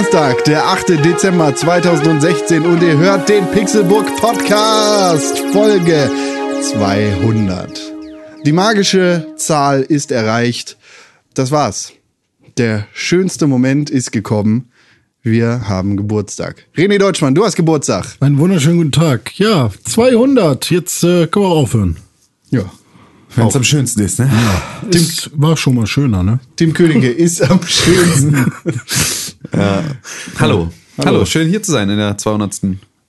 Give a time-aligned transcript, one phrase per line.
[0.00, 1.04] Donnerstag, der 8.
[1.04, 6.10] Dezember 2016 und ihr hört den Pixelbook Podcast, Folge
[6.62, 7.92] 200.
[8.46, 10.78] Die magische Zahl ist erreicht.
[11.34, 11.92] Das war's.
[12.56, 14.70] Der schönste Moment ist gekommen.
[15.22, 16.64] Wir haben Geburtstag.
[16.74, 18.06] René Deutschmann, du hast Geburtstag.
[18.20, 19.38] Einen wunderschönen guten Tag.
[19.38, 20.70] Ja, 200.
[20.70, 21.96] Jetzt äh, können wir aufhören.
[22.48, 22.64] Ja.
[23.36, 24.30] Wenn es am schönsten ist, ne?
[24.90, 26.40] Das war schon mal schöner, ne?
[26.56, 28.50] Tim Königke ist am schönsten.
[30.38, 30.70] Hallo.
[30.98, 31.24] Hallo.
[31.24, 32.60] schön hier zu sein in der 200.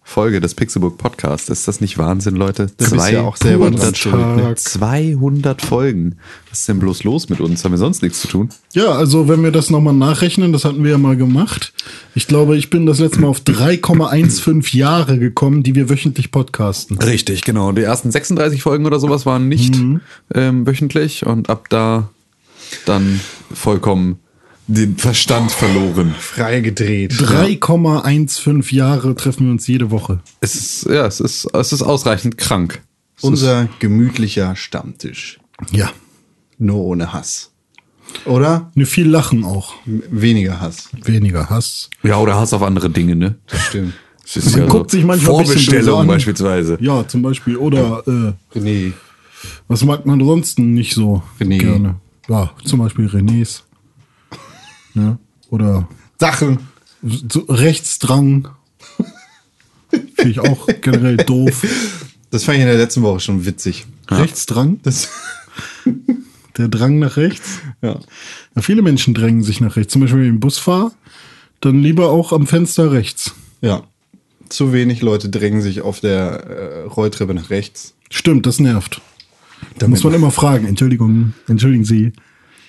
[0.04, 1.48] Folge des Pixelbook Podcasts.
[1.48, 2.68] Ist das nicht Wahnsinn, Leute?
[2.78, 4.56] Du bist ja auch selber dran 200 schuld, ne?
[4.56, 6.18] 200 Folgen.
[6.50, 7.64] Was ist denn bloß los mit uns?
[7.64, 8.50] Haben wir sonst nichts zu tun?
[8.74, 11.72] Ja, also wenn wir das nochmal nachrechnen, das hatten wir ja mal gemacht.
[12.14, 16.98] Ich glaube, ich bin das letzte Mal auf 3,15 Jahre gekommen, die wir wöchentlich podcasten.
[16.98, 17.72] Richtig, genau.
[17.72, 19.76] Die ersten 36 Folgen oder sowas waren nicht
[20.34, 22.10] ähm, wöchentlich und ab da
[22.86, 23.22] dann
[23.54, 24.20] vollkommen
[24.74, 26.16] den Verstand verloren.
[26.18, 27.14] Frei gedreht.
[27.14, 30.20] 3,15 Jahre treffen wir uns jede Woche.
[30.40, 32.82] Es ist, ja, es ist, es ist ausreichend krank.
[33.22, 35.40] Unser gemütlicher Stammtisch.
[35.72, 35.92] Ja.
[36.58, 37.52] Nur ohne Hass.
[38.26, 38.72] Oder?
[38.76, 39.74] Ne, viel Lachen auch.
[39.86, 40.90] Weniger Hass.
[41.04, 41.90] Weniger Hass.
[42.04, 43.36] Ja, oder Hass auf andere Dinge, ne?
[43.48, 43.94] Stimmt.
[44.24, 46.78] Das ist Man guckt sich manchmal ein bisschen böse Vorbestellung beispielsweise.
[46.82, 47.58] Ja, zum Beispiel.
[47.58, 48.94] Oder äh, René.
[49.68, 51.60] was mag man sonst nicht so René.
[51.60, 51.96] gerne?
[52.30, 53.64] Ja, zum Beispiel Renés.
[54.94, 55.18] Ja.
[55.50, 55.88] Oder
[56.20, 56.60] Sachen.
[57.02, 58.48] so Rechtsdrang.
[59.90, 61.66] Finde ich auch generell doof.
[62.30, 63.86] Das fand ich in der letzten Woche schon witzig.
[64.10, 64.80] Rechtsdrang?
[64.84, 65.10] Das,
[66.58, 67.60] Der Drang nach rechts?
[67.82, 68.00] ja.
[68.56, 69.94] Ja, viele Menschen drängen sich nach rechts.
[69.94, 70.92] Zum Beispiel, wenn ich im Bus fahre,
[71.62, 73.34] dann lieber auch am Fenster rechts.
[73.62, 73.84] Ja.
[74.50, 77.94] Zu wenig Leute drängen sich auf der äh, Rolltreppe nach rechts.
[78.10, 79.00] Stimmt, das nervt.
[79.78, 80.66] Da muss man immer fragen.
[80.68, 82.12] Entschuldigung, entschuldigen Sie.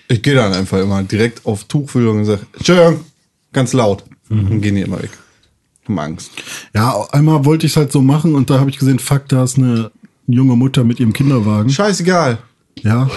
[0.08, 3.04] Ich gehe dann einfach immer direkt auf Tuchfühlung und sage, Entschuldigung,
[3.52, 4.04] ganz laut.
[4.28, 5.10] Und gehen die immer weg.
[5.86, 6.30] Haben Angst.
[6.74, 9.44] Ja, einmal wollte ich es halt so machen und da habe ich gesehen, fuck, da
[9.44, 9.90] ist eine
[10.26, 11.70] junge Mutter mit ihrem Kinderwagen.
[11.70, 12.38] Scheißegal.
[12.82, 13.10] Ja,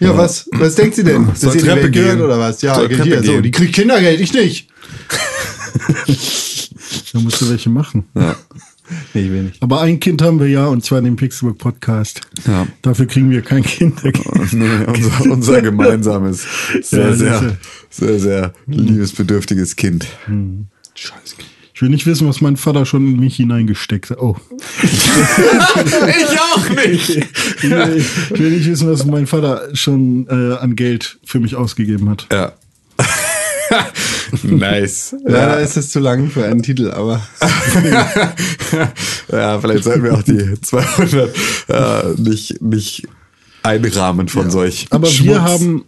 [0.00, 1.28] Ja, was, was denkt sie denn?
[1.28, 2.60] Dass Soll ihr die Treppe gehört oder was?
[2.62, 3.22] Ja, Soll Treppe hier.
[3.22, 4.68] So, die kriegt Kindergeld, ich nicht.
[7.12, 8.04] da musst du welche machen.
[9.14, 9.62] Nee, ich will nicht.
[9.62, 12.20] Aber ein Kind haben wir ja, und zwar dem Pixelbook Podcast.
[12.46, 12.66] Ja.
[12.82, 14.20] Dafür kriegen wir kein Kindergeld.
[14.52, 16.44] Nee, unser, unser gemeinsames,
[16.82, 17.56] sehr, Ja, sehr,
[17.90, 20.06] sehr, sehr liebesbedürftiges Kind.
[20.94, 21.36] Scheiße.
[21.74, 24.18] Ich will nicht wissen, was mein Vater schon in mich hineingesteckt hat.
[24.18, 24.36] Oh.
[24.82, 27.10] Ich auch nicht!
[27.10, 31.56] Ich will, ich will nicht wissen, was mein Vater schon äh, an Geld für mich
[31.56, 32.26] ausgegeben hat.
[32.30, 32.52] Ja.
[34.42, 35.14] Nice.
[35.24, 37.20] Leider ist es zu lang für einen Titel, aber
[39.32, 41.30] ja, vielleicht sollten wir auch die 200
[41.68, 43.08] äh, nicht, nicht
[43.62, 45.28] einrahmen von solch Aber Schmutz.
[45.28, 45.84] wir haben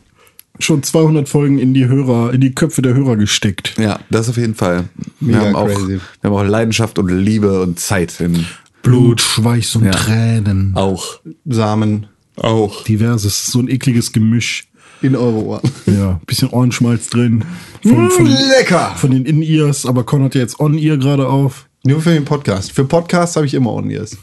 [0.61, 3.75] schon 200 Folgen in die Hörer, in die Köpfe der Hörer gesteckt.
[3.79, 4.85] Ja, das auf jeden Fall.
[5.21, 6.01] Mega wir, haben auch, crazy.
[6.21, 8.47] wir haben auch Leidenschaft und Liebe und Zeit in
[8.83, 9.91] Blut, Schweiß und Ja.
[9.93, 10.73] Tränen.
[10.77, 11.21] auch.
[11.47, 12.07] Samen
[12.37, 12.85] Auch.
[12.85, 14.69] Diverses, so ein ekliges Gemisch.
[15.05, 15.71] In eure Ohren.
[15.87, 17.45] Ja, bisschen Ohrenschmalz drin.
[17.83, 18.95] Von, von, Lecker!
[18.97, 21.69] von den In-Ears, aber Con hat ja jetzt On-Ear gerade auf.
[21.85, 22.73] Nur für den Podcast.
[22.73, 24.17] Für Podcasts habe ich immer On-Ears.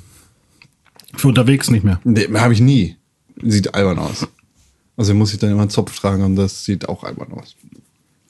[1.15, 1.99] Für unterwegs nicht mehr.
[2.03, 2.95] Nee, habe ich nie.
[3.43, 4.27] Sieht albern aus.
[4.97, 7.55] Also muss ich dann immer einen Zopf tragen und das sieht auch albern aus.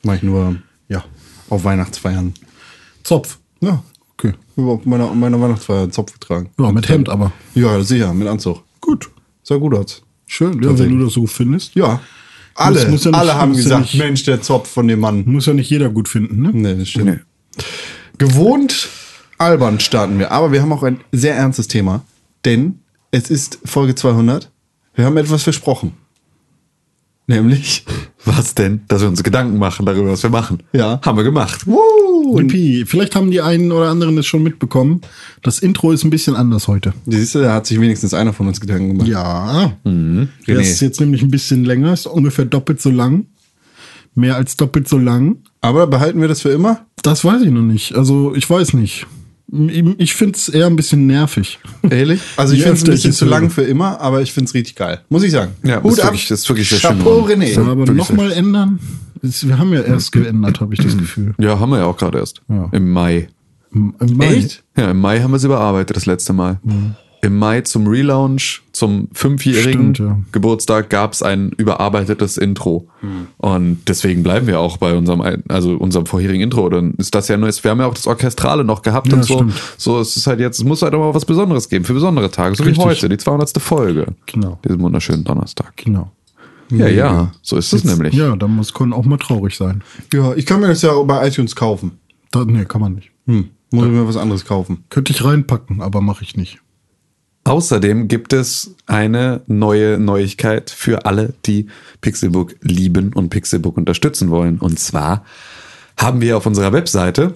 [0.04, 0.58] Mache ich nur,
[0.90, 1.04] ja,
[1.50, 2.34] auf Weihnachtsfeiern.
[3.04, 3.40] Zopf.
[3.62, 3.84] Ja,
[4.24, 4.34] Okay.
[4.56, 6.52] über meiner, meiner Weihnachtsfeier einen Zopf getragen.
[6.60, 7.32] Ja, mit Hemd aber.
[7.56, 8.64] Ja, sicher, mit Anzug.
[8.80, 9.10] Gut.
[9.42, 10.04] Sah gut aus.
[10.28, 11.74] Schön, ja, wenn du das so findest.
[11.76, 12.00] Ja.
[12.56, 15.24] Alle, muss ja nicht- alle haben muss gesagt, nicht- Mensch, der Zopf von dem Mann.
[15.26, 16.52] Muss ja nicht jeder gut finden, ne?
[16.54, 17.22] Nee, das stimmt.
[18.18, 18.90] Gewohnt
[19.38, 22.04] albern starten wir, aber wir haben auch ein sehr ernstes Thema,
[22.46, 22.80] denn
[23.12, 24.52] es ist Folge 200.
[24.94, 25.94] Wir haben etwas versprochen.
[27.28, 27.86] Nämlich,
[28.26, 28.82] Was denn?
[28.88, 30.60] Dass wir uns Gedanken machen darüber, was wir machen.
[30.74, 31.00] Ja.
[31.04, 31.66] Haben wir gemacht.
[31.66, 32.40] Woo!
[32.40, 32.86] Yippie.
[32.86, 35.02] Vielleicht haben die einen oder anderen es schon mitbekommen.
[35.42, 36.94] Das Intro ist ein bisschen anders heute.
[37.08, 39.08] Siehst du, da hat sich wenigstens einer von uns Gedanken gemacht.
[39.08, 39.74] Ja.
[39.84, 40.60] Der René.
[40.60, 43.26] ist jetzt nämlich ein bisschen länger, ist ungefähr doppelt so lang.
[44.14, 45.38] Mehr als doppelt so lang.
[45.62, 46.86] Aber behalten wir das für immer?
[47.02, 47.96] Das weiß ich noch nicht.
[47.96, 49.08] Also, ich weiß nicht.
[49.98, 51.60] Ich finde es eher ein bisschen nervig.
[51.90, 52.22] Ehrlich?
[52.38, 54.54] Also ich Je finde es ein bisschen zu lang für immer, aber ich finde es
[54.54, 55.02] richtig geil.
[55.10, 55.52] Muss ich sagen.
[55.64, 57.42] Ja, ist wirklich- das ist wirklich sehr schön Chapeau, geworden.
[57.42, 57.54] René.
[57.56, 58.80] Ja, aber wirklich nochmal ändern?
[59.22, 61.34] Das- Wir haben ja erst geändert, habe ich das Gefühl.
[61.38, 62.42] Ja, haben wir ja auch gerade erst.
[62.48, 62.70] Ja.
[62.72, 63.28] Im Mai.
[63.74, 64.36] Im Mai.
[64.36, 64.64] Echt?
[64.78, 66.60] Ja, im Mai haben wir es überarbeitet, das letzte Mal.
[67.22, 70.18] Im Mai zum Relaunch, zum fünfjährigen Stimmt, ja.
[70.32, 72.88] Geburtstag gab es ein überarbeitetes Intro.
[73.38, 76.68] Und deswegen bleiben wir auch bei unserem, also unserem vorherigen Intro.
[76.68, 79.24] Dann ist das ja nur, wir haben ja auch das Orchestrale noch gehabt Ja, und
[79.24, 79.36] so.
[79.36, 79.54] stimmt.
[79.78, 82.32] So, es ist halt jetzt, es muss halt auch mal was Besonderes geben für besondere
[82.32, 82.84] Tage, so Richtig.
[82.84, 83.62] wie heute, die 200.
[83.62, 84.08] Folge.
[84.26, 84.58] Genau.
[84.66, 85.78] Diesen wunderschönen Donnerstag.
[85.78, 86.12] Genau.
[86.72, 88.16] Ja, ja, so ist es nämlich.
[88.16, 89.84] Ja, dann muss können auch mal traurig sein.
[90.12, 92.00] Ja, ich kann mir das ja auch bei iTunes kaufen.
[92.32, 93.12] Da, nee, kann man nicht.
[93.28, 93.50] Hm.
[93.70, 94.86] Muss ich mir was anderes kaufen.
[94.90, 96.60] Könnte ich reinpacken, aber mache ich nicht.
[97.44, 101.68] Außerdem gibt es eine neue Neuigkeit für alle, die
[102.02, 104.60] Pixelbook lieben und Pixelbook unterstützen wollen.
[104.60, 105.26] Und zwar
[105.98, 107.34] haben wir auf unserer Webseite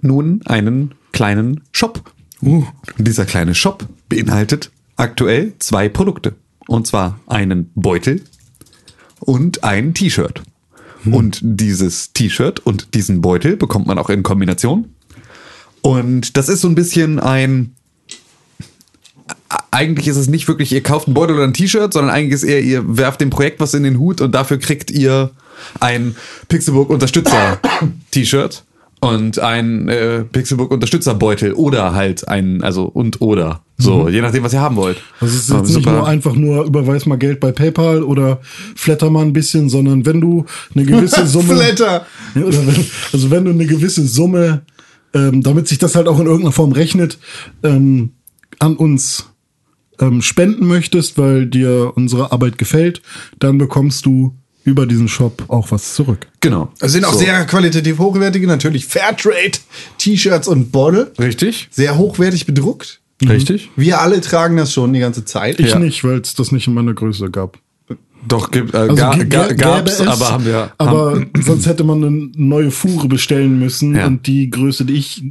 [0.00, 2.12] nun einen kleinen Shop.
[2.42, 2.64] Uh,
[2.98, 6.34] dieser kleine Shop beinhaltet aktuell zwei Produkte.
[6.66, 8.22] Und zwar einen Beutel
[9.20, 10.42] und ein T-Shirt.
[11.04, 14.94] Und dieses T-Shirt und diesen Beutel bekommt man auch in Kombination.
[15.80, 17.74] Und das ist so ein bisschen ein
[19.70, 22.44] eigentlich ist es nicht wirklich, ihr kauft einen Beutel oder ein T-Shirt, sondern eigentlich ist
[22.44, 25.30] eher, ihr werft dem Projekt was in den Hut und dafür kriegt ihr
[25.80, 26.16] ein
[26.48, 27.58] Pixelbook Unterstützer
[28.10, 28.64] T-Shirt
[29.00, 33.62] und ein äh, Pixelbook Unterstützer Beutel oder halt ein, also und oder.
[33.76, 35.02] So, je nachdem, was ihr haben wollt.
[35.18, 38.40] Also es ist Ähm, jetzt nicht nur einfach nur überweis mal Geld bei PayPal oder
[38.76, 40.44] flatter mal ein bisschen, sondern wenn du
[40.74, 41.56] eine gewisse Summe.
[41.56, 42.06] Flatter!
[42.34, 44.62] Wenn, also wenn du eine gewisse Summe,
[45.14, 47.18] ähm, damit sich das halt auch in irgendeiner Form rechnet,
[47.64, 48.12] ähm,
[48.60, 49.31] an uns
[50.02, 53.00] ähm, spenden möchtest, weil dir unsere Arbeit gefällt,
[53.38, 54.34] dann bekommst du
[54.64, 56.26] über diesen Shop auch was zurück.
[56.40, 56.70] Genau.
[56.80, 57.18] Es sind auch So.
[57.20, 59.58] sehr qualitativ hochwertige, natürlich Fairtrade
[59.98, 61.10] T-Shirts und Beutel.
[61.18, 61.68] Richtig?
[61.70, 63.00] Sehr hochwertig bedruckt.
[63.26, 63.70] Richtig?
[63.76, 65.58] Wir alle tragen das schon die ganze Zeit.
[65.60, 65.78] Ich Ja.
[65.78, 67.58] nicht, weil es das nicht in meiner Größe gab.
[68.26, 70.72] Doch, gibt, äh, Also ga, ga, gab's, es, aber haben wir.
[70.78, 74.06] Aber haben, sonst hätte man eine neue Fuhre bestellen müssen Ja.
[74.06, 75.22] und die Größe, die ich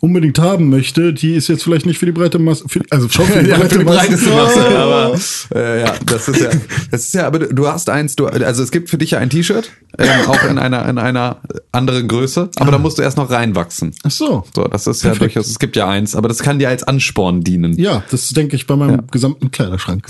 [0.00, 3.24] unbedingt haben möchte, die ist jetzt vielleicht nicht für die breite Masse, für, also schon
[3.26, 3.98] für die ja, breite für die Masse.
[3.98, 5.18] breiteste Masse, aber
[5.54, 6.50] äh, ja, das ist ja,
[6.90, 9.30] das ist ja, aber du- hast eins, du, also es gibt für dich ja ein
[9.30, 11.38] T-Shirt, ähm, auch in einer in einer
[11.72, 13.94] anderen Größe, aber da musst du erst noch reinwachsen.
[14.04, 14.44] Ach so.
[14.54, 15.34] So, das ist ja Perfekt.
[15.36, 17.78] durchaus, es gibt ja eins, aber das kann dir als Ansporn dienen.
[17.78, 20.06] Ja, das denke ich bei meinem gesamten Kleiderschrank.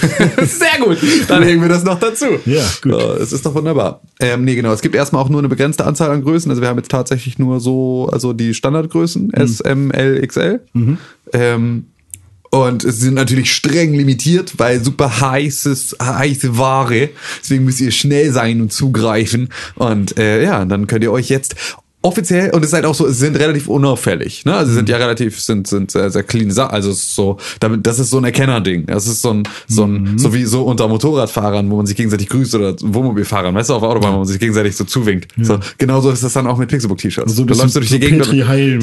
[0.00, 0.98] Sehr gut.
[1.28, 2.26] Dann hängen wir das noch dazu.
[2.46, 2.94] Ja, gut.
[3.20, 4.02] Es ist doch wunderbar.
[4.20, 4.72] Ähm, nee, genau.
[4.72, 6.50] Es gibt erstmal auch nur eine begrenzte Anzahl an Größen.
[6.50, 10.60] Also wir haben jetzt tatsächlich nur so, also die Standardgrößen, S, M, L, XL.
[11.32, 11.86] Ähm,
[12.50, 17.10] und es sind natürlich streng limitiert, weil super heißes, heiße Ware.
[17.42, 19.50] Deswegen müsst ihr schnell sein und zugreifen.
[19.74, 21.56] Und äh, ja, dann könnt ihr euch jetzt
[22.02, 24.54] offiziell, und es ist halt auch so, es sind relativ unauffällig, ne?
[24.54, 26.70] Also sie sind ja relativ, sind, sind sehr, sehr clean Sachen.
[26.72, 28.86] Also so, damit, das ist so ein Erkennerding.
[28.86, 32.28] Das ist so ein, so ein, so wie so unter Motorradfahrern, wo man sich gegenseitig
[32.28, 35.32] grüßt oder Wohnmobilfahrern, weißt du, auf der Autobahn, wo man sich gegenseitig so zuwinkt.
[35.42, 37.26] So, genauso ist das dann auch mit Pixelbook-T-Shirts.
[37.32, 38.28] Also so ein du läufst bisschen durch die Gegend.
[38.28, 38.34] Und-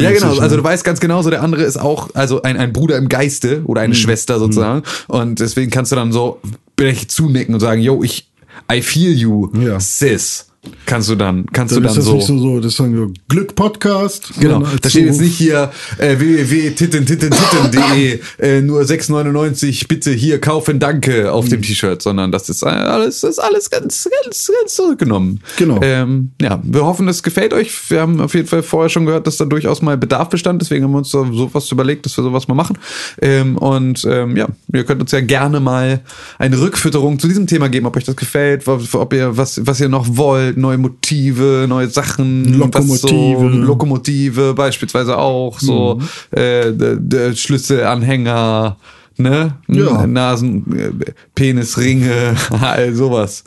[0.02, 0.28] ja, genau.
[0.28, 0.62] mäßig, Also ne?
[0.62, 3.62] du weißt ganz genau, so der andere ist auch, also ein, ein Bruder im Geiste
[3.66, 3.86] oder Mhm.
[3.86, 4.84] eine Schwester sozusagen.
[5.08, 6.40] Und deswegen kannst du dann so
[6.78, 8.30] vielleicht zunicken und sagen, yo, ich,
[8.72, 9.80] I feel you, Ja.
[9.80, 10.48] sis.
[10.86, 12.16] Kannst du dann, kannst Dann du ist dann das so.
[12.16, 14.30] nicht so, so, das ist dann so Glück Podcast.
[14.40, 20.80] Genau, da steht so- jetzt nicht hier äh, www.titten-titten-titten.de äh, nur 6,99 bitte hier kaufen,
[20.80, 21.50] danke auf Mhm.
[21.50, 25.42] dem T-Shirt, sondern das ist äh, alles, das ist alles ganz, ganz, ganz zurückgenommen.
[25.58, 25.80] Genau.
[25.82, 27.72] Ähm, ja, wir hoffen, es gefällt euch.
[27.90, 30.84] Wir haben auf jeden Fall vorher schon gehört, dass da durchaus mal Bedarf bestand, deswegen
[30.84, 32.78] haben wir uns da sowas überlegt, dass wir sowas mal machen.
[33.22, 36.02] Ähm, und ähm, ja, ihr könnt uns ja gerne mal
[36.38, 39.80] eine Rückfütterung zu diesem Thema geben, ob euch das gefällt, ob ob ihr was, was
[39.80, 43.48] ihr noch wollt, neue Motive, neue Sachen, was so, Lokomotive.
[43.66, 46.00] Lokomotive beispielsweise auch, so
[46.32, 48.78] äh, der, der Schlüsselanhänger,
[49.18, 49.54] ne?
[49.68, 50.06] Ja.
[50.08, 50.92] Nasen, äh,
[51.34, 53.44] Penisringe, all sowas.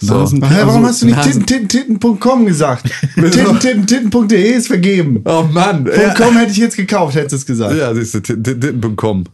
[0.00, 0.14] So.
[0.14, 2.90] Nasen- Hä, warum Also, hast du nicht titten, titten, gesagt?
[3.14, 5.22] titten, titten, titten.de ist vergeben.
[5.24, 5.84] Oh Mann.
[6.16, 7.76] .com hätte ich jetzt gekauft, hättest du es gesagt.
[7.76, 9.24] Ja, siehst du, titten.com.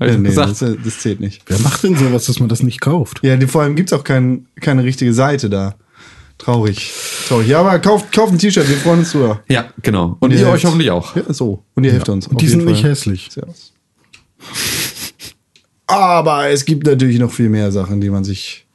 [0.00, 1.42] Hab ich nee, das, das zählt nicht.
[1.48, 3.18] Wer macht denn sowas, dass man das nicht kauft?
[3.22, 5.74] Ja, die- vor allem gibt's auch kein, keine richtige Seite da.
[6.38, 6.92] Traurig.
[7.26, 7.48] Traurig.
[7.48, 9.42] Ja, aber kauft, kauft ein T-Shirt, wir freuen uns drüber.
[9.48, 10.16] Ja, genau.
[10.20, 11.14] Und ihr ihr euch hoffentlich auch.
[11.16, 11.64] Ja, so.
[11.74, 12.28] Und ihr helft uns.
[12.28, 12.90] Und die sind nicht Fall.
[12.90, 13.28] hässlich.
[13.30, 13.72] Servus.
[15.86, 18.66] Aber es gibt natürlich noch viel mehr Sachen, die man sich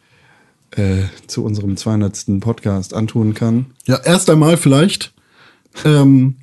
[0.72, 2.40] äh, zu unserem 200.
[2.40, 3.68] Podcast antun kann.
[3.86, 5.14] Ja, erst einmal vielleicht.
[5.86, 6.36] Ähm,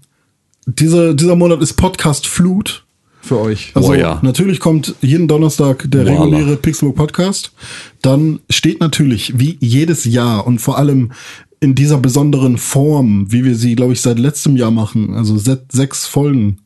[0.66, 2.84] dieser, dieser Monat ist Podcast Flut.
[3.22, 3.72] Für euch.
[3.74, 4.18] Also Oh ja.
[4.22, 6.22] natürlich kommt jeden Donnerstag der Voila.
[6.22, 7.52] reguläre Pixelbook Podcast.
[8.02, 11.12] Dann steht natürlich wie jedes Jahr und vor allem
[11.60, 15.62] in dieser besonderen Form, wie wir sie, glaube ich, seit letztem Jahr machen, also se-
[15.70, 16.58] sechs Folgen.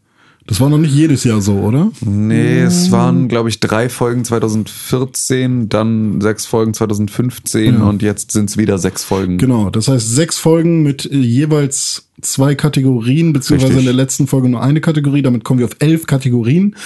[0.46, 1.90] Das war noch nicht jedes Jahr so, oder?
[2.04, 8.50] Nee, es waren, glaube ich, drei Folgen 2014, dann sechs Folgen 2015 und jetzt sind
[8.50, 9.38] es wieder sechs Folgen.
[9.38, 13.88] Genau, das heißt sechs Folgen mit äh, jeweils zwei Kategorien, beziehungsweise Richtig.
[13.88, 15.22] in der letzten Folge nur eine Kategorie.
[15.22, 16.76] Damit kommen wir auf elf Kategorien.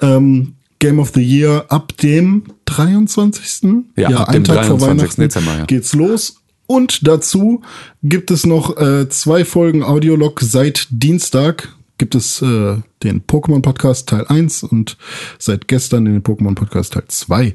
[0.00, 3.84] Ähm, Game of the Year ab dem 23.
[3.96, 4.88] Ja, ab einen dem Tag vor 23.
[4.88, 5.64] Weihnachten Dezember, ja.
[5.66, 6.36] geht's los.
[6.66, 7.60] Und dazu
[8.02, 11.68] gibt es noch äh, zwei Folgen Audiolog seit Dienstag.
[11.98, 14.96] Gibt es äh, den Pokémon Podcast Teil 1 und
[15.38, 17.54] seit gestern den Pokémon Podcast Teil 2.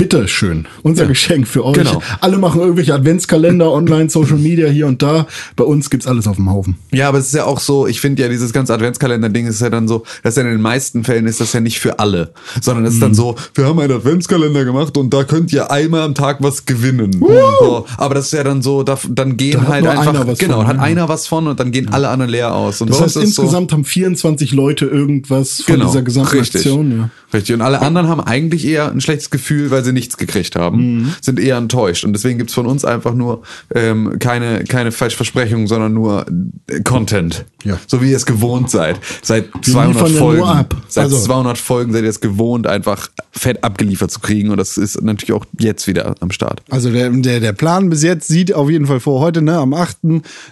[0.00, 1.74] Bitteschön, unser Geschenk für euch.
[1.74, 2.00] Genau.
[2.22, 5.26] Alle machen irgendwelche Adventskalender, online, Social Media hier und da.
[5.56, 6.76] Bei uns gibt's alles auf dem Haufen.
[6.90, 9.68] Ja, aber es ist ja auch so, ich finde ja, dieses ganze Adventskalender-Ding ist ja
[9.68, 12.86] dann so, dass ja in den meisten Fällen ist das ja nicht für alle, sondern
[12.86, 13.02] es ist Mhm.
[13.02, 16.64] dann so, wir haben einen Adventskalender gemacht und da könnt ihr einmal am Tag was
[16.64, 17.12] gewinnen.
[17.60, 20.38] So, aber das ist ja dann so, da, dann gehen Da halt einfach, einer was
[20.38, 20.82] genau, von, hat ja.
[20.82, 22.80] einer was von und dann gehen alle anderen leer aus.
[22.80, 26.60] Und Das heißt, ist so- insgesamt haben 24 Leute irgendwas von dieser gesamten Genau, richtig.
[26.62, 26.90] Aktion.
[26.98, 27.10] Ja.
[27.32, 27.54] Richtig.
[27.54, 30.98] Und alle anderen haben eigentlich eher ein schlechtes Gefühl, weil sie nichts gekriegt haben.
[31.02, 31.14] Mhm.
[31.20, 32.04] Sind eher enttäuscht.
[32.04, 33.42] Und deswegen gibt's von uns einfach nur
[33.74, 36.26] ähm, keine, keine Falschversprechungen, sondern nur
[36.68, 37.44] äh, Content.
[37.64, 37.78] Ja.
[37.86, 38.98] So wie ihr es gewohnt seid.
[39.22, 40.66] Seit 200 liefern ja Folgen.
[40.88, 44.50] Seit Also- 200 Folgen seid ihr es gewohnt, einfach fett abgeliefert zu kriegen.
[44.50, 46.62] Und das ist natürlich auch jetzt wieder am Start.
[46.70, 49.20] Also der, der, der Plan bis jetzt sieht auf jeden Fall vor.
[49.20, 49.98] Heute, ne, am 8.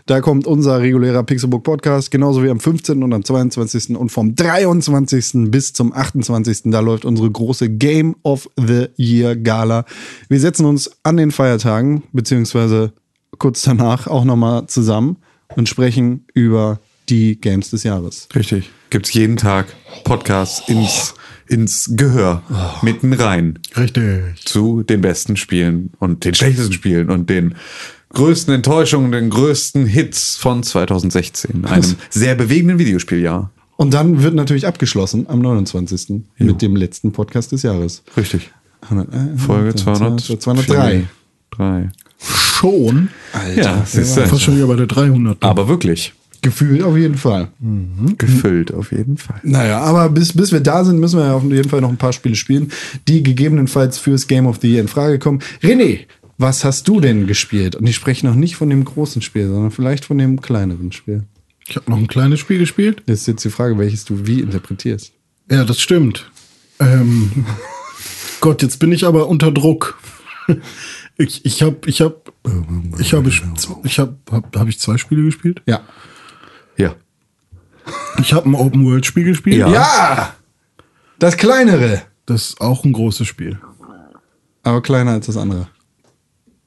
[0.07, 3.02] Da kommt unser regulärer Pixelbook Podcast, genauso wie am 15.
[3.02, 3.97] und am 22.
[3.97, 5.50] Und vom 23.
[5.50, 6.62] bis zum 28.
[6.66, 9.85] Da läuft unsere große Game of the Year Gala.
[10.28, 12.92] Wir setzen uns an den Feiertagen, beziehungsweise
[13.38, 15.16] kurz danach auch nochmal zusammen
[15.56, 18.28] und sprechen über die Games des Jahres.
[18.35, 18.70] Richtig.
[18.90, 19.66] Gibt's jeden Tag
[20.04, 21.14] Podcasts ins,
[21.47, 22.42] ins Gehör.
[22.82, 23.58] Mitten rein.
[23.76, 24.44] Richtig.
[24.44, 27.54] zu den besten Spielen und den schlechtesten Spielen und den
[28.11, 31.64] größten Enttäuschungen, den größten Hits von 2016.
[31.64, 33.50] Einem sehr bewegenden Videospieljahr.
[33.76, 36.25] Und dann wird natürlich abgeschlossen am 29.
[36.38, 38.02] mit dem letzten Podcast des Jahres.
[38.16, 38.50] Richtig.
[38.82, 41.04] 100, äh, Folge 200, 203.
[41.50, 41.90] Drei.
[42.20, 43.08] Schon.
[43.56, 44.26] Ja, siehst du.
[44.26, 45.42] Fast schon wieder bei der 300.
[45.42, 46.12] Aber wirklich.
[46.40, 47.49] Gefühlt auf jeden Fall.
[48.16, 49.40] Gefüllt auf jeden Fall.
[49.42, 51.97] Naja, aber bis, bis wir da sind, müssen wir ja auf jeden Fall noch ein
[51.97, 52.70] paar Spiele spielen,
[53.08, 55.40] die gegebenenfalls fürs Game of the Year in Frage kommen.
[55.62, 56.06] René,
[56.37, 57.75] was hast du denn gespielt?
[57.75, 61.25] Und ich spreche noch nicht von dem großen Spiel, sondern vielleicht von dem kleineren Spiel.
[61.66, 63.02] Ich habe noch ein kleines Spiel gespielt.
[63.06, 65.12] Das ist jetzt die Frage, welches du wie interpretierst.
[65.50, 66.30] Ja, das stimmt.
[66.78, 67.44] Ähm,
[68.40, 69.99] Gott, jetzt bin ich aber unter Druck.
[71.21, 72.23] Ich, ich habe, ich habe,
[73.00, 73.28] ich habe,
[73.83, 75.61] ich habe, habe hab ich zwei Spiele gespielt?
[75.66, 75.80] Ja.
[76.76, 76.95] Ja.
[78.21, 79.59] Ich habe ein Open World Spiel gespielt.
[79.59, 79.68] Ja.
[79.68, 80.35] Ja!
[81.18, 82.02] Das kleinere.
[82.25, 83.59] Das ist auch ein großes Spiel.
[84.62, 85.68] Aber kleiner als das andere.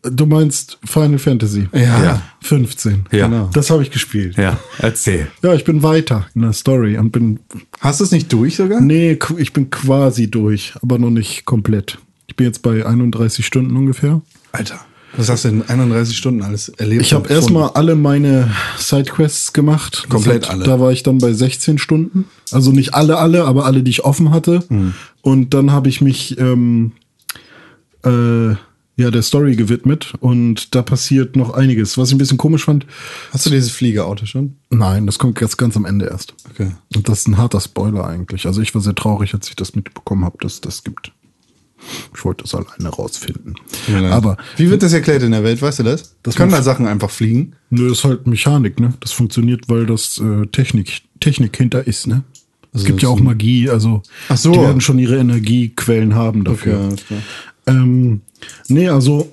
[0.03, 1.69] Du meinst Final Fantasy?
[1.73, 2.03] Ja.
[2.03, 2.21] Ja.
[2.41, 3.05] 15.
[3.11, 3.27] Ja.
[3.27, 3.49] Genau.
[3.53, 4.35] Das habe ich gespielt.
[4.35, 4.57] Ja.
[4.79, 5.27] Erzähl.
[5.43, 7.39] Ja, ich bin weiter in der Story und bin,
[7.79, 8.81] Hast du es nicht durch sogar?
[8.81, 11.99] nee, ich bin quasi durch, aber noch nicht komplett.
[12.27, 14.21] Ich bin jetzt bei 31 Stunden ungefähr.
[14.51, 14.79] Alter.
[15.17, 17.01] Was hast du in 31 Stunden alles erlebt?
[17.01, 20.07] Ich habe erstmal alle meine Sidequests gemacht.
[20.09, 20.63] Komplett hat, alle.
[20.63, 22.25] Da war ich dann bei 16 Stunden.
[22.51, 24.63] Also nicht alle, alle, aber alle, die ich offen hatte.
[24.69, 24.93] Hm.
[25.21, 26.93] Und dann habe ich mich ähm,
[28.05, 28.55] äh,
[28.97, 31.97] ja der Story gewidmet und da passiert noch einiges.
[31.97, 32.85] Was ich ein bisschen komisch fand,
[33.31, 34.57] Hast du dieses Fliegerauto schon?
[34.69, 36.33] nein, das kommt jetzt ganz am Ende erst.
[36.51, 36.71] Okay.
[36.95, 38.45] Und das ist ein harter Spoiler eigentlich.
[38.45, 41.11] Also ich war sehr traurig, als ich das mitbekommen habe, dass das gibt.
[42.15, 43.55] Ich wollte das alleine rausfinden.
[44.11, 45.63] Aber Wie wird das erklärt in der Welt?
[45.63, 46.15] Weißt du das?
[46.21, 47.53] Das können da Sachen einfach fliegen.
[47.71, 48.93] Nö, das ist halt Mechanik, ne?
[48.99, 52.23] Das funktioniert, weil das äh, Technik, Technik hinter ist, ne?
[52.73, 54.51] Es gibt ja auch Magie, also Ach so.
[54.53, 56.79] die werden schon ihre Energiequellen haben dafür.
[56.79, 57.19] alles klar.
[57.67, 58.21] Ähm,
[58.69, 59.29] nee, also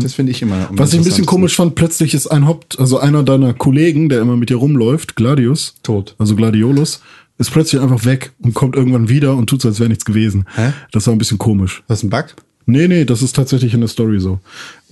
[0.00, 0.68] Das finde ich immer.
[0.72, 4.20] was ich ein bisschen komisch fand, plötzlich ist ein Haupt, also einer deiner Kollegen, der
[4.22, 6.14] immer mit dir rumläuft, Gladius, Tot.
[6.18, 7.00] also Gladiolus,
[7.38, 10.46] ist plötzlich einfach weg und kommt irgendwann wieder und tut so, als wäre nichts gewesen.
[10.54, 10.72] Hä?
[10.92, 11.82] Das war ein bisschen komisch.
[11.86, 12.26] Was ist ein Bug?
[12.64, 14.40] Nee, nee, das ist tatsächlich in der Story so.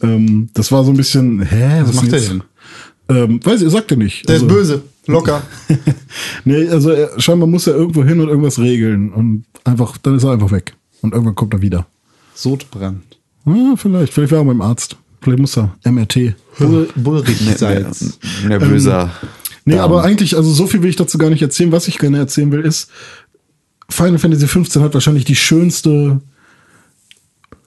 [0.03, 2.29] Ähm, das war so ein bisschen, hä, was, Was macht jetzt?
[2.31, 2.43] denn?
[3.09, 4.29] Ähm, weiß ich, sagt er nicht.
[4.29, 4.83] Der Also- ist böse.
[5.07, 5.43] Locker.
[6.45, 10.25] nee, also er, scheinbar muss er irgendwo hin und irgendwas regeln und einfach, dann ist
[10.25, 10.75] er einfach weg.
[11.03, 11.87] Und irgendwann kommt er wieder.
[12.35, 13.03] Sodbrand.
[13.47, 14.97] Ja, vielleicht, vielleicht war er beim Arzt.
[15.21, 16.35] Vielleicht muss er MRT.
[16.59, 18.19] Bull Bullrichsalz.
[18.47, 19.11] Nervöser.
[19.65, 21.73] Nee, aber eigentlich, also so viel will ich dazu gar nicht erzählen.
[21.73, 22.91] Was ich gerne erzählen will, ist,
[23.89, 26.21] Final Fantasy 15 hat wahrscheinlich die schönste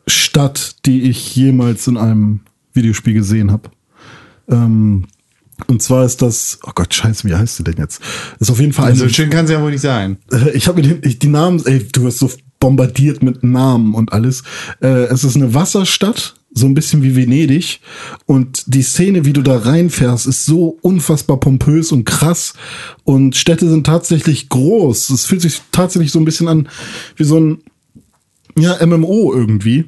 [0.08, 2.42] Stadt, die ich jemals in einem
[2.74, 3.70] Videospiel gesehen habe.
[4.50, 5.06] Ähm,
[5.66, 8.02] und zwar ist das, oh Gott, scheiße, wie heißt sie denn jetzt?
[8.40, 10.18] Ist auf jeden Fall eine, Also schön kann es ja wohl nicht sein.
[10.32, 13.94] Äh, Ich habe mir den, ich, die Namen, ey, du wirst so bombardiert mit Namen
[13.94, 14.44] und alles.
[14.82, 17.80] Äh, es ist eine Wasserstadt, so ein bisschen wie Venedig.
[18.26, 22.54] Und die Szene, wie du da reinfährst, ist so unfassbar pompös und krass.
[23.04, 25.10] Und Städte sind tatsächlich groß.
[25.10, 26.70] Es fühlt sich tatsächlich so ein bisschen an
[27.16, 27.60] wie so ein
[28.58, 29.86] ja, MMO irgendwie.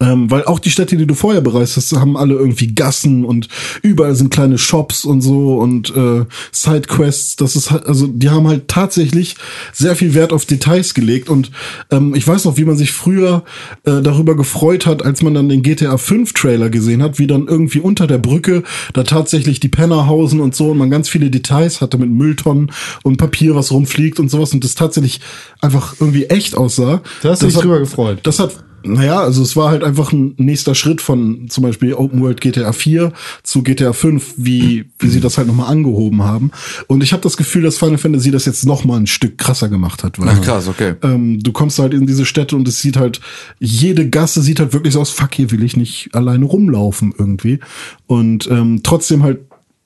[0.00, 3.48] Ähm, weil auch die Städte, die du vorher bereist hast, haben alle irgendwie Gassen und
[3.82, 7.36] überall sind kleine Shops und so und äh, Sidequests.
[7.36, 9.36] Das ist halt, also die haben halt tatsächlich
[9.72, 11.50] sehr viel Wert auf Details gelegt und
[11.90, 13.44] ähm, ich weiß noch, wie man sich früher
[13.84, 17.46] äh, darüber gefreut hat, als man dann den GTA 5 Trailer gesehen hat, wie dann
[17.46, 18.62] irgendwie unter der Brücke
[18.94, 22.72] da tatsächlich die Penner hausen und so und man ganz viele Details hatte mit Mülltonnen
[23.02, 25.20] und Papier, was rumfliegt und sowas und das tatsächlich
[25.60, 27.02] einfach irgendwie echt aussah.
[27.22, 28.20] Da hast du Das dich drüber gefreut.
[28.24, 32.20] das hat Naja, also es war halt einfach ein nächster Schritt von zum Beispiel Open
[32.20, 33.12] World GTA 4
[33.42, 36.50] zu GTA 5, wie, wie sie das halt nochmal angehoben haben.
[36.86, 40.04] Und ich habe das Gefühl, dass Final Fantasy das jetzt nochmal ein Stück krasser gemacht
[40.04, 40.18] hat.
[40.18, 40.94] Weil, Ach, krass, okay.
[41.02, 43.20] Ähm, du kommst halt in diese Städte und es sieht halt,
[43.58, 47.60] jede Gasse sieht halt wirklich so aus, fuck, hier will ich nicht alleine rumlaufen irgendwie.
[48.06, 49.40] Und ähm, trotzdem halt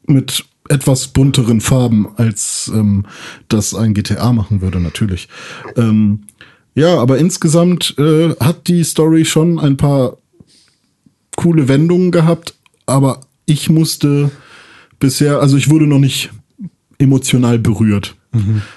[0.07, 3.07] mit etwas bunteren Farben, als ähm,
[3.49, 5.29] das ein GTA machen würde, natürlich.
[5.77, 6.25] Ähm,
[6.79, 10.19] ja, aber insgesamt äh, hat die Story schon ein paar
[11.37, 12.55] coole Wendungen gehabt,
[12.87, 14.31] aber ich musste
[14.99, 16.31] bisher, also ich wurde noch nicht
[16.99, 18.17] emotional berührt.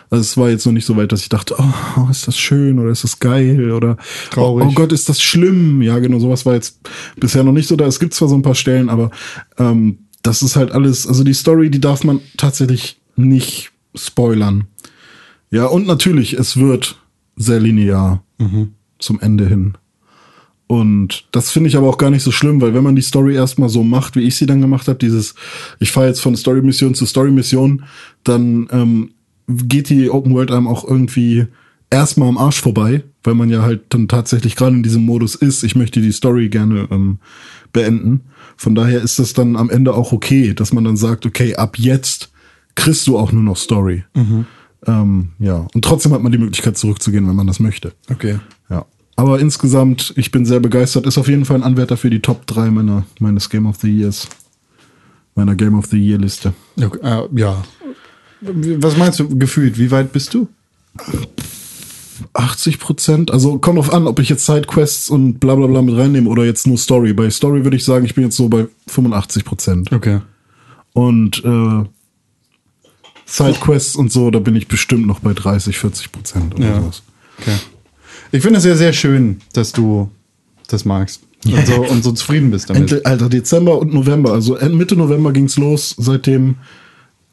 [0.10, 2.80] Also es war jetzt noch nicht so weit, dass ich dachte, oh, ist das schön
[2.80, 3.98] oder ist das geil oder
[4.32, 4.66] Traurig.
[4.66, 5.82] Oh, oh Gott, ist das schlimm.
[5.82, 6.80] Ja, genau, sowas war jetzt
[7.18, 7.86] bisher noch nicht so da.
[7.86, 9.12] Es gibt zwar so ein paar Stellen, aber
[9.58, 14.66] ähm, das ist halt alles, also die Story, die darf man tatsächlich nicht spoilern.
[15.50, 17.01] Ja, und natürlich, es wird
[17.36, 18.24] sehr linear
[19.00, 19.74] zum Ende hin.
[20.68, 23.36] Und das finde ich aber auch gar nicht so schlimm, weil wenn man die Story
[23.36, 25.36] erstmal so macht, wie ich sie dann gemacht habe, dieses,
[25.80, 27.84] ich fahre jetzt von Story-Mission zu Story-Mission,
[28.24, 29.12] dann ähm,
[29.48, 31.48] geht die Open World einem auch irgendwie
[31.90, 35.64] erstmal am Arsch vorbei, weil man ja halt dann tatsächlich gerade in diesem Modus ist,
[35.64, 37.20] ich möchte die Story gerne ähm,
[37.74, 38.22] beenden.
[38.56, 41.78] Von daher ist das dann am Ende auch okay, dass man dann sagt, okay, ab
[41.78, 42.32] jetzt
[42.76, 44.06] kriegst du auch nur noch Story.
[44.88, 47.94] Ähm, ja, und trotzdem hat man die Möglichkeit zurückzugehen, wenn man das möchte.
[48.10, 48.40] Okay.
[48.70, 48.86] Ja.
[49.16, 51.06] Aber insgesamt, ich bin sehr begeistert.
[51.06, 53.90] Ist auf jeden Fall ein Anwärter für die Top 3 meiner, meines Game of the
[53.90, 54.28] Years.
[55.36, 56.54] Meiner Game of the Year Liste.
[56.78, 57.64] okay äh, ja.
[58.42, 59.78] Was meinst du gefühlt?
[59.78, 60.48] Wie weit bist du?
[62.34, 63.32] 80 Prozent.
[63.32, 66.44] Also kommt drauf an, ob ich jetzt Sidequests und bla bla bla mit reinnehme oder
[66.44, 67.14] jetzt nur Story.
[67.14, 69.92] Bei Story würde ich sagen, ich bin jetzt so bei 85 Prozent.
[69.92, 70.22] Okay.
[70.94, 71.84] Und äh,
[73.26, 76.82] Sidequests und so, da bin ich bestimmt noch bei 30, 40 Prozent oder Ja.
[76.82, 77.04] sowas.
[77.40, 77.56] Okay.
[78.32, 80.10] Ich finde es ja sehr schön, dass du
[80.68, 81.22] das magst.
[81.46, 82.92] Und so, und so zufrieden bist damit.
[82.92, 84.32] Ende, Alter, Dezember und November.
[84.32, 85.96] Also Mitte November ging's los.
[85.98, 86.56] Seitdem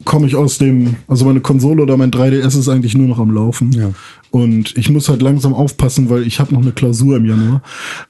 [0.03, 3.31] komme ich aus dem, also meine Konsole oder mein 3DS ist eigentlich nur noch am
[3.31, 3.71] Laufen.
[3.71, 3.91] Ja.
[4.31, 7.61] Und ich muss halt langsam aufpassen, weil ich habe noch eine Klausur im Januar.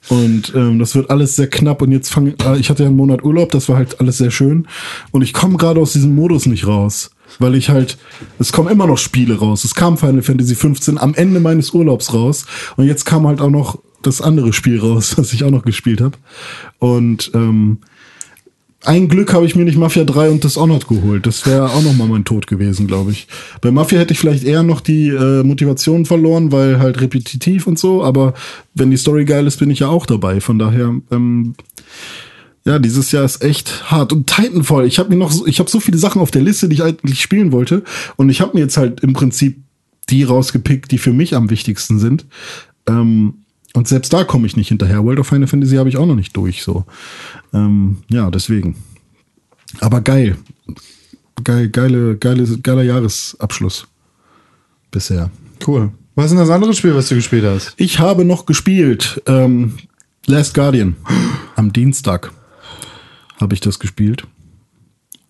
[0.07, 1.81] Und ähm, das wird alles sehr knapp.
[1.81, 4.31] Und jetzt fange äh, ich hatte ja einen Monat Urlaub, das war halt alles sehr
[4.31, 4.67] schön.
[5.11, 7.11] Und ich komme gerade aus diesem Modus nicht raus.
[7.37, 7.97] Weil ich halt,
[8.39, 9.63] es kommen immer noch Spiele raus.
[9.63, 12.45] Es kam Final Fantasy 15 am Ende meines Urlaubs raus.
[12.75, 16.01] Und jetzt kam halt auch noch das andere Spiel raus, das ich auch noch gespielt
[16.01, 16.17] habe.
[16.79, 17.79] Und ähm,
[18.85, 21.25] ein Glück habe ich mir nicht Mafia 3 und Dishonored geholt.
[21.25, 23.27] Das wäre auch noch mal mein Tod gewesen, glaube ich.
[23.59, 27.77] Bei Mafia hätte ich vielleicht eher noch die äh, Motivation verloren, weil halt repetitiv und
[27.77, 28.03] so.
[28.03, 28.33] Aber
[28.75, 30.39] wenn die Story geil ist, bin ich ja auch dabei.
[30.39, 31.55] Von daher, ähm,
[32.69, 34.13] ja, dieses Jahr ist echt hart.
[34.13, 36.69] Und Titanfall, ich habe mir noch, so, ich habe so viele Sachen auf der Liste,
[36.69, 37.83] die ich eigentlich spielen wollte.
[38.15, 39.63] Und ich habe mir jetzt halt im Prinzip
[40.09, 42.27] die rausgepickt, die für mich am wichtigsten sind.
[42.87, 43.39] Ähm,
[43.73, 45.03] und selbst da komme ich nicht hinterher.
[45.03, 46.61] World of Final Fantasy habe ich auch noch nicht durch.
[46.61, 46.85] So,
[47.53, 48.75] ähm, ja, deswegen.
[49.79, 50.37] Aber geil,
[51.43, 53.87] geil, geile, geile, geiler Jahresabschluss
[54.91, 55.31] bisher.
[55.65, 55.91] Cool.
[56.13, 57.73] Was ist denn das andere Spiel, was du gespielt hast?
[57.77, 59.77] Ich habe noch gespielt ähm,
[60.27, 60.97] Last Guardian
[61.55, 62.31] am Dienstag
[63.39, 64.25] habe ich das gespielt.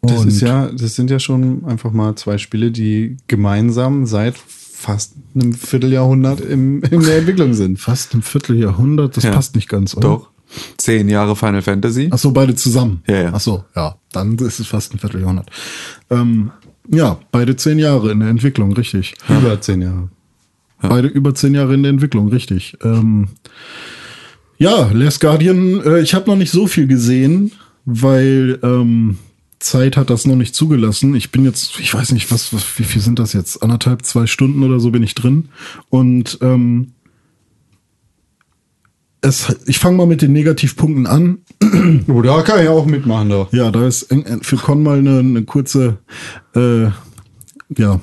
[0.02, 4.36] Das Und- ist ja, das sind ja schon einfach mal zwei Spiele, die gemeinsam seit
[4.38, 7.80] fast einem Vierteljahrhundert im, in der Entwicklung sind.
[7.80, 9.18] fast ein Vierteljahrhundert.
[9.18, 9.32] Das Ja.
[9.32, 10.08] passt nicht ganz, oder?
[10.08, 10.30] Doch.
[10.78, 12.08] Zehn Jahre Final Fantasy.
[12.12, 13.04] Ach so, beide zusammen.
[13.08, 13.32] Ja, ja.
[13.34, 13.98] Ach so, ja.
[14.14, 15.50] Dann ist es fast ein Vierteljahrhundert.
[16.10, 16.52] Ähm,
[16.92, 19.14] ja, beide zehn Jahre in der Entwicklung, richtig.
[19.28, 20.10] Über zehn Jahre.
[20.82, 22.78] Beide über zehn Jahre in der Entwicklung, richtig.
[22.84, 23.28] Ähm,
[24.58, 27.52] ja, Last Guardian, äh, ich habe noch nicht so viel gesehen,
[27.86, 29.18] weil ähm,
[29.60, 31.14] Zeit hat das noch nicht zugelassen.
[31.16, 33.62] Ich bin jetzt, ich weiß nicht, was, was wie viel sind das jetzt?
[33.62, 35.50] Anderthalb, zwei Stunden oder so bin ich drin.
[35.90, 36.94] Und ähm,
[39.22, 41.40] es, ich fange mal mit den Negativpunkten an.
[42.08, 43.52] Oh, da kann ich auch mitmachen, doch.
[43.52, 44.08] Ja, da ist
[44.42, 45.98] für Con mal eine, eine kurze,
[46.56, 46.86] äh,
[47.78, 48.00] ja,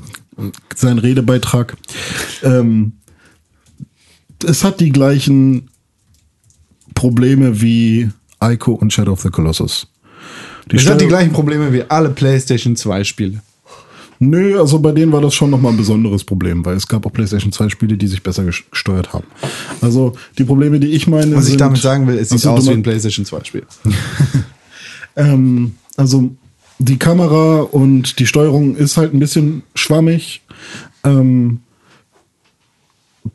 [0.75, 1.77] sein Redebeitrag.
[2.43, 2.93] Ähm,
[4.45, 5.71] es hat die gleichen
[6.95, 8.11] Probleme wie
[8.53, 9.87] Ico und Shadow of the Colossus.
[10.71, 13.43] Die Es hat die gleichen Probleme wie alle PlayStation 2 Spiele.
[14.19, 17.13] Nö, also bei denen war das schon nochmal ein besonderes Problem, weil es gab auch
[17.13, 19.27] PlayStation 2 Spiele, die sich besser ges- gesteuert haben.
[19.83, 21.37] Also die Probleme, die ich meine.
[21.37, 23.45] Was ich sind- damit sagen will, es sieht Ach so, aus wie ein PlayStation 2
[23.45, 23.67] Spiel.
[25.17, 26.31] Ähm, also
[26.79, 30.43] die Kamera und die Steuerung ist halt ein bisschen schwammig.
[31.05, 31.61] Ähm,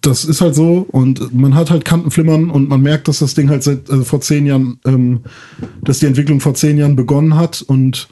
[0.02, 3.50] das ist halt so und man hat halt Kantenflimmern und man merkt, dass das Ding
[3.50, 5.22] halt seit also vor zehn Jahren, ähm,
[5.84, 8.08] dass die Entwicklung vor zehn Jahren begonnen hat und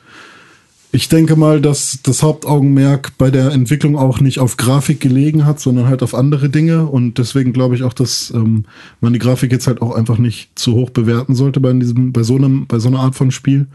[0.92, 5.60] ich denke mal, dass das Hauptaugenmerk bei der Entwicklung auch nicht auf Grafik gelegen hat,
[5.60, 6.88] sondern halt auf andere Dinge.
[6.88, 8.66] Und deswegen glaube ich auch, dass ähm,
[9.00, 12.24] man die Grafik jetzt halt auch einfach nicht zu hoch bewerten sollte bei diesem, bei
[12.24, 13.68] so einem, bei so einer Art von Spiel.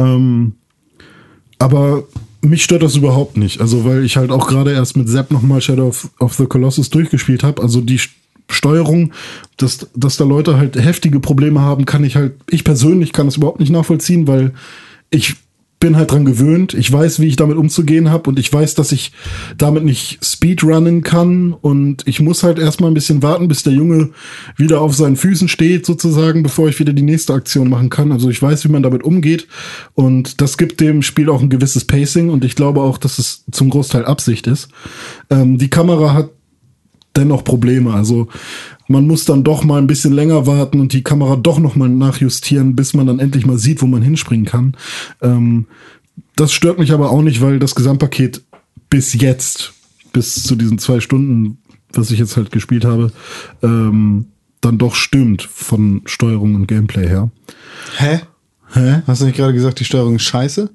[0.00, 0.54] Ähm,
[1.60, 2.04] aber
[2.42, 3.60] mich stört das überhaupt nicht.
[3.60, 6.90] Also, weil ich halt auch gerade erst mit Sepp nochmal Shadow of, of the Colossus
[6.90, 7.62] durchgespielt habe.
[7.62, 8.00] Also die
[8.50, 9.12] Steuerung,
[9.56, 13.36] dass, dass da Leute halt heftige Probleme haben, kann ich halt, ich persönlich kann das
[13.36, 14.52] überhaupt nicht nachvollziehen, weil
[15.10, 15.36] ich
[15.82, 16.74] bin halt dran gewöhnt.
[16.74, 19.10] Ich weiß, wie ich damit umzugehen habe und ich weiß, dass ich
[19.58, 24.10] damit nicht Speedrunnen kann und ich muss halt erstmal ein bisschen warten, bis der Junge
[24.56, 28.12] wieder auf seinen Füßen steht sozusagen, bevor ich wieder die nächste Aktion machen kann.
[28.12, 29.48] Also ich weiß, wie man damit umgeht
[29.94, 33.44] und das gibt dem Spiel auch ein gewisses Pacing und ich glaube auch, dass es
[33.50, 34.68] zum Großteil Absicht ist.
[35.30, 36.30] Ähm, die Kamera hat
[37.16, 37.92] dennoch Probleme.
[37.92, 38.28] Also
[38.88, 41.88] man muss dann doch mal ein bisschen länger warten und die Kamera doch noch mal
[41.88, 44.76] nachjustieren, bis man dann endlich mal sieht, wo man hinspringen kann.
[45.20, 45.66] Ähm,
[46.36, 48.42] das stört mich aber auch nicht, weil das Gesamtpaket
[48.90, 49.72] bis jetzt,
[50.12, 51.58] bis zu diesen zwei Stunden,
[51.92, 53.12] was ich jetzt halt gespielt habe,
[53.62, 54.26] ähm,
[54.60, 57.30] dann doch stimmt von Steuerung und Gameplay her.
[57.96, 58.20] Hä?
[58.72, 59.02] Hä?
[59.06, 60.70] Hast du nicht gerade gesagt, die Steuerung ist scheiße?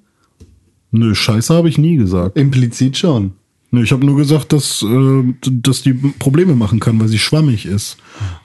[0.92, 2.38] Nö, Scheiße habe ich nie gesagt.
[2.38, 3.34] Implizit schon.
[3.72, 7.98] Ich habe nur gesagt, dass, äh, dass die Probleme machen kann, weil sie schwammig ist.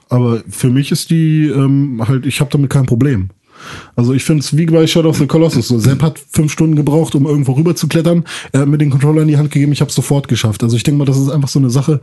[0.09, 3.29] Aber für mich ist die ähm, halt, ich habe damit kein Problem.
[3.95, 5.67] Also ich finde es wie bei Shadow of the Colossus.
[5.67, 8.23] So, Sepp hat fünf Stunden gebraucht, um irgendwo rüber zu klettern.
[8.51, 10.63] Er hat mir den Controller in die Hand gegeben, ich habe sofort geschafft.
[10.63, 12.01] Also ich denke mal, das ist einfach so eine Sache,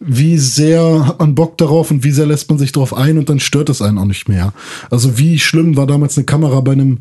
[0.00, 3.28] wie sehr hat man Bock darauf und wie sehr lässt man sich darauf ein und
[3.28, 4.52] dann stört es einen auch nicht mehr.
[4.90, 7.00] Also wie schlimm war damals eine Kamera bei einem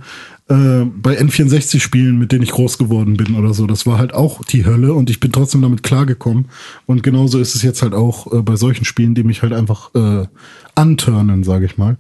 [0.50, 3.68] äh, bei N64-Spielen, mit denen ich groß geworden bin oder so.
[3.68, 6.46] Das war halt auch die Hölle und ich bin trotzdem damit klargekommen.
[6.86, 9.94] Und genauso ist es jetzt halt auch äh, bei solchen Spielen, die mich halt einfach
[9.94, 10.26] äh,
[10.76, 11.98] anturnen, sage ich mal.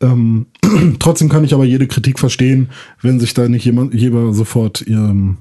[0.00, 0.46] Ähm,
[0.98, 2.70] trotzdem kann ich aber jede Kritik verstehen,
[3.02, 5.38] wenn sich da nicht jemand, jeder sofort, ähm,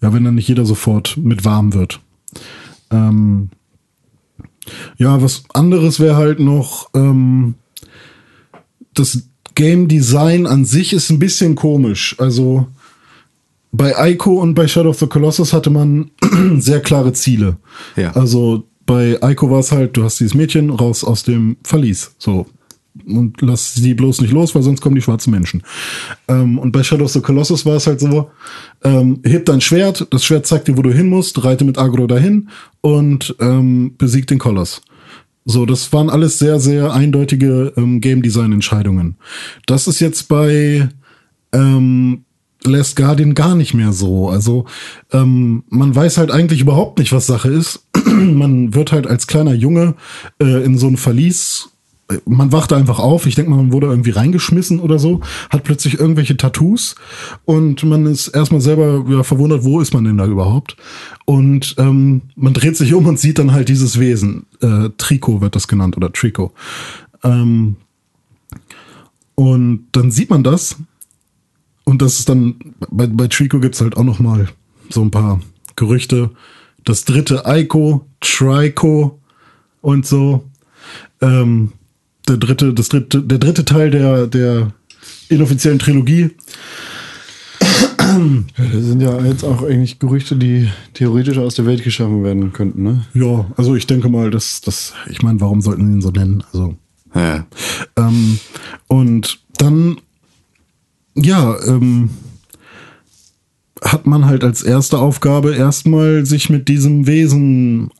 [0.00, 2.00] ja, wenn dann nicht jeder sofort mit warm wird.
[2.92, 3.50] Ähm,
[4.98, 7.54] ja, was anderes wäre halt noch ähm,
[8.94, 12.14] das Game Design an sich ist ein bisschen komisch.
[12.18, 12.66] Also
[13.72, 16.10] bei Ico und bei Shadow of the Colossus hatte man
[16.58, 17.56] sehr klare Ziele.
[17.96, 18.12] Ja.
[18.12, 22.12] Also bei Ico war es halt, du hast dieses Mädchen raus aus dem Verlies.
[22.18, 22.46] So.
[23.06, 25.62] Und lass sie bloß nicht los, weil sonst kommen die schwarzen Menschen.
[26.26, 28.30] Ähm, und bei Shadow of the Colossus war es halt so,
[28.82, 32.08] ähm, heb dein Schwert, das Schwert zeigt dir, wo du hin musst, reite mit Agro
[32.08, 32.48] dahin
[32.80, 34.82] und ähm, besieg den Koloss.
[35.44, 39.16] So, das waren alles sehr, sehr eindeutige ähm, Game Design Entscheidungen.
[39.66, 40.88] Das ist jetzt bei
[41.52, 42.24] ähm,
[42.64, 44.28] Last Guardian gar nicht mehr so.
[44.28, 44.66] Also
[45.12, 47.86] ähm, man weiß halt eigentlich überhaupt nicht, was Sache ist.
[48.06, 49.94] man wird halt als kleiner Junge
[50.40, 51.70] äh, in so ein Verlies
[52.26, 53.26] man wachte einfach auf.
[53.26, 55.20] Ich denke man wurde irgendwie reingeschmissen oder so,
[55.50, 56.94] hat plötzlich irgendwelche Tattoos
[57.44, 60.76] und man ist erstmal selber ja, verwundert, wo ist man denn da überhaupt?
[61.24, 64.46] Und ähm, man dreht sich um und sieht dann halt dieses Wesen.
[64.60, 66.52] Äh, Trico wird das genannt oder Trico.
[67.22, 67.76] Ähm,
[69.34, 70.76] und dann sieht man das
[71.84, 72.56] und das ist dann,
[72.90, 74.48] bei, bei Trico gibt's halt auch noch mal
[74.90, 75.40] so ein paar
[75.76, 76.30] Gerüchte.
[76.84, 79.18] Das dritte Ico, Trico
[79.80, 80.44] und so.
[81.20, 81.72] Ähm,
[82.30, 84.72] der dritte, das dritte, der dritte Teil der, der
[85.28, 86.30] inoffiziellen Trilogie.
[88.56, 92.82] Das sind ja jetzt auch eigentlich Gerüchte, die theoretisch aus der Welt geschaffen werden könnten,
[92.82, 93.04] ne?
[93.14, 96.42] Ja, also ich denke mal, dass das, ich meine, warum sollten sie ihn so nennen?
[96.52, 96.74] Also.
[97.14, 97.46] Ja.
[97.96, 98.40] Ähm,
[98.88, 99.98] und dann,
[101.14, 102.10] ja, ähm,
[103.82, 107.90] hat man halt als erste Aufgabe erstmal sich mit diesem Wesen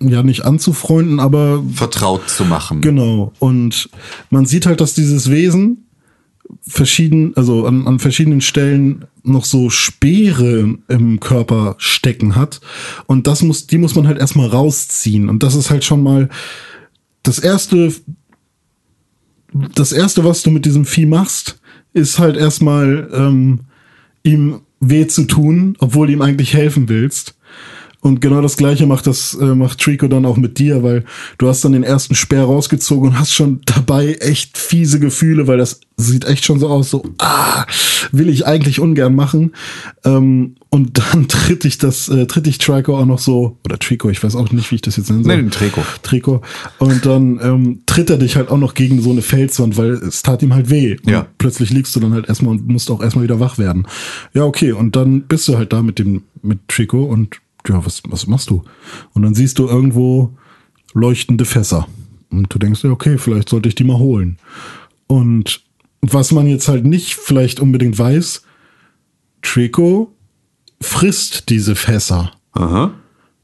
[0.00, 2.80] ja nicht anzufreunden, aber Vertraut zu machen.
[2.80, 3.32] Genau.
[3.38, 3.90] Und
[4.30, 5.86] man sieht halt, dass dieses Wesen
[6.66, 12.60] verschieden, also an, an verschiedenen Stellen noch so Speere im Körper stecken hat.
[13.06, 15.28] Und das muss, die muss man halt erstmal rausziehen.
[15.28, 16.28] Und das ist halt schon mal
[17.22, 17.92] das erste,
[19.74, 21.60] das erste, was du mit diesem Vieh machst,
[21.92, 23.60] ist halt erstmal ähm,
[24.22, 27.36] ihm weh zu tun, obwohl du ihm eigentlich helfen willst.
[28.02, 31.04] Und genau das gleiche macht das, äh, macht Trico dann auch mit dir, weil
[31.36, 35.58] du hast dann den ersten Speer rausgezogen und hast schon dabei echt fiese Gefühle, weil
[35.58, 37.66] das sieht echt schon so aus, so, ah,
[38.10, 39.52] will ich eigentlich ungern machen.
[40.04, 44.08] Ähm, und dann tritt ich das, äh, tritt ich Trico auch noch so, oder Trico,
[44.08, 45.36] ich weiß auch nicht, wie ich das jetzt nennen soll.
[45.36, 45.82] Nee, den Trico.
[46.02, 46.40] Trico.
[46.78, 50.22] Und dann ähm, tritt er dich halt auch noch gegen so eine Felswand, weil es
[50.22, 50.96] tat ihm halt weh.
[51.04, 51.26] Und Ja.
[51.36, 53.86] plötzlich liegst du dann halt erstmal und musst auch erstmal wieder wach werden.
[54.32, 54.72] Ja, okay.
[54.72, 57.36] Und dann bist du halt da mit dem, mit Trico und
[57.68, 58.62] ja, was, was machst du?
[59.12, 60.34] Und dann siehst du irgendwo
[60.94, 61.86] leuchtende Fässer.
[62.30, 64.38] Und du denkst dir, okay, vielleicht sollte ich die mal holen.
[65.06, 65.62] Und
[66.00, 68.42] was man jetzt halt nicht vielleicht unbedingt weiß,
[69.42, 70.12] Trico
[70.80, 72.32] frisst diese Fässer.
[72.52, 72.92] Aha.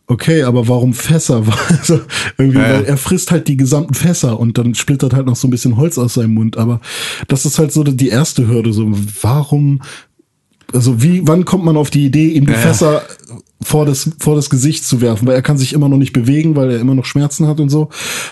[0.09, 1.43] Okay, aber warum Fässer?
[1.69, 2.01] Also
[2.39, 2.75] irgendwie, Ja, ja.
[2.75, 5.77] weil er frisst halt die gesamten Fässer und dann splittert halt noch so ein bisschen
[5.77, 6.57] Holz aus seinem Mund.
[6.57, 6.81] Aber
[7.29, 8.73] das ist halt so die erste Hürde.
[8.73, 8.89] So,
[9.23, 9.83] warum?
[10.73, 12.59] Also wie, wann kommt man auf die Idee, ihm die ja.
[12.59, 13.03] Fässer
[13.63, 15.27] vor das vor das Gesicht zu werfen?
[15.27, 17.69] Weil er kann sich immer noch nicht bewegen, weil er immer noch Schmerzen hat und
[17.69, 17.89] so.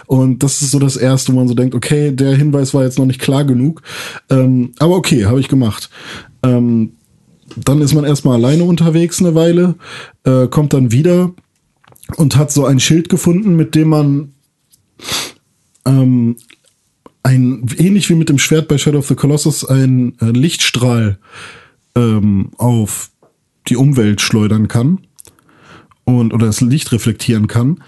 [0.06, 2.98] Und das ist so das erste, wo man so denkt, okay, der Hinweis war jetzt
[2.98, 3.82] noch nicht klar genug.
[4.30, 5.90] Ähm, aber okay, habe ich gemacht.
[6.42, 6.92] Ähm,
[7.56, 9.76] dann ist man erstmal alleine unterwegs eine Weile,
[10.24, 11.32] äh, kommt dann wieder
[12.16, 14.32] und hat so ein Schild gefunden, mit dem man
[15.86, 16.36] ähm,
[17.22, 21.18] ein, ähnlich wie mit dem Schwert bei Shadow of the Colossus, ein äh, Lichtstrahl
[21.96, 23.10] ähm, auf
[23.68, 24.98] die Umwelt schleudern kann
[26.04, 27.82] und oder das Licht reflektieren kann.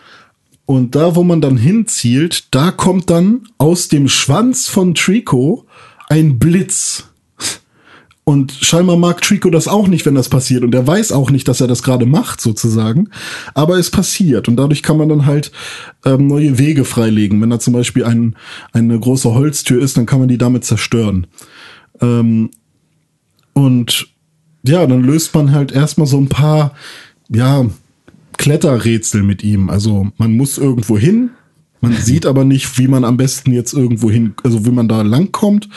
[0.64, 5.64] Und da, wo man dann hinzielt, da kommt dann aus dem Schwanz von Trico
[6.08, 7.04] ein Blitz.
[8.24, 10.64] Und scheinbar mag Trico das auch nicht, wenn das passiert.
[10.64, 13.10] Und er weiß auch nicht, dass er das gerade macht, sozusagen.
[13.54, 14.48] Aber es passiert.
[14.48, 15.52] Und dadurch kann man dann halt
[16.04, 17.40] ähm, neue Wege freilegen.
[17.40, 18.34] Wenn da zum Beispiel ein,
[18.72, 21.28] eine große Holztür ist, dann kann man die damit zerstören.
[22.00, 22.50] Ähm,
[23.52, 24.08] und
[24.64, 26.72] ja, dann löst man halt erstmal so ein paar,
[27.28, 27.64] ja,
[28.36, 29.70] Kletterrätsel mit ihm.
[29.70, 31.30] Also man muss irgendwo hin.
[31.80, 35.02] Man sieht aber nicht, wie man am besten jetzt irgendwo hin, also wie man da
[35.02, 35.68] langkommt.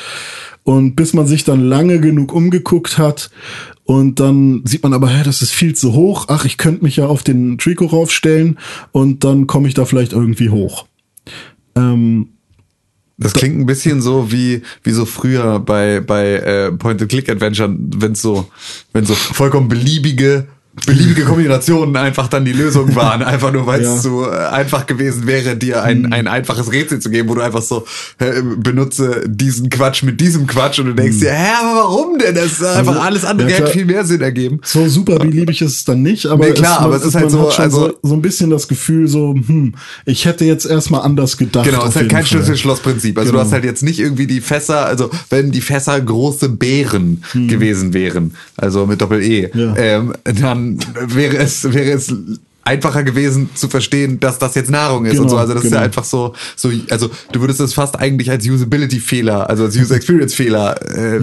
[0.64, 3.32] Und bis man sich dann lange genug umgeguckt hat
[3.86, 6.26] und dann sieht man aber, hä, das ist viel zu hoch.
[6.28, 8.60] Ach, ich könnte mich ja auf den Trico raufstellen
[8.92, 10.86] und dann komme ich da vielleicht irgendwie hoch.
[11.76, 12.30] Ähm,
[13.18, 18.48] Das klingt ein bisschen so wie, wie so früher bei, bei äh, Point-and-Click-Adventure, wenn so,
[18.94, 20.48] wenn so vollkommen beliebige,
[20.86, 23.22] beliebige Kombinationen einfach dann die Lösung waren.
[23.22, 23.98] Einfach nur, weil es Ja.
[23.98, 27.62] so äh, einfach gewesen wäre, dir ein, ein einfaches Rätsel zu geben, wo du einfach
[27.62, 27.86] so
[28.20, 32.34] äh, benutze diesen Quatsch mit diesem Quatsch und du denkst dir, hä, aber warum denn?
[32.36, 34.62] Das ist einfach Also, alles andere ja, hätte viel mehr Sinn ergeben.
[34.64, 37.50] So super beliebig ist es dann nicht, aber, Nee, klar, aber es ist halt so,
[37.50, 39.74] also- so, so ein bisschen das Gefühl, so, hm,
[40.06, 41.66] ich hätte jetzt erstmal anders gedacht.
[41.66, 42.26] Genau, es ist halt kein.
[42.26, 43.18] Schlüssel-Schloss-Prinzip.
[43.18, 43.42] Also Genau.
[43.42, 47.94] du hast halt jetzt nicht irgendwie die Fässer, also wenn die Fässer große Bären gewesen
[47.94, 49.60] wären, also mit Doppel-E, Hm.
[49.60, 49.76] Ja.
[49.78, 50.59] ähm, dann
[51.08, 52.14] wäre es, wäre es
[52.62, 55.38] einfacher gewesen zu verstehen, dass das jetzt Nahrung ist und Genau, so.
[55.38, 55.86] Also das ist ja genau.
[55.86, 61.20] einfach so, so, also du würdest es fast eigentlich als Usability-Fehler, also als User-Experience-Fehler äh,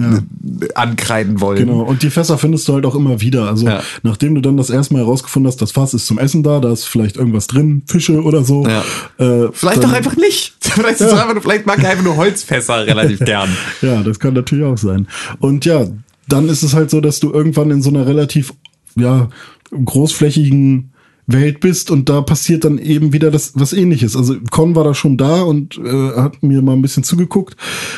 [0.75, 1.59] ankreiden wollen.
[1.59, 3.47] Genau, und die Fässer findest du halt auch immer wieder.
[3.47, 3.81] Also, Ja.
[4.03, 6.73] nachdem du dann das erste Mal herausgefunden hast, das Fass ist zum Essen da, da
[6.73, 8.65] ist vielleicht irgendwas drin, Fische oder so.
[8.67, 8.83] Ja.
[9.17, 10.53] Äh, Vielleicht dann- doch einfach nicht.
[10.61, 13.49] Vielleicht, es einfach, vielleicht mag er einfach nur Holzfässer relativ gern.
[13.81, 15.07] Ja, das kann natürlich auch sein.
[15.39, 15.85] Und ja,
[16.27, 18.53] dann ist es halt so, dass du irgendwann in so einer relativ,
[18.99, 19.29] ja,
[19.71, 20.91] großflächigen
[21.27, 24.15] Welt bist und da passiert dann eben wieder das was ähnliches.
[24.15, 27.57] Also Con war da schon da und äh, hat mir mal ein bisschen zugeguckt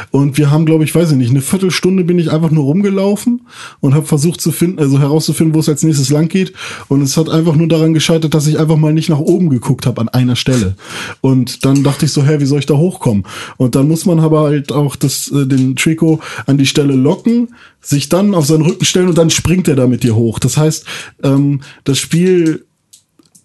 [0.09, 3.41] und wir haben glaube ich, weiß ich nicht, eine Viertelstunde bin ich einfach nur rumgelaufen
[3.79, 6.53] und habe versucht zu finden, also herauszufinden, wo es als nächstes lang geht
[6.87, 9.85] und es hat einfach nur daran gescheitert, dass ich einfach mal nicht nach oben geguckt
[9.85, 10.75] habe an einer Stelle.
[11.21, 13.25] Und dann dachte ich so, hä, wie soll ich da hochkommen?
[13.57, 17.49] Und dann muss man aber halt auch das äh, den Trico an die Stelle locken,
[17.81, 20.39] sich dann auf seinen Rücken stellen und dann springt er da mit dir hoch.
[20.39, 20.85] Das heißt,
[21.23, 22.65] ähm, das Spiel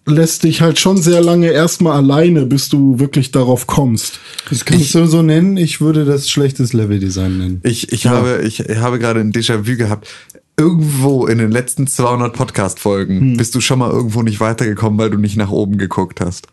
[0.07, 4.21] lässt dich halt schon sehr lange erstmal alleine, bis du wirklich darauf kommst.
[4.51, 5.57] Das kannst du so nennen.
[5.57, 7.61] Ich würde das schlechtes Leveldesign nennen.
[7.65, 10.09] Ich, ich, habe, ich habe gerade ein Déjà-vu gehabt.
[10.57, 13.37] Irgendwo in den letzten 200 Podcast-Folgen Hm.
[13.37, 16.47] bist du schon mal irgendwo nicht weitergekommen, weil du nicht nach oben geguckt hast.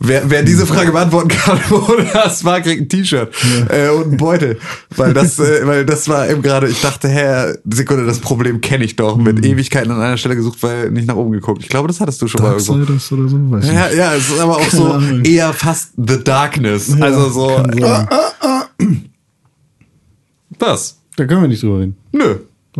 [0.00, 3.32] Wer, wer diese Frage beantworten kann, wo das war, kriegt ein T-Shirt
[3.68, 4.58] äh, und einen Beutel.
[4.96, 8.84] Weil das, äh, weil das war eben gerade, ich dachte, hä, Sekunde, das Problem kenne
[8.84, 9.16] ich doch.
[9.16, 11.62] Mit Ewigkeiten an einer Stelle gesucht, weil nicht nach oben geguckt.
[11.62, 12.74] Ich glaube, das hattest du schon mal irgendwo.
[12.74, 15.24] Darksiders oder so, weiß Ja, ja, es ist aber auch so Ahnung.
[15.24, 16.94] eher fast The Darkness.
[16.96, 17.46] Ja, also so.
[17.56, 18.08] kann sein.
[20.58, 20.98] Was?
[21.16, 21.96] Da können wir nicht drüber reden.
[22.12, 22.36] Nö.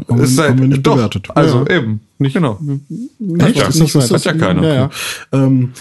[0.09, 1.29] Haben Ist halt, haben wir nicht doch, bewertet.
[1.35, 1.77] Also Ja.
[1.77, 2.01] eben.
[2.19, 2.61] Nicht genau.
[3.41, 3.57] Echt?
[3.57, 3.67] ja.
[3.69, 4.15] Ist das so?
[4.15, 4.63] Hat ja keiner.
[4.63, 4.91] Ja, ja.
[5.33, 5.73] Ähm,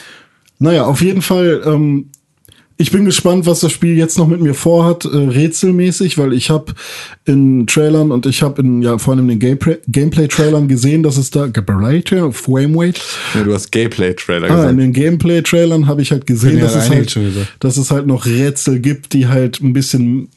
[0.59, 1.61] naja, auf jeden Fall.
[1.65, 2.07] Ähm,
[2.79, 6.51] ich bin gespannt, was das Spiel jetzt noch mit mir vorhat, äh, rätselmäßig, weil ich
[6.51, 6.73] habe
[7.25, 11.17] in Trailern und ich habe in ja vor allem in den Gameplay- Gameplay-Trailern gesehen, dass
[11.17, 13.01] es da Gameplay, Frameweight,
[13.33, 14.79] Nee, du hast Gameplay-Trailer Ah, in gesagt.
[14.79, 17.19] den Gameplay-Trailern habe ich halt gesehen, dass, es halt,
[17.61, 20.29] dass es halt noch Rätsel gibt, die halt ein bisschen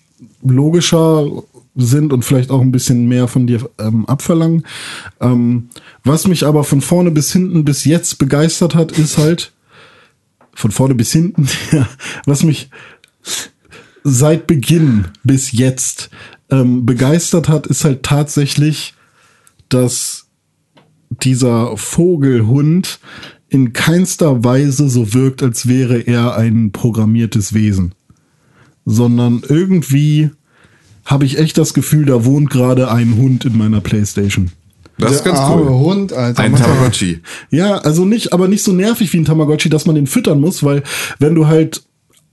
[0.42, 1.26] logischer
[1.76, 4.64] sind und vielleicht auch ein bisschen mehr von dir ähm, abverlangen.
[5.20, 5.68] Ähm,
[6.04, 9.52] was mich aber von vorne bis hinten bis jetzt begeistert hat, ist halt
[10.54, 11.48] von vorne bis hinten,
[12.26, 12.70] was mich
[14.02, 16.10] seit Beginn bis jetzt
[16.50, 18.94] ähm, begeistert hat, ist halt tatsächlich,
[19.68, 20.26] dass
[21.10, 23.00] dieser Vogelhund
[23.48, 27.94] in keinster Weise so wirkt, als wäre er ein programmiertes Wesen.
[28.84, 30.30] Sondern irgendwie
[31.04, 34.52] habe ich echt das Gefühl, da wohnt gerade ein Hund in meiner Playstation.
[35.00, 35.68] Das ist ganz cool.
[35.68, 36.42] Hund, Alter.
[36.42, 36.54] Ein.
[36.54, 37.20] Tamagotchi.
[37.50, 40.62] Ja, also nicht, aber nicht so nervig wie ein Tamagotchi, dass man den füttern muss,
[40.62, 40.82] weil
[41.18, 41.82] wenn du halt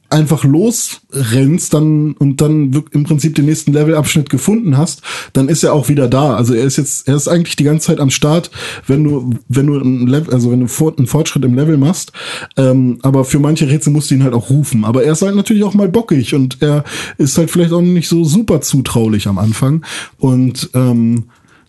[0.10, 5.02] einfach losrennst dann und dann im Prinzip den nächsten Levelabschnitt gefunden hast,
[5.34, 6.36] dann ist er auch wieder da.
[6.36, 8.50] Also er ist jetzt, er ist eigentlich die ganze Zeit am Start,
[8.86, 12.14] wenn du, wenn du ein Level, also wenn du einen Fortschritt im Level machst.
[12.56, 14.86] Ähm, aber für manche Rätsel musst du ihn halt auch rufen.
[14.86, 16.84] Aber er ist halt natürlich auch mal bockig und er
[17.18, 19.84] ist halt vielleicht auch nicht so super zutraulich am Anfang.
[20.18, 21.26] Und ähm,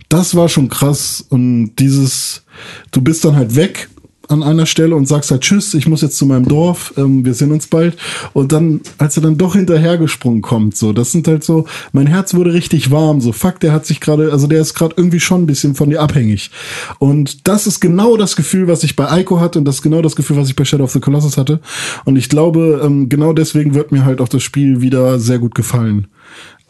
[0.09, 1.25] das war schon krass.
[1.29, 2.44] Und dieses,
[2.90, 3.88] du bist dann halt weg
[4.29, 7.35] an einer Stelle und sagst halt Tschüss, ich muss jetzt zu meinem Dorf, ähm, wir
[7.35, 7.97] sehen uns bald.
[8.35, 12.35] Und dann, als er dann doch hinterhergesprungen kommt, so, das sind halt so, mein Herz
[12.35, 15.42] wurde richtig warm, so, fuck, der hat sich gerade, also der ist gerade irgendwie schon
[15.42, 16.51] ein bisschen von dir abhängig.
[16.99, 20.03] Und das ist genau das Gefühl, was ich bei Ico hatte und das ist genau
[20.03, 21.61] das Gefühl, was ich bei Shadow of the Colossus hatte.
[22.05, 25.55] Und ich glaube, ähm, genau deswegen wird mir halt auch das Spiel wieder sehr gut
[25.55, 26.09] gefallen.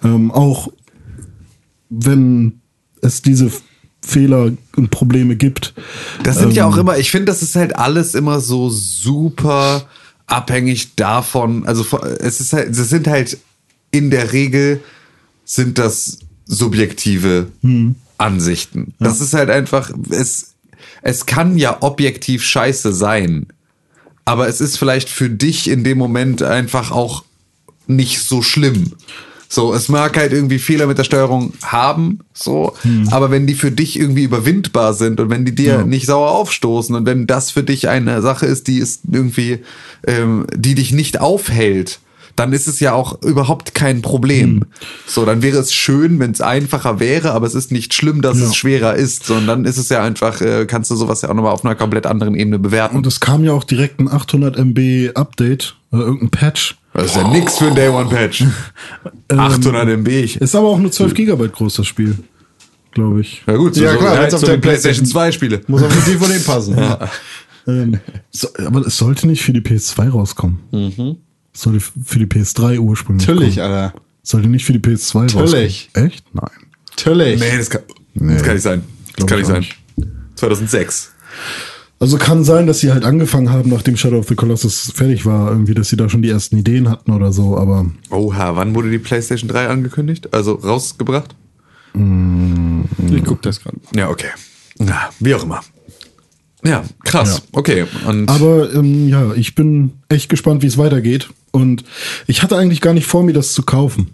[0.04, 0.68] Ähm, auch
[1.90, 2.60] wenn
[3.02, 3.50] es diese
[4.00, 5.74] Fehler und Probleme gibt.
[6.22, 9.86] Das sind ja auch immer, ich finde, das ist halt alles immer so super
[10.26, 11.66] abhängig davon.
[11.66, 11.84] Also
[12.20, 13.38] es ist halt, das sind halt
[13.90, 14.82] in der Regel
[15.44, 17.50] sind das subjektive
[18.18, 18.94] Ansichten.
[18.98, 20.54] Das ist halt einfach, es,
[21.02, 23.46] es kann ja objektiv scheiße sein.
[24.24, 27.24] Aber es ist vielleicht für dich in dem Moment einfach auch
[27.86, 28.92] nicht so schlimm.
[29.50, 32.74] So, es mag halt irgendwie Fehler mit der Steuerung haben, so,
[33.10, 35.84] aber wenn die für dich irgendwie überwindbar sind und wenn die dir Ja.
[35.84, 39.60] nicht sauer aufstoßen und wenn das für dich eine Sache ist, die ist irgendwie,
[40.06, 41.98] ähm, die dich nicht aufhält,
[42.38, 44.64] dann ist es ja auch überhaupt kein Problem.
[45.06, 48.38] So, dann wäre es schön, wenn es einfacher wäre, aber es ist nicht schlimm, dass
[48.38, 48.46] Ja.
[48.46, 51.52] es schwerer ist, sondern ist es ja einfach, äh, kannst du sowas ja auch nochmal
[51.52, 52.96] auf einer komplett anderen Ebene bewerten.
[52.96, 56.76] Und es kam ja auch direkt ein 800 MB Update oder irgendein Patch.
[56.94, 58.44] Das ist ja nix für ein Day One Patch.
[59.28, 60.08] 800 MB.
[60.08, 62.16] Ich, Ist aber auch nur 12 Gigabyte groß, das Spiel.
[62.92, 63.42] Glaube ich.
[63.46, 65.60] ja gut, so, Ja, klar, so, so auf die der PlayStation PlayStation 2 Spiele.
[65.68, 66.76] Muss auf die DVD passen.
[67.66, 70.58] Ähm, so, aber es sollte nicht für die PS2 rauskommen.
[70.72, 70.96] Es
[71.60, 73.72] sollte für die PS3 ursprünglich Natürlich, kommen.
[73.72, 73.94] Alter.
[74.22, 75.88] Sollte nicht für die PS2 Natürlich.
[75.94, 76.10] rauskommen.
[76.10, 76.24] Echt?
[76.34, 76.50] Nein.
[76.90, 77.40] Natürlich.
[77.40, 77.82] Nee, das kann,
[78.14, 78.82] das kann nicht sein.
[79.16, 80.12] Das kann ich nicht sein.
[80.36, 81.12] 2006.
[82.00, 85.50] Also kann sein, dass sie halt angefangen haben, nachdem Shadow of the Colossus fertig war,
[85.50, 88.90] irgendwie, dass sie da schon die ersten Ideen hatten oder so, aber Oha, wann wurde
[88.90, 90.32] die PlayStation 3 angekündigt?
[90.32, 91.34] Also rausgebracht?
[91.94, 93.78] Ich guck das gerade.
[93.96, 94.28] Ja, okay.
[94.78, 95.60] Na, wie auch immer.
[96.64, 97.42] Ja, krass.
[97.52, 97.58] Ja.
[97.58, 97.84] Okay.
[98.06, 101.28] Und Aber ähm, ja, ich bin echt gespannt, wie es weitergeht.
[101.50, 101.84] Und
[102.26, 104.08] ich hatte eigentlich gar nicht vor, mir das zu kaufen.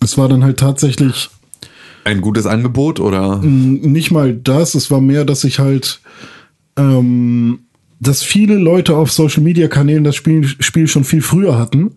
[0.00, 1.30] Es war dann halt tatsächlich
[2.04, 3.40] ein gutes Angebot oder?
[3.42, 4.74] m, nicht mal das.
[4.74, 6.00] Es war mehr, dass ich halt,
[6.76, 7.60] ähm,
[7.98, 11.94] dass viele Leute auf Social Media Kanälen das Spiel, Spiel schon viel früher hatten.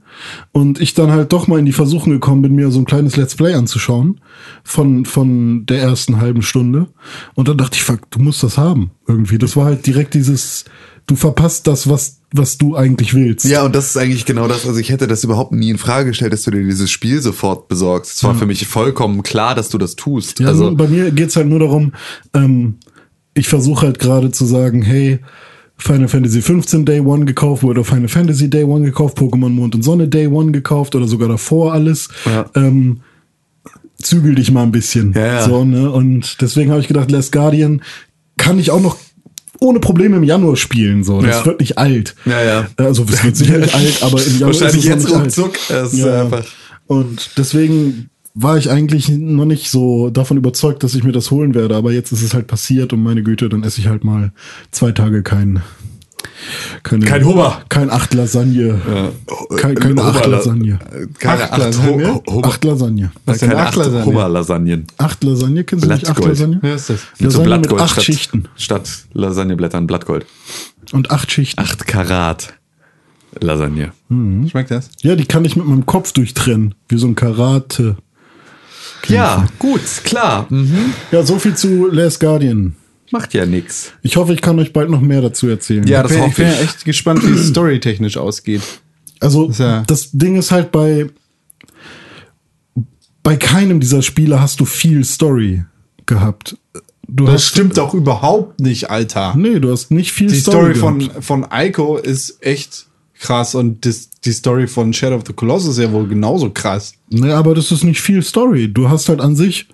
[0.54, 3.18] Und ich dann halt doch mal in die Versuchung gekommen bin, mir so ein kleines
[3.18, 4.22] Let's Play anzuschauen
[4.64, 6.88] von, von der ersten halben Stunde.
[7.36, 8.92] Und dann dachte ich, fuck, du musst das haben.
[9.08, 9.38] Irgendwie.
[9.38, 10.64] Das war halt direkt dieses,
[11.08, 13.46] du verpasst das, was, was du eigentlich willst.
[13.46, 14.68] Ja, und das ist eigentlich genau das.
[14.68, 17.70] Also ich hätte das überhaupt nie in Frage gestellt, dass du dir dieses Spiel sofort
[17.70, 18.18] besorgst.
[18.18, 20.40] Es war für mich vollkommen klar, dass du das tust.
[20.40, 21.94] Ja, also bei mir geht's halt nur darum,
[22.34, 22.76] ähm,
[23.34, 25.20] ich versuche halt gerade zu sagen, hey,
[25.78, 29.84] Final Fantasy 15 Day One gekauft, oder Final Fantasy Day One gekauft, Pokémon Mond und
[29.84, 32.10] Sonne Day One gekauft oder sogar davor alles.
[32.26, 32.50] Ja.
[32.56, 33.02] Ähm,
[34.02, 35.14] zügel dich mal ein bisschen.
[35.14, 35.44] Ja, ja.
[35.44, 35.92] So, ne?
[35.92, 37.82] Und deswegen habe ich gedacht, Last Guardian
[38.38, 38.98] kann ich auch noch
[39.60, 41.04] ohne Probleme im Januar spielen.
[41.04, 41.46] So, das Ja.
[41.46, 42.16] wird nicht alt.
[42.26, 42.68] Ja, ja.
[42.78, 45.56] Also es wird sicher nicht alt, aber im Januar Wahrscheinlich ist es jetzt ruckzuck.
[45.70, 46.46] Ist einfach-
[46.88, 51.56] Und deswegen war ich eigentlich noch nicht so davon überzeugt, dass ich mir das holen
[51.56, 51.76] werde.
[51.76, 54.32] Aber jetzt ist es halt passiert und meine Güte, dann esse ich halt mal
[54.72, 55.62] zwei Tage kein
[56.84, 57.62] keine, Kein Hummer.
[57.70, 58.80] Kein acht Lasagne.
[59.58, 60.80] Kein, keine acht Lasagne.
[61.20, 62.22] Keine Acht acht, Lasagne?
[62.28, 63.12] Hummer- Acht Lasagne.
[63.26, 64.06] Was denn keine acht Lasagne?
[64.06, 64.88] Hummerlasagnen.
[64.98, 66.08] Acht Lasagne, kennst du nicht?
[66.10, 66.30] Acht Blattgold.
[66.30, 66.60] Lasagne?
[66.62, 67.00] Wer ist das?
[67.20, 68.48] Mit so Lasagne mit Blattgold acht statt, Schichten.
[68.56, 70.26] statt Lasagneblättern Blattgold.
[70.94, 71.60] Und acht Schichten.
[71.62, 72.54] Acht Karat
[73.40, 73.92] Lasagne.
[74.10, 74.90] Schmeckt das?
[75.02, 76.76] Ja, die kann ich mit meinem Kopf durchtrennen.
[76.90, 77.98] Wie so ein Karate.
[79.08, 80.48] Ja, gut, klar.
[80.50, 80.94] Mhm.
[81.12, 82.76] Ja, so viel zu Last Guardian.
[83.12, 83.92] Macht ja nix.
[84.02, 85.86] Ich hoffe, ich kann euch bald noch mehr dazu erzählen.
[85.88, 86.62] Ja, Ich das bin, ich bin ja ich.
[86.62, 88.62] echt gespannt, wie es storytechnisch ausgeht.
[89.20, 91.08] Also Ist ja- das Ding ist halt bei
[93.24, 95.66] bei keinem dieser Spiele hast du viel Story
[96.06, 96.58] gehabt.
[97.10, 99.34] Du Das hast stimmt doch überhaupt nicht, Alter.
[99.36, 101.24] Nee, du hast nicht viel Die Story, Story gehabt.
[101.26, 102.86] von, von Ico ist echt
[103.20, 106.94] krass und das, die Story von Shadow of the Colossus ist ja wohl genauso krass.
[107.10, 108.72] Nee, aber das ist nicht viel Story.
[108.72, 109.68] Du hast halt an sich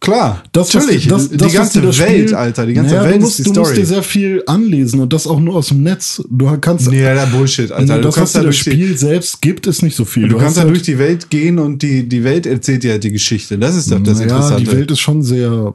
[0.00, 1.08] Klar, das, natürlich.
[1.08, 3.38] das, die das, was ganze das Welt, Spiel, Alter, die ganze naja, Welt du musst,
[3.38, 3.80] ist die du musst Story.
[3.82, 6.22] dir sehr viel anlesen und das auch nur aus dem Netz.
[6.30, 8.00] Du kannst nee, der Bullshit, Alter.
[8.00, 10.26] das, was dir ja das durch die- Spiel selbst gibt, ist nicht so viel.
[10.28, 12.92] Du, kannst hast ja halt- durch die Welt gehen und die, die Welt erzählt dir
[12.92, 13.58] halt die Geschichte.
[13.58, 14.64] Das ist doch das naja, Interessante.
[14.64, 15.74] die Welt ist schon sehr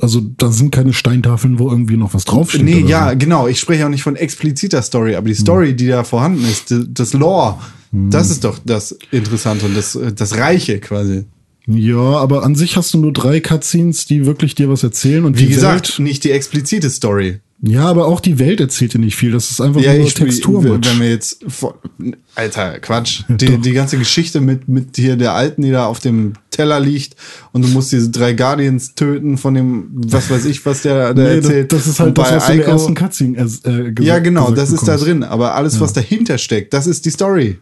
[0.00, 2.62] Also da sind keine Steintafeln, wo irgendwie noch was draufsteht.
[2.62, 3.16] Nee, ja, so.
[3.18, 3.48] genau.
[3.48, 7.12] Ich spreche auch nicht von expliziter Story, aber die Story, die da vorhanden ist, das
[7.12, 7.58] Lore,
[7.90, 11.24] das ist doch das Interessante und das, das Reiche quasi.
[11.70, 15.24] Ja, aber an sich hast du nur drei Cutscenes, die wirklich dir was erzählen.
[15.26, 17.40] Und Wie gesagt, Welt, nicht die explizite Story.
[17.60, 19.32] ja, aber auch die Welt erzählt dir nicht viel.
[19.32, 20.64] Das ist einfach Ja, nur Textur.
[20.64, 21.44] wenn wir jetzt
[22.34, 23.22] Alter, Quatsch.
[23.28, 27.16] Die, die ganze Geschichte mit, mit hier der Alten, die da auf dem Teller liegt
[27.52, 31.24] und du musst diese drei Guardians töten von dem, was weiß ich, was der, der
[31.28, 31.72] Nee, erzählt.
[31.72, 33.88] das, das ist halt das, bei was du in der Ico- ersten Cutscene äh, äh,
[33.90, 35.06] ges- Ja, genau, gesagt das ist da bekommst.
[35.06, 35.22] drin.
[35.24, 37.58] Aber alles, was dahinter steckt, das ist die Story.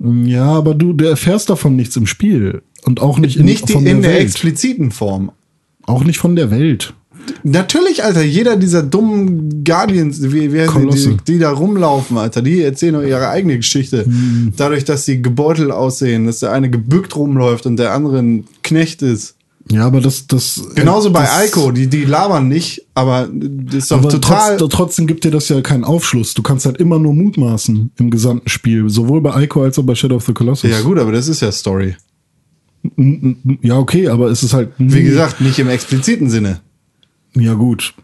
[0.00, 2.62] Ja, aber du, du erfährst davon nichts im Spiel.
[2.84, 4.22] Und auch nicht in, Nicht die, von in der Welt.
[4.22, 5.30] expliziten Form.
[5.86, 6.94] Auch nicht von der Welt.
[7.44, 12.94] Natürlich, Alter, jeder dieser dummen Guardians, wie, wie die, die, da rumlaufen, Alter, die erzählen
[12.94, 14.04] doch ihre eigene Geschichte.
[14.04, 14.52] Hm.
[14.56, 19.02] Dadurch, dass sie gebeutelt aussehen, dass der eine gebückt rumläuft und der andere ein Knecht
[19.02, 19.36] ist.
[19.70, 20.60] Ja, aber das, das.
[20.74, 24.56] Genauso bei das, Alko, die, die labern nicht, aber das ist doch Aber total.
[24.56, 26.34] trotz, trotzdem gibt dir das ja keinen Aufschluss.
[26.34, 28.88] Du kannst halt immer nur mutmaßen im gesamten Spiel.
[28.90, 30.68] Sowohl bei Ico als auch bei Shadow of the Colossus.
[30.68, 31.94] ja, gut, aber das ist ja Story.
[33.62, 34.70] Ja, okay, aber es ist halt.
[34.78, 36.60] Wie gesagt, nicht im expliziten Sinne.
[37.34, 37.94] Ja, gut.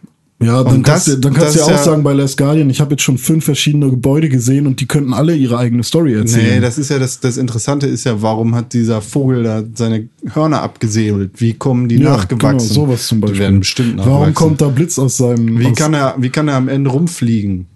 [0.41, 2.12] Ja, dann Und kannst das- du, dann kannst das du ja auch ja- sagen, bei
[2.12, 5.59] Last Guardian, ich habe jetzt schon fünf verschiedene Gebäude gesehen und die könnten alle ihre
[5.59, 6.55] eigene Story erzählen.
[6.55, 10.09] Nee, das ist ja das, das Interessante ist ja, warum hat dieser Vogel da seine
[10.33, 11.33] Hörner abgesäbelt?
[11.41, 12.59] Wie kommen die ja, nachgewachsen?
[12.68, 13.35] Genau, sowas zum Beispiel.
[13.35, 14.12] Die werden bestimmt nachwachsen.
[14.12, 15.59] Warum kommt da Blitz aus seinem.
[15.59, 17.66] Wie kann er, wie kann er am Ende rumfliegen?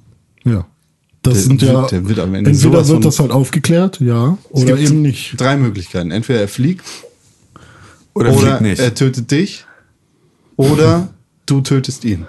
[0.44, 0.64] Ja.
[1.22, 1.72] Das Der sind ja.
[1.74, 5.40] wird- der wird am Ende entweder wird das halt aufgeklärt, ja, oder eben nicht.
[5.40, 6.10] Drei Möglichkeiten.
[6.10, 6.84] Entweder er fliegt
[8.14, 8.80] Oder, oder fliegt nicht.
[8.80, 9.64] er tötet dich
[10.56, 11.08] oder
[11.46, 12.26] du tötest ihn.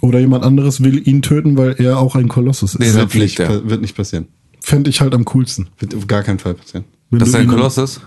[0.00, 2.80] Oder jemand anderes will ihn töten, weil er auch ein Kolossus ist.
[2.80, 3.68] Nee, dann Wird nicht, er.
[3.68, 4.26] wird nicht passieren.
[4.62, 5.68] Fände ich halt am coolsten.
[5.78, 6.84] Wird auf gar keinen Fall passieren.
[7.10, 8.00] Wenn das ist ein Kolossus?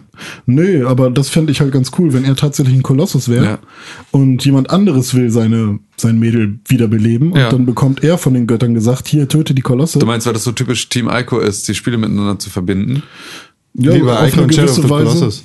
[0.46, 3.60] Nö, aber das fände ich halt ganz cool, wenn er tatsächlich ein Kolossus wäre Ja.
[4.12, 7.46] und jemand anderes will seine, sein Mädel wiederbeleben Ja.
[7.46, 9.98] und dann bekommt er von den Göttern gesagt, hier, töte die Kolosse.
[9.98, 13.02] Du meinst, weil das so typisch Team Ico ist, die Spiele miteinander zu verbinden?
[13.74, 15.06] ja, Wie bei auf Ico eine und Shadow of gewisse the Weise.
[15.06, 15.44] Colossus.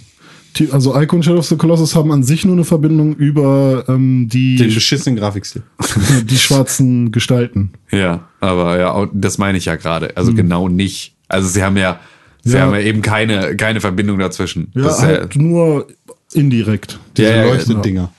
[0.57, 3.85] Die, also Ico und Shadow of the Colossus haben an sich nur eine Verbindung über
[3.89, 5.63] ähm, die, Den beschissenen Grafikstil.
[6.25, 7.71] die schwarzen Gestalten.
[7.91, 10.17] Ja, aber ja, das meine ich ja gerade.
[10.17, 11.15] Also genau nicht.
[11.29, 12.01] Also sie haben ja,
[12.47, 12.59] sie Hm.
[12.59, 12.67] Ja.
[12.67, 14.69] haben ja eben keine, keine Verbindung dazwischen.
[14.75, 15.87] Ja, das ist halt nur
[16.33, 16.99] indirekt.
[17.17, 18.11] Diese Ja, ja, Leuchtedinger.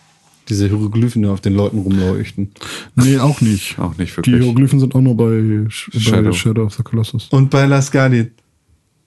[0.50, 2.52] Diese Hieroglyphen, die auf den Leuten rumleuchten.
[2.96, 3.78] Nee, auch nicht.
[3.80, 4.36] Auch nicht Die wirklich.
[4.42, 5.26] Hieroglyphen sind auch nur bei,
[5.70, 6.32] Sh- bei Shadow.
[6.32, 6.64] Shadow.
[6.64, 7.28] of the Colossus.
[7.32, 8.32] Und bei Last Guardian.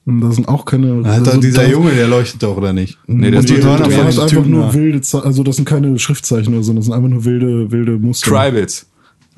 [0.05, 1.05] Und da sind auch keine.
[1.07, 2.99] Hat doch also dieser da- Junge, der leuchtet doch, oder nicht?
[3.07, 6.53] Nee, das Und die dem einfach Typen nur wilde, Ze- also das sind keine Schriftzeichen
[6.55, 8.31] oder so, das sind einfach nur wilde, wilde Muster.
[8.31, 8.87] Tribals.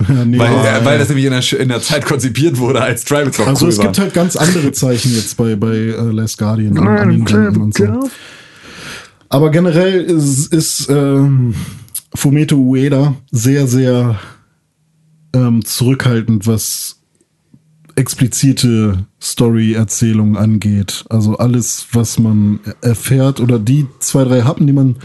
[0.26, 3.38] Nee, Weil, äh, weil das nämlich in der, in der Zeit konzipiert wurde, als Tribals
[3.38, 3.86] noch also cool es war.
[3.86, 7.60] gibt halt ganz andere Zeichen jetzt bei, bei äh, Last Guardian an, an den Wänden
[7.60, 8.08] und so.
[9.28, 11.54] Aber generell ist, ist ähm,
[12.14, 14.18] Fumeto Ueda sehr, sehr
[15.34, 17.01] ähm, zurückhaltend, was
[17.96, 21.04] explizite Story-Erzählung angeht.
[21.08, 24.96] Also alles, was man erfährt oder die zwei, drei Happen, die man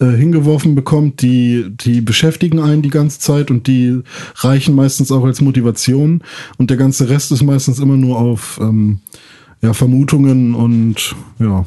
[0.00, 4.02] äh, hingeworfen bekommt, die, die beschäftigen einen die ganze Zeit und die
[4.36, 6.22] reichen meistens auch als Motivation
[6.58, 9.00] und der ganze Rest ist meistens immer nur auf ähm,
[9.62, 11.64] ja, Vermutungen und ja.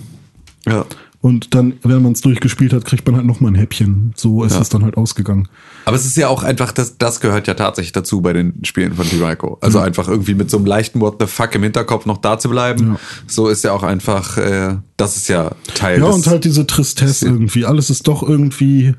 [0.67, 0.85] ja.
[1.25, 4.13] Und dann, wenn man es durchgespielt hat, kriegt man halt noch mal ein Häppchen.
[4.15, 4.61] So ist Ja.
[4.61, 5.47] es dann halt ausgegangen.
[5.85, 8.93] Aber es ist ja auch einfach, das, das gehört ja tatsächlich dazu bei den Spielen
[8.93, 9.57] von Ico.
[9.59, 12.47] Also einfach irgendwie mit so einem leichten What the fuck im Hinterkopf noch da zu
[12.47, 12.89] bleiben.
[12.89, 12.99] Ja.
[13.25, 16.67] So ist ja auch einfach, äh, das ist ja Teil Ja, des, und halt diese
[16.67, 17.65] Tristesse irgendwie.
[17.65, 18.93] Alles ist doch irgendwie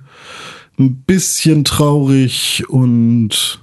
[0.80, 3.60] ein bisschen traurig und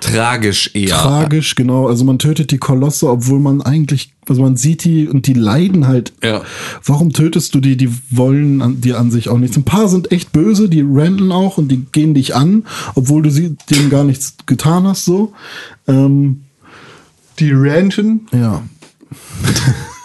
[0.00, 0.96] tragisch eher.
[0.96, 1.88] tragisch, genau.
[1.88, 5.86] Also man tötet die Kolosse, obwohl man eigentlich, also man sieht die und die leiden
[5.86, 6.12] halt.
[6.22, 6.42] Ja.
[6.84, 7.76] Warum tötest du die?
[7.76, 9.56] Die wollen an, dir an sich auch nichts.
[9.56, 12.64] Ein paar sind echt böse, die ranten auch und die gehen dich an,
[12.94, 15.32] obwohl du sie, denen gar nichts getan hast, so.
[15.88, 16.42] Ähm,
[17.38, 18.28] Die ranchen.
[18.32, 18.62] Ja.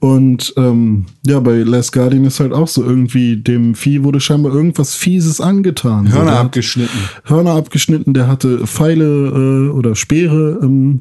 [0.00, 4.54] Und ähm, ja, bei Last Guardian ist halt auch so irgendwie, dem Vieh wurde scheinbar
[4.54, 6.12] irgendwas Fieses angetan.
[6.12, 6.98] Hörner abgeschnitten.
[7.24, 11.00] Hörner abgeschnitten, der hatte Pfeile äh, oder Speere im,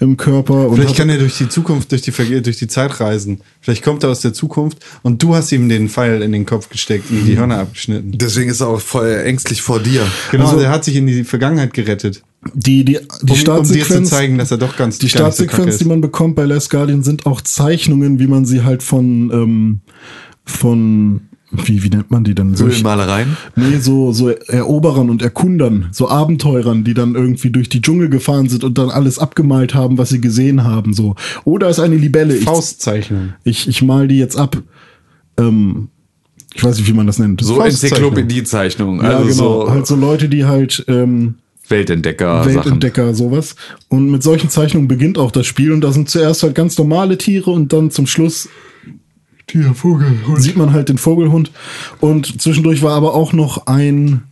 [0.00, 0.68] im Körper.
[0.68, 3.40] Und Vielleicht kann er durch die Zukunft, durch die, durch die Zeit reisen.
[3.60, 6.68] Vielleicht kommt er aus der Zukunft und du hast ihm den Pfeil in den Kopf
[6.68, 8.12] gesteckt und die Hörner abgeschnitten.
[8.14, 10.04] Deswegen ist er auch voll ängstlich vor dir.
[10.30, 12.22] Genau, Also- der hat sich in die Vergangenheit gerettet.
[12.54, 15.10] Die, die, die Um, um dir zu Startsequenz, zeigen, dass er doch ganz die so
[15.18, 19.30] Startsequenz, die man bekommt bei Last Guardian, sind auch Zeichnungen, wie man sie halt von,
[19.32, 19.80] ähm,
[20.44, 21.20] von,
[21.52, 22.58] wie, wie nennt man die denn?
[22.58, 23.36] Höhlenmalereien.
[23.54, 28.48] Nee, so, so Eroberern und Erkundern, so Abenteurern, die dann irgendwie durch die Dschungel gefahren
[28.48, 31.14] sind und dann alles abgemalt haben, was sie gesehen haben, so.
[31.44, 32.34] Oder ist eine Libelle.
[32.36, 33.34] Ich, Faustzeichnung.
[33.44, 34.60] ich, ich mal die jetzt ab.
[35.38, 35.88] Ähm,
[36.54, 37.40] ich weiß nicht, wie man das nennt.
[37.40, 38.10] So Faustzeichnung.
[38.10, 39.00] Enzyklopädie-Zeichnung.
[39.02, 39.66] Ja, Also genau.
[39.66, 41.36] so halt so Leute, die halt ähm,
[41.68, 42.44] Weltentdecker.
[42.44, 42.54] Sachen.
[42.56, 43.54] Weltentdecker, sowas.
[43.88, 45.72] Und mit solchen Zeichnungen beginnt auch das Spiel.
[45.72, 48.48] Und da sind zuerst halt ganz normale Tiere und dann zum Schluss
[49.46, 50.40] Tier, Vogelhund.
[50.42, 51.50] sieht man halt den Vogelhund.
[52.00, 54.22] Und zwischendurch war aber auch noch ein,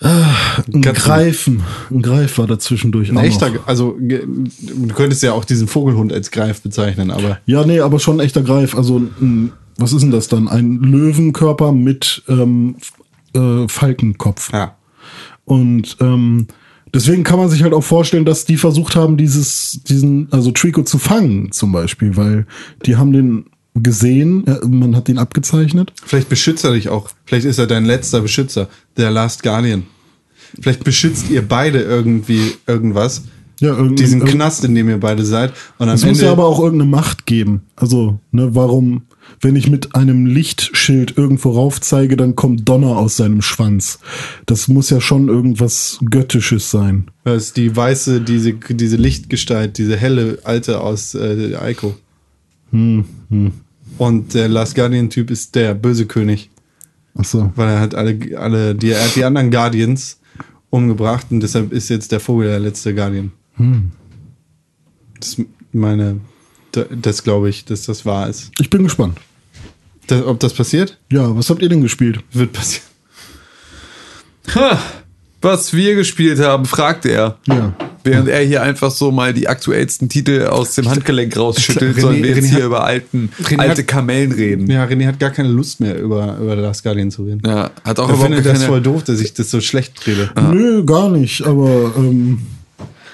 [0.00, 0.34] ah,
[0.72, 1.02] ein Katzen.
[1.04, 1.62] Greifen.
[1.90, 3.66] Ein Greif war da zwischendurch Ein auch echter, noch.
[3.66, 7.98] also ge- du könntest ja auch diesen Vogelhund als Greif bezeichnen, aber Ja, nee, aber
[8.00, 8.74] schon ein echter Greif.
[8.76, 10.48] Also, ein, was ist denn das dann?
[10.48, 12.76] Ein Löwenkörper mit ähm,
[13.34, 14.52] äh, Falkenkopf.
[14.52, 14.74] ja.
[15.48, 16.46] Und ähm,
[16.92, 20.82] deswegen kann man sich halt auch vorstellen, dass die versucht haben, dieses, diesen, also Trico
[20.82, 22.46] zu fangen, zum Beispiel, weil
[22.84, 25.92] die haben den gesehen, äh, man hat ihn abgezeichnet.
[26.04, 27.08] Vielleicht beschützt er dich auch.
[27.24, 28.68] Vielleicht ist er dein letzter Beschützer,
[28.98, 29.84] der Last Guardian.
[30.60, 33.22] Vielleicht beschützt ihr beide irgendwie irgendwas.
[33.60, 35.52] Ja, Diesen Knast, in dem ihr beide seid.
[35.78, 37.62] Und am Es muss Ende ja aber auch irgendeine Macht geben.
[37.74, 39.02] Also, ne, warum,
[39.40, 43.98] wenn ich mit einem Lichtschild irgendwo rauf zeige, dann kommt Donner aus seinem Schwanz.
[44.46, 47.10] Das muss ja schon irgendwas Göttisches sein.
[47.24, 51.96] Das ist die weiße, diese, diese Lichtgestalt, diese helle Alte aus äh, Aiko.
[52.72, 53.04] Hm,
[53.96, 56.50] Und der Last Guardian-Typ ist der böse König.
[57.16, 57.52] Ach so.
[57.56, 60.20] Weil er hat alle, alle die, er hat die anderen Guardians
[60.70, 63.32] umgebracht und deshalb ist jetzt der Vogel der letzte Guardian.
[63.56, 63.92] Hm.
[65.18, 66.20] Das ist meine,
[66.72, 68.50] das glaube ich, dass das wahr ist.
[68.60, 69.18] Ich bin gespannt.
[70.06, 70.96] Das, ob das passiert?
[71.12, 72.20] Ja, was habt ihr denn gespielt?
[72.32, 72.86] Wird passieren.
[74.54, 74.78] Ha,
[75.42, 77.36] was wir gespielt haben, fragt er.
[77.46, 77.74] Ja.
[78.04, 82.22] Während er hier einfach so mal die aktuellsten Titel aus dem Handgelenk rausschüttelt, René- sollen
[82.22, 84.70] wir jetzt René hier hat- über alten, René alte hat- Kamellen reden.
[84.70, 87.42] Ja, René hat gar keine Lust mehr über, über Last Guardian zu reden.
[87.44, 90.30] Ja, hat auch Er überhaupt findet das voll doof, dass ich das so schlecht rede.
[90.50, 92.40] Nö, gar nicht, aber ähm,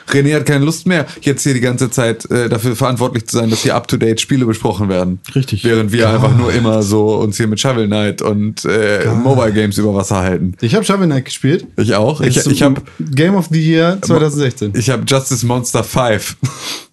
[0.09, 3.51] René hat keine Lust mehr, jetzt hier die ganze Zeit äh, dafür verantwortlich zu sein,
[3.51, 5.21] dass hier up-to-date Spiele besprochen werden.
[5.35, 5.65] Richtig.
[5.65, 9.79] Während wir einfach nur immer so uns hier mit Shovel Knight und äh, Mobile Games
[9.79, 10.55] über Wasser halten.
[10.61, 11.67] Ich habe Shovel Knight gespielt.
[11.77, 12.21] Ich auch.
[12.21, 14.73] Ich, ich habe Game of the Year 2016.
[14.77, 16.37] ich hab Justice Monster 5.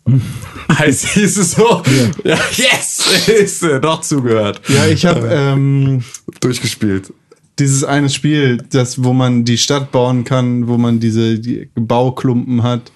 [0.78, 1.84] heißt hieß es so?
[2.24, 3.04] Ja, yes!
[3.28, 4.62] Ist äh, doch zugehört.
[4.68, 6.04] Ja, ich habe ähm,
[6.40, 7.14] Durchgespielt.
[7.62, 12.64] Dieses eine Spiel, das, wo man die Stadt bauen kann, wo man diese die Bauklumpen
[12.64, 12.92] hat,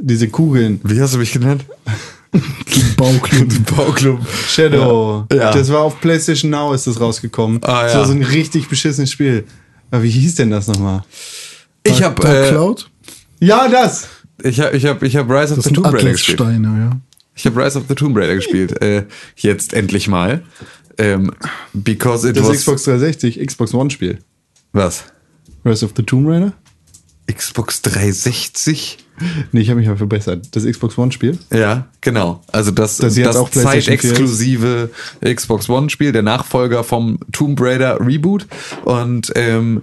[0.00, 0.80] diese Kugeln.
[0.84, 1.64] Wie hast du mich genannt?
[2.96, 3.64] Bauklumpen.
[3.76, 4.20] Bauklub.
[4.48, 5.26] Shadow.
[5.32, 5.52] Ja.
[5.52, 7.60] Das war auf PlayStation Now ist das rausgekommen.
[7.62, 7.98] Ah, Das ja.
[8.00, 9.44] war so ein richtig beschissenes Spiel.
[9.90, 11.02] Aber wie hieß denn das nochmal?
[11.84, 12.90] Ich habe Dark äh, Cloud?
[13.40, 14.08] Ja, das!
[14.42, 16.40] ich hab, ich hab, ich hab Rise of Das the sind Tomb Raider gespielt.
[16.40, 16.90] Atlassteine, ja.
[17.34, 18.80] Ich habe Rise of the Tomb Raider gespielt.
[18.82, 19.04] Äh,
[19.36, 20.42] jetzt endlich mal.
[20.98, 21.30] Ähm,
[21.74, 24.18] because it Das was Xbox 360, Xbox One Spiel.
[24.72, 25.04] was?
[25.64, 26.52] Rise of the Tomb Raider?
[27.30, 28.98] Xbox 360?
[29.50, 30.46] Nee, ich habe mich mal verbessert.
[30.52, 31.38] Das Xbox One Spiel?
[31.52, 32.42] Ja, genau.
[32.52, 34.90] Also das, Das das, auch PlayStation 4 zeitexklusive
[35.24, 38.46] Xbox One Spiel, der Nachfolger vom Tomb Raider Reboot.
[38.84, 39.82] Und ähm,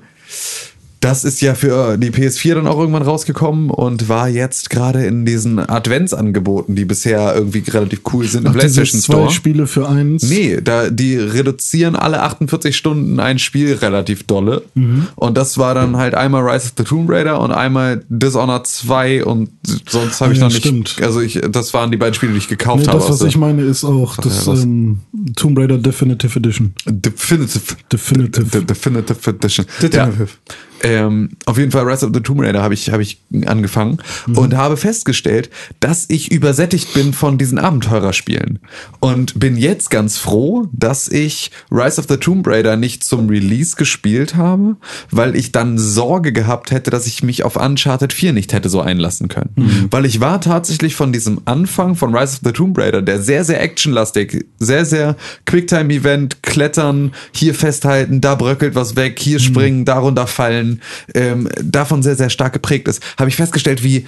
[1.04, 5.26] das ist ja für die PS4 dann auch irgendwann rausgekommen und war jetzt gerade in
[5.26, 9.32] diesen Adventsangeboten, die bisher irgendwie relativ cool sind im Ach, PlayStation zwei Store.
[9.32, 10.24] Spiele für eins.
[10.30, 14.64] Nee, da, die reduzieren alle 48 Stunden ein Spiel relativ dolle.
[14.76, 15.08] Mhm.
[15.16, 19.26] Und das war dann halt einmal Rise of the Tomb Raider und einmal Dishonored 2
[19.26, 19.50] und
[19.90, 20.60] sonst habe ich Ja, noch nicht.
[20.66, 20.96] stimmt.
[21.02, 23.00] Also ich, das waren die beiden Spiele, die ich gekauft Nee, habe.
[23.00, 24.64] das, was ich meine, ist auch das was?
[24.64, 25.00] ähm,
[25.36, 26.74] Tomb Raider Definitive Edition.
[26.86, 27.76] Definitive.
[27.92, 28.46] Definitive.
[28.46, 29.66] De- Definitive Edition.
[29.82, 30.24] Definitive.
[30.24, 30.56] Ja.
[30.84, 34.38] Ähm, auf jeden Fall Rise of the Tomb Raider habe ich, habe ich angefangen Mhm.
[34.38, 38.60] und habe festgestellt, dass ich übersättigt bin von diesen Abenteurerspielen.
[39.00, 43.76] Und bin jetzt ganz froh, dass ich Rise of the Tomb Raider nicht zum Release
[43.78, 44.76] gespielt habe,
[45.10, 48.82] weil ich dann Sorge gehabt hätte, dass ich mich auf Uncharted 4 nicht hätte so
[48.82, 49.52] einlassen können.
[49.56, 49.88] Mhm.
[49.90, 53.44] Weil ich war tatsächlich von diesem Anfang von Rise of the Tomb Raider, der sehr,
[53.46, 55.16] sehr actionlastig, sehr, sehr
[55.46, 60.73] Quicktime-Event, klettern, hier festhalten, da bröckelt was weg, hier springen, da runterfallen,
[61.14, 64.06] ähm, davon sehr, sehr stark geprägt ist, habe ich festgestellt, wie,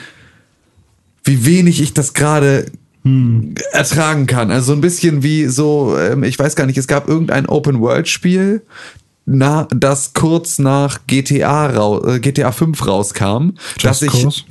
[1.24, 2.66] wie wenig ich das gerade
[3.72, 4.50] ertragen kann.
[4.50, 8.64] Also so ein bisschen wie so, ähm, ich weiß gar nicht, es gab irgendein Open-World-Spiel,
[9.28, 13.52] na, das kurz nach GTA, rau äh, GTA 5 rauskam,
[13.82, 14.42] dass ich Cause?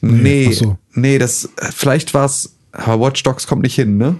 [0.00, 0.78] Nee, ach so.
[0.94, 2.54] nee, das vielleicht war es.
[2.72, 4.16] Watch Dogs kommt nicht hin, ne?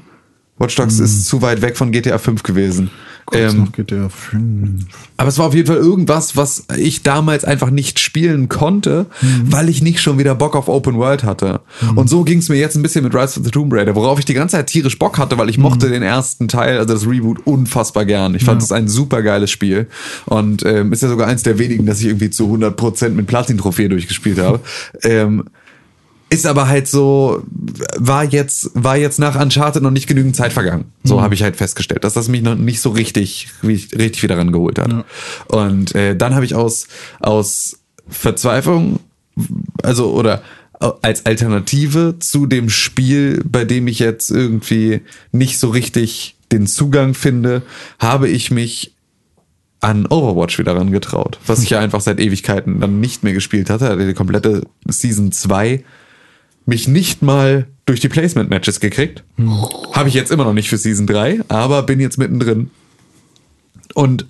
[0.58, 1.04] Watch Dogs Hm.
[1.06, 2.90] ist zu weit weg von GTA 5 gewesen.
[3.26, 4.84] Kurz Ähm, GTA 5.
[5.16, 9.52] aber es war auf jeden Fall irgendwas, was ich damals einfach nicht spielen konnte, Mhm.
[9.52, 11.60] weil ich nicht schon wieder Bock auf Open World hatte.
[11.94, 14.18] Und so ging es mir jetzt ein bisschen mit Rise of the Tomb Raider, worauf
[14.18, 15.62] ich die ganze Zeit tierisch Bock hatte, weil ich Mhm.
[15.64, 18.34] mochte den ersten Teil, also das Reboot, unfassbar gern.
[18.34, 19.86] Ich fand es ein super geiles Spiel.
[20.26, 23.88] Und ähm, ist ja sogar eins der wenigen, dass ich irgendwie zu 100% mit Platin-Trophäe
[23.88, 24.60] durchgespielt habe.
[25.02, 25.44] ähm,
[26.32, 27.42] ist aber halt so,
[27.98, 30.86] war jetzt, war jetzt nach Uncharted noch nicht genügend Zeit vergangen.
[31.02, 31.22] So Mhm.
[31.22, 35.04] habe ich halt festgestellt, dass das mich noch nicht so richtig, richtig wieder rangeholt hat.
[35.48, 36.86] Und äh, dann habe ich aus,
[37.18, 37.78] aus
[38.08, 39.00] Verzweiflung,
[39.82, 40.42] also oder
[41.02, 45.02] als Alternative zu dem Spiel, bei dem ich jetzt irgendwie
[45.32, 47.62] nicht so richtig den Zugang finde,
[47.98, 48.94] habe ich mich
[49.80, 53.88] an Overwatch wieder rangetraut, was ich ja einfach seit Ewigkeiten dann nicht mehr gespielt hatte.
[53.88, 55.84] Hatte die komplette Season 2
[56.70, 59.24] mich nicht mal durch die Placement-Matches gekriegt.
[59.92, 62.70] Habe ich jetzt immer noch nicht für Season 3, aber bin jetzt mittendrin.
[63.94, 64.24] Und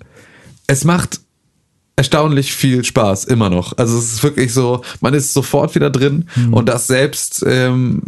[0.67, 1.21] es macht
[1.95, 3.77] erstaunlich viel Spaß, immer noch.
[3.77, 8.01] Also es ist wirklich so, man ist sofort wieder drin und das selbst, ähm,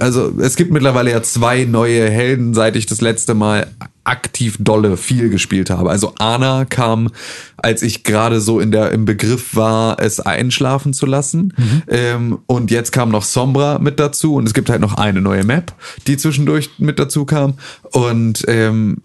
[0.00, 3.66] also es gibt mittlerweile ja zwei neue Helden, seit ich das letzte Mal
[4.04, 5.88] aktiv dolle viel gespielt habe.
[5.90, 7.10] Also Ana kam,
[7.56, 11.54] als ich gerade so in der im Begriff war, es einschlafen zu lassen.
[11.88, 15.44] Ähm, und jetzt kam noch Sombra mit dazu und es gibt halt noch eine neue
[15.44, 15.72] Map,
[16.08, 17.54] die zwischendurch mit dazu kam.
[17.92, 18.98] Und ähm,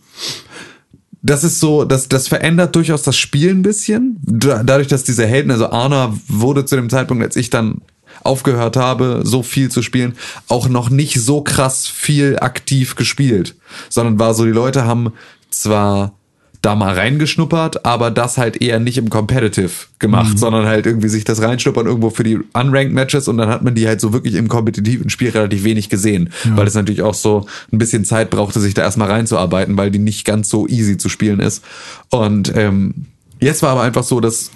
[1.21, 4.17] das ist so, das, das verändert durchaus das Spiel ein bisschen.
[4.23, 7.81] Da- Dadurch, dass diese Helden, also Arna wurde zu dem Zeitpunkt, als ich dann
[8.27, 10.15] aufgehört habe, so viel zu spielen,
[10.47, 13.55] auch noch nicht so krass viel aktiv gespielt,
[13.89, 15.13] sondern war so, die Leute haben
[15.49, 16.13] zwar
[16.61, 19.69] da mal reingeschnuppert, aber das halt eher nicht im Competitive
[19.99, 23.63] gemacht, sondern halt irgendwie sich das reinschnuppern irgendwo für die Unranked Matches und dann hat
[23.63, 27.13] man die halt so wirklich im kompetitiven Spiel relativ wenig gesehen, weil es natürlich auch
[27.13, 30.97] so ein bisschen Zeit brauchte, sich da erstmal reinzuarbeiten, weil die nicht ganz so easy
[30.97, 31.63] zu spielen ist.
[32.09, 33.05] Und ähm,
[33.39, 34.51] Jetzt war aber einfach so, dass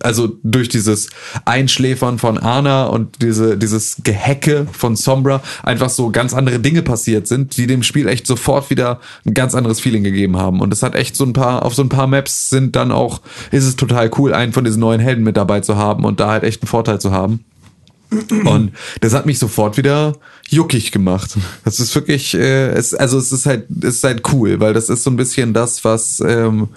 [0.00, 1.08] also durch dieses
[1.44, 7.26] Einschläfern von Ana und diese dieses Gehacke von Sombra einfach so ganz andere Dinge passiert
[7.28, 10.60] sind, die dem Spiel echt sofort wieder ein ganz anderes Feeling gegeben haben.
[10.60, 13.20] Und es hat echt so ein paar auf so ein paar Maps sind dann auch
[13.50, 16.30] ist es total cool, einen von diesen neuen Helden mit dabei zu haben und da
[16.30, 17.44] halt echt einen Vorteil zu haben.
[18.44, 20.14] Und das hat mich sofort wieder
[20.48, 21.36] juckig gemacht.
[21.64, 24.88] Das ist wirklich, äh, es, also es ist halt, es ist halt cool, weil das
[24.88, 26.68] ist so ein bisschen das, was ähm,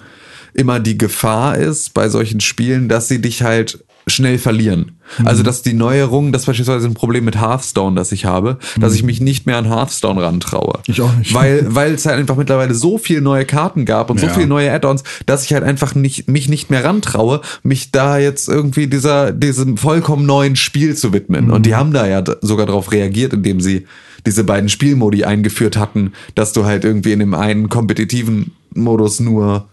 [0.54, 4.92] immer die Gefahr ist bei solchen Spielen, dass sie dich halt schnell verlieren.
[5.24, 8.94] Also dass die Neuerung, das ist beispielsweise ein Problem mit Hearthstone, das ich habe, dass
[8.94, 10.80] ich mich nicht mehr an Hearthstone rantraue.
[10.86, 11.34] Ich auch nicht.
[11.34, 14.32] Weil, weil es halt einfach mittlerweile so viele neue Karten gab und so Ja.
[14.32, 18.48] viele neue Add-ons, dass ich halt einfach nicht, mich nicht mehr rantraue, mich da jetzt
[18.48, 21.50] irgendwie dieser, diesem vollkommen neuen Spiel zu widmen.
[21.50, 23.86] Und die haben da ja sogar darauf reagiert, indem sie
[24.26, 29.68] diese beiden Spielmodi eingeführt hatten, dass du halt irgendwie in dem einen kompetitiven Modus nur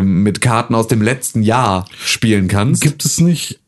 [0.00, 2.82] mit Karten aus dem letzten Jahr spielen kannst.
[2.82, 3.60] Gibt es nicht.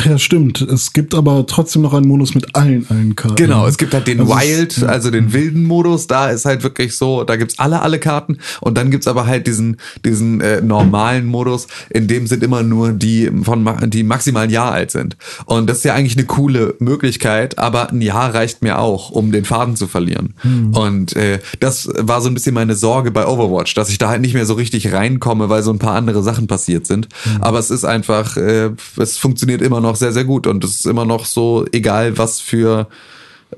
[0.00, 0.60] Ach ja, stimmt.
[0.62, 3.34] Es gibt aber trotzdem noch einen Modus mit allen, allen Karten.
[3.34, 6.62] Genau, es gibt halt den Also es- Wild, also den wilden Modus, da ist halt
[6.62, 10.60] wirklich so, da gibt's alle, alle Karten und dann gibt's aber halt diesen, diesen äh,
[10.60, 15.16] normalen Modus, in dem sind immer nur die von die maximal ein Jahr alt sind.
[15.46, 19.32] Und das ist ja eigentlich eine coole Möglichkeit, aber ein Jahr reicht mir auch, um
[19.32, 20.34] den Faden zu verlieren.
[20.72, 24.20] Und äh, das war so ein bisschen meine Sorge bei Overwatch, dass ich da halt
[24.20, 27.08] nicht mehr so richtig reinkomme, weil so ein paar andere Sachen passiert sind.
[27.40, 30.86] Aber es ist einfach, äh, es funktioniert immer noch sehr, sehr gut und es ist
[30.86, 32.88] immer noch so, egal was für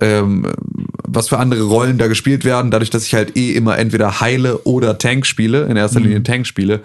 [0.01, 0.47] ähm,
[1.07, 4.59] was für andere Rollen da gespielt werden, dadurch, dass ich halt eh immer entweder heile
[4.59, 6.81] oder Tank spiele, in erster Linie Tank spiele,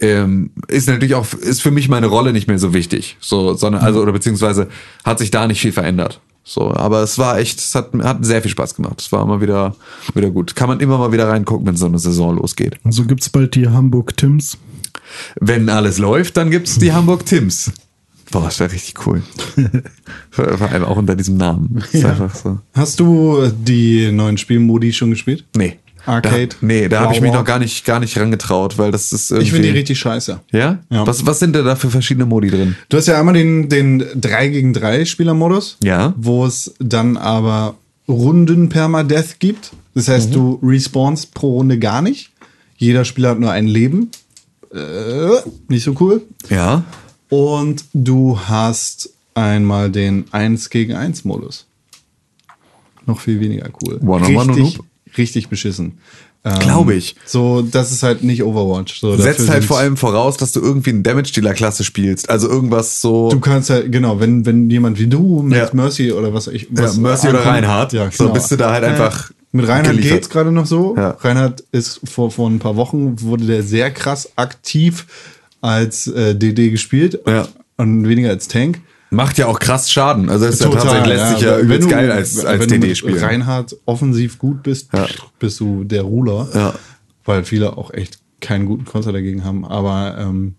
[0.00, 3.16] ähm, ist natürlich auch, ist für mich meine Rolle nicht mehr so wichtig.
[3.20, 4.68] So, sondern, also, oder beziehungsweise
[5.04, 6.20] hat sich da nicht viel verändert.
[6.46, 9.00] So, aber es war echt, es hat, hat sehr viel Spaß gemacht.
[9.00, 9.74] Es war immer wieder,
[10.14, 10.54] wieder gut.
[10.54, 12.78] Kann man immer mal wieder reingucken, wenn so eine Saison losgeht.
[12.84, 14.58] Also gibt's bald die Hamburg Tims.
[15.40, 17.72] Wenn alles läuft, dann gibt's die Hamburg Tims.
[18.30, 19.22] Boah, das wäre richtig cool.
[20.30, 21.82] Vor allem auch unter diesem Namen.
[21.92, 22.10] Ist Ja.
[22.10, 22.58] einfach so.
[22.74, 25.44] Hast du die neuen Spielmodi schon gespielt?
[25.56, 25.76] Nee.
[26.06, 26.48] Arcade?
[26.48, 29.30] Da, nee, da habe ich mich noch gar nicht, gar nicht rangetraut, weil das ist
[29.30, 29.46] irgendwie.
[29.46, 30.38] Ich finde die richtig scheiße.
[30.52, 30.80] Ja?
[30.90, 31.06] Ja.
[31.06, 32.76] Was, was sind denn da für verschiedene Modi drin?
[32.90, 35.78] Du hast ja einmal den, den 3 gegen 3 Spielermodus.
[35.82, 36.12] Ja.
[36.18, 39.70] Wo es dann aber Runden Permadeath gibt.
[39.94, 40.34] Das heißt, Mhm.
[40.34, 42.32] du respawnst pro Runde gar nicht.
[42.76, 44.10] Jeder Spieler hat nur ein Leben.
[44.74, 44.78] Äh,
[45.68, 46.20] nicht so cool.
[46.50, 46.84] Ja.
[47.30, 51.66] Und du hast einmal den 1 gegen 1 Modus.
[53.06, 53.94] Noch viel weniger cool.
[53.96, 54.86] Und richtig, Noob?
[55.16, 55.98] richtig beschissen.
[56.46, 57.16] Ähm, Glaube ich.
[57.24, 59.00] So, das ist halt nicht Overwatch.
[59.00, 62.28] So, Setzt halt vor allem voraus, dass du irgendwie einen Damage-Dealer-Klasse spielst.
[62.28, 63.30] Also irgendwas so.
[63.30, 65.70] Du kannst halt, genau, wenn, wenn jemand wie du mit Ja.
[65.72, 66.64] Mercy oder was ich.
[66.64, 67.92] ja, Was Mercy oder ankommt, Reinhardt.
[67.94, 68.34] ja, So genau.
[68.34, 69.30] bist du da halt einfach.
[69.52, 70.12] Mit Reinhard geliefert.
[70.12, 70.94] geht's gerade noch so.
[70.96, 71.10] Ja.
[71.20, 75.06] Reinhard ist vor, vor ein paar Wochen wurde der sehr krass aktiv
[75.64, 77.48] als äh, DD gespielt Ja.
[77.78, 78.80] und weniger als Tank.
[79.10, 80.28] Macht ja auch krass Schaden.
[80.28, 82.68] Also es ist ja tatsächlich lässt sich ja Wenn übelst du- geil als, als wenn
[82.68, 83.18] du DD spielen.
[83.18, 85.06] Reinhard offensiv gut bist, Ja.
[85.38, 86.48] bist du der Ruler.
[86.54, 86.74] Ja.
[87.24, 89.64] Weil viele auch echt keinen guten Konter dagegen haben.
[89.64, 90.56] Aber ähm,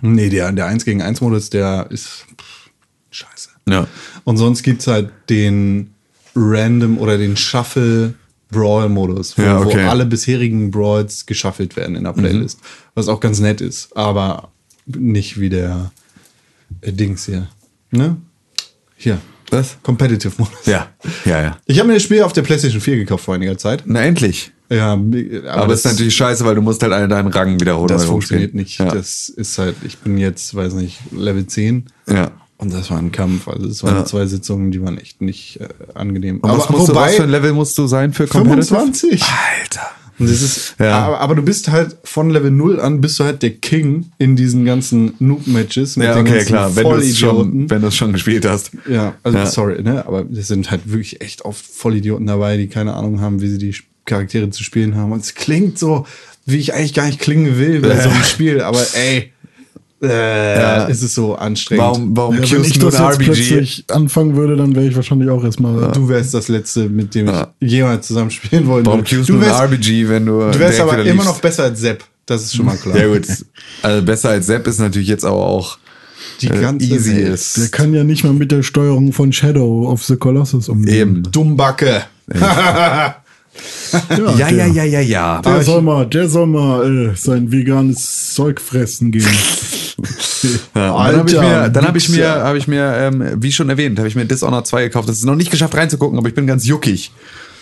[0.00, 2.70] nee, der, der 1 gegen 1 Modus, der ist pff,
[3.10, 3.50] scheiße.
[3.68, 3.86] Ja.
[4.24, 5.90] Und sonst gibt's halt den
[6.34, 8.14] Random oder den Shuffle
[8.52, 9.78] Brawl-Modus, wo, Ja, okay.
[9.78, 9.86] Mhm.
[9.86, 12.60] wo alle bisherigen Brawls geshuffelt werden in der Playlist.
[12.94, 14.50] Was auch ganz nett ist, aber
[14.86, 15.90] nicht wie der
[16.82, 17.48] äh, Dings hier.
[17.90, 18.16] Ne?
[18.96, 19.18] Hier.
[19.50, 19.76] Was?
[19.82, 20.64] Competitive Modus.
[20.64, 20.88] Ja,
[21.26, 21.58] ja, ja.
[21.66, 23.82] Ich habe mir das Spiel auf der PlayStation 4 gekauft vor einiger Zeit.
[23.86, 24.52] Na endlich.
[24.70, 27.88] Ja, aber, Aber, es ist natürlich scheiße, weil du musst halt einen deinen Rang wiederholen.
[27.88, 28.78] das funktioniert nicht.
[28.78, 28.86] Ja.
[28.86, 31.86] Das ist halt, ich bin jetzt, weiß nicht, Level 10.
[32.08, 32.30] ja.
[32.62, 33.48] Und das war ein Kampf.
[33.48, 34.04] Also es waren Ja.
[34.04, 36.38] zwei Sitzungen, die waren echt nicht äh, angenehm.
[36.40, 38.66] Und was, musst du, was für ein Level musst du sein für Competitive?
[38.76, 39.22] 25.
[39.22, 39.80] Alter.
[40.18, 41.00] Und das ist, Ja.
[41.06, 44.36] aber, aber du bist halt von Level 0 an, bist du halt der King in
[44.36, 45.96] diesen ganzen Noob-Matches.
[45.96, 46.76] Ja, okay, klar.
[46.76, 48.70] Wenn du es schon, wenn schon gespielt hast.
[48.88, 49.46] Ja, also Ja.
[49.46, 50.06] sorry, ne?
[50.06, 53.58] Aber es sind halt wirklich echt oft Vollidioten dabei, die keine Ahnung haben, wie sie
[53.58, 55.10] die Charaktere zu spielen haben.
[55.10, 56.06] Und es klingt so,
[56.46, 59.32] wie ich eigentlich gar nicht klingen will bei so einem Spiel, aber ey,
[60.02, 61.84] äh, ist es so anstrengend.
[61.84, 63.24] Warum, warum Ja, wenn ich du das jetzt RPG?
[63.24, 65.92] plötzlich anfangen würde, dann wäre ich wahrscheinlich auch erstmal.
[65.92, 67.48] Du wärst das Letzte, mit dem ich Ja.
[67.60, 71.04] jemals zusammen spielen wollen Warum Du du wärst, RPG, wenn du du wärst aber immer
[71.12, 71.26] liefst?
[71.26, 72.04] noch besser als Sepp.
[72.26, 72.96] Das ist schon mal klar.
[72.96, 73.26] Ja gut,
[73.82, 75.78] also besser als Sepp ist natürlich jetzt aber auch
[76.40, 77.56] Die äh, ganze easy ist.
[77.58, 80.94] Der kann ja nicht mal mit der Steuerung von Shadow of the Colossus umgehen.
[80.94, 81.22] Eben.
[81.30, 82.02] Dummbacke.
[82.32, 83.16] Ja,
[84.38, 85.42] ja, ja, ja, ja.
[85.42, 89.26] Der soll mal, der soll mal äh, sein veganes Zeug fressen gehen.
[90.74, 93.68] Ja, dann habe ich mir, dann habe ich mir, habe ich mir, ähm, wie schon
[93.68, 95.08] erwähnt, habe ich mir Dishonored 2 gekauft.
[95.08, 97.12] Das ist noch nicht geschafft reinzugucken, aber ich bin ganz juckig.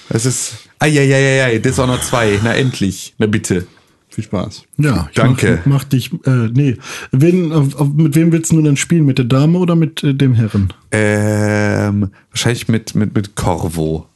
[0.09, 3.67] Es ist, ai, Dishonored 2, na endlich, na bitte.
[4.11, 4.65] Viel Spaß.
[4.79, 5.61] Ja, Danke.
[5.65, 6.77] Mach, mach dich, äh, nee.
[7.13, 9.05] Wen, auf, auf, mit wem willst du denn spielen?
[9.05, 10.73] Mit der Dame oder mit äh, dem Herren?
[10.91, 14.07] Ähm, wahrscheinlich mit, mit, mit Corvo.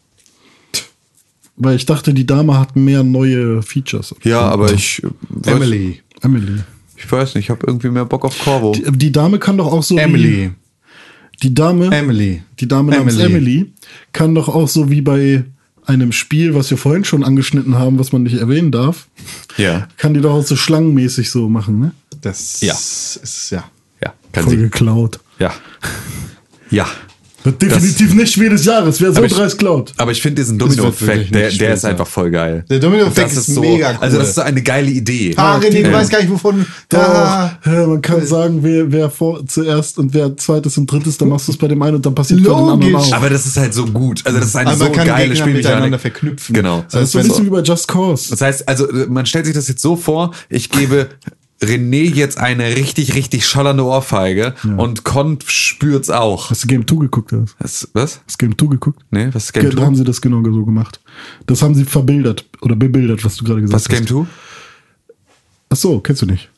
[1.56, 4.16] Weil ich dachte, die Dame hat mehr neue Features.
[4.24, 6.02] Ja, aber ich, äh, Emily.
[6.22, 6.58] Emily.
[7.04, 8.72] Ich weiß nicht, ich habe irgendwie mehr Bock auf Corvo.
[8.72, 10.50] Die, die Dame kann doch auch so Emily.
[10.50, 10.50] wie
[11.42, 12.42] die Dame, Emily.
[12.60, 13.56] die Dame namens Emily.
[13.58, 13.72] Emily
[14.12, 15.44] kann doch auch so wie bei
[15.86, 19.08] einem Spiel, was wir vorhin schon angeschnitten haben, was man nicht erwähnen darf,
[19.58, 21.92] Ja, kann die doch auch so schlangenmäßig so machen, ne?
[22.22, 22.72] Das Ja.
[22.72, 23.64] ist ja.
[24.02, 24.56] ja, kann Voll sie.
[24.62, 25.20] geklaut.
[25.38, 25.52] Ja.
[26.70, 26.86] Ja.
[27.44, 29.00] Wird definitiv nicht Spiel des Jahres.
[29.02, 29.92] Wer so dreist klaut.
[29.98, 32.64] Aber ich finde diesen Domino-Effekt, der, der ist einfach voll geil.
[32.70, 33.96] Der Domino-Effekt Das ist mega cool.
[34.00, 35.34] Also das ist so eine geile Idee.
[35.36, 35.92] Ah, René, du Ja.
[35.92, 36.64] weißt gar nicht, wovon.
[36.88, 37.58] Doch, Da.
[37.66, 41.46] ja, man kann sagen, wer, wer vor, zuerst und wer zweites und drittes, dann machst
[41.48, 43.12] du es bei dem einen und dann passiert bei den anderen auch.
[43.12, 44.22] Aber das ist halt so gut.
[44.24, 45.58] Also das ist eine Aber so man kann geile Gegner miteinander
[45.98, 46.00] Spielmechanik.
[46.00, 46.54] verknüpfen.
[46.54, 46.84] Genau.
[46.90, 48.30] Das das heißt, ist so ein bisschen wie bei Just Cause.
[48.30, 51.08] Das heißt, also man stellt sich das jetzt so vor, ich gebe
[51.62, 56.50] René jetzt eine richtig, richtig schallernde Ohrfeige und Con spürt's auch.
[56.50, 57.32] Hast du Game 2 geguckt?
[57.60, 58.20] Hast Was?
[58.26, 58.36] was?
[58.38, 59.02] du Game 2 geguckt?
[59.10, 59.98] Nee, was ist Game Da haben 2?
[59.98, 61.00] sie das genau so gemacht.
[61.46, 64.08] Das haben sie verbildert oder bebildert, was du gerade gesagt Was ist Game hast.
[64.08, 64.26] 2?
[65.70, 66.50] Ach so, kennst du nicht.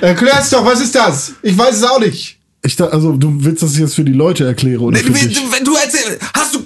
[0.00, 1.34] Erklär's doch, was ist das?
[1.42, 2.38] Ich weiß es auch nicht.
[2.62, 5.38] Ich da, also du willst das jetzt für die Leute erklären oder für dich?
[5.52, 6.63] Wenn du erzählst, hast du Game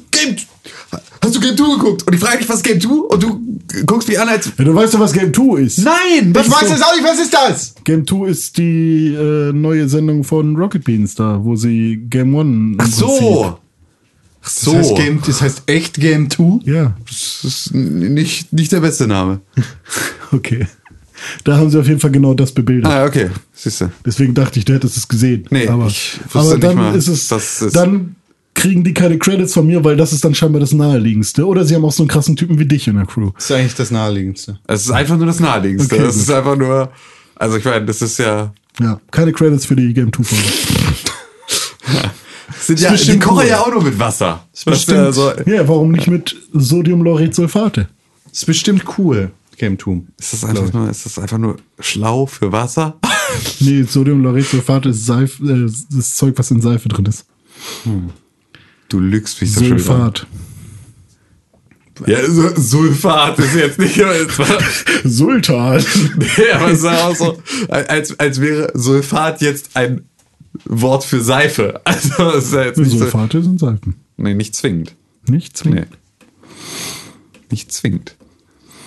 [1.22, 2.06] Hast du Game 2 geguckt?
[2.06, 2.88] Und ich frage dich, was ist Game 2?
[2.90, 3.40] Und du
[3.86, 4.50] guckst mich an als.
[4.56, 5.78] Ja, du weißt doch, was Game 2 ist.
[5.78, 6.30] Nein!
[6.30, 7.74] Ich weiß es auch nicht, was ist das?
[7.84, 12.42] Game 2 ist die äh, neue Sendung von Rocket Beans da, wo sie Game 1
[12.42, 13.58] im Ach so!
[14.40, 14.72] Ach so.
[14.72, 16.60] Das heißt, Game, das heißt echt Game 2?
[16.64, 19.40] Ja, Das ist nicht, nicht der beste Name.
[20.32, 20.66] okay.
[21.42, 22.90] Da haben sie auf jeden Fall genau das bebildert.
[22.92, 23.28] Ah, okay.
[23.52, 23.90] Siehst du.
[24.06, 25.46] Deswegen dachte ich, du hättest es gesehen.
[25.50, 28.14] Nee, aber, ich wusste aber nicht dann mal, ist es, dass es- dann
[28.58, 31.46] kriegen die keine Credits von mir, weil das ist dann scheinbar das naheliegendste.
[31.46, 33.30] Oder sie haben auch so einen krassen Typen wie dich in der Crew.
[33.34, 34.58] Das ist eigentlich das Naheliegendste.
[34.66, 35.94] Es ist einfach nur das Naheliegendste.
[35.94, 36.22] Okay, das gut.
[36.24, 36.90] ist einfach nur.
[37.36, 38.52] Also, ich meine, das ist ja.
[38.80, 40.44] Ja, keine Credits für die Game 2 Folge.
[42.60, 44.44] Sind ja- die kochen ja auch nur mit Wasser.
[44.52, 47.88] Das bestimmt- ja so, Ja, warum nicht mit Sodiumlauretsulfate?
[48.28, 50.02] Das ist bestimmt cool, Game 2.
[50.18, 52.98] ist, das einfach nur, ist das einfach nur schlau für Wasser?
[53.60, 57.24] Nee, Sodiumlauretsulfate ist Seife, äh, das Zeug, was in Seife drin ist.
[58.88, 59.78] Du lügst mich so schön.
[59.78, 60.26] Sulfat.
[62.06, 64.00] Ja, Su- Sulfat ist jetzt nicht.
[65.04, 65.84] Sultan.
[66.16, 70.02] Nee, aber es ist auch so, als, als wäre Sulfat jetzt ein
[70.64, 71.80] Wort für Seife.
[71.84, 72.98] Also, ist ja jetzt nicht so.
[72.98, 73.96] Sulfate sind Seifen.
[74.16, 74.94] Nee, nicht zwingend.
[75.28, 75.88] Nicht zwingend.
[75.90, 75.96] Nee.
[77.50, 78.14] Nicht zwingend.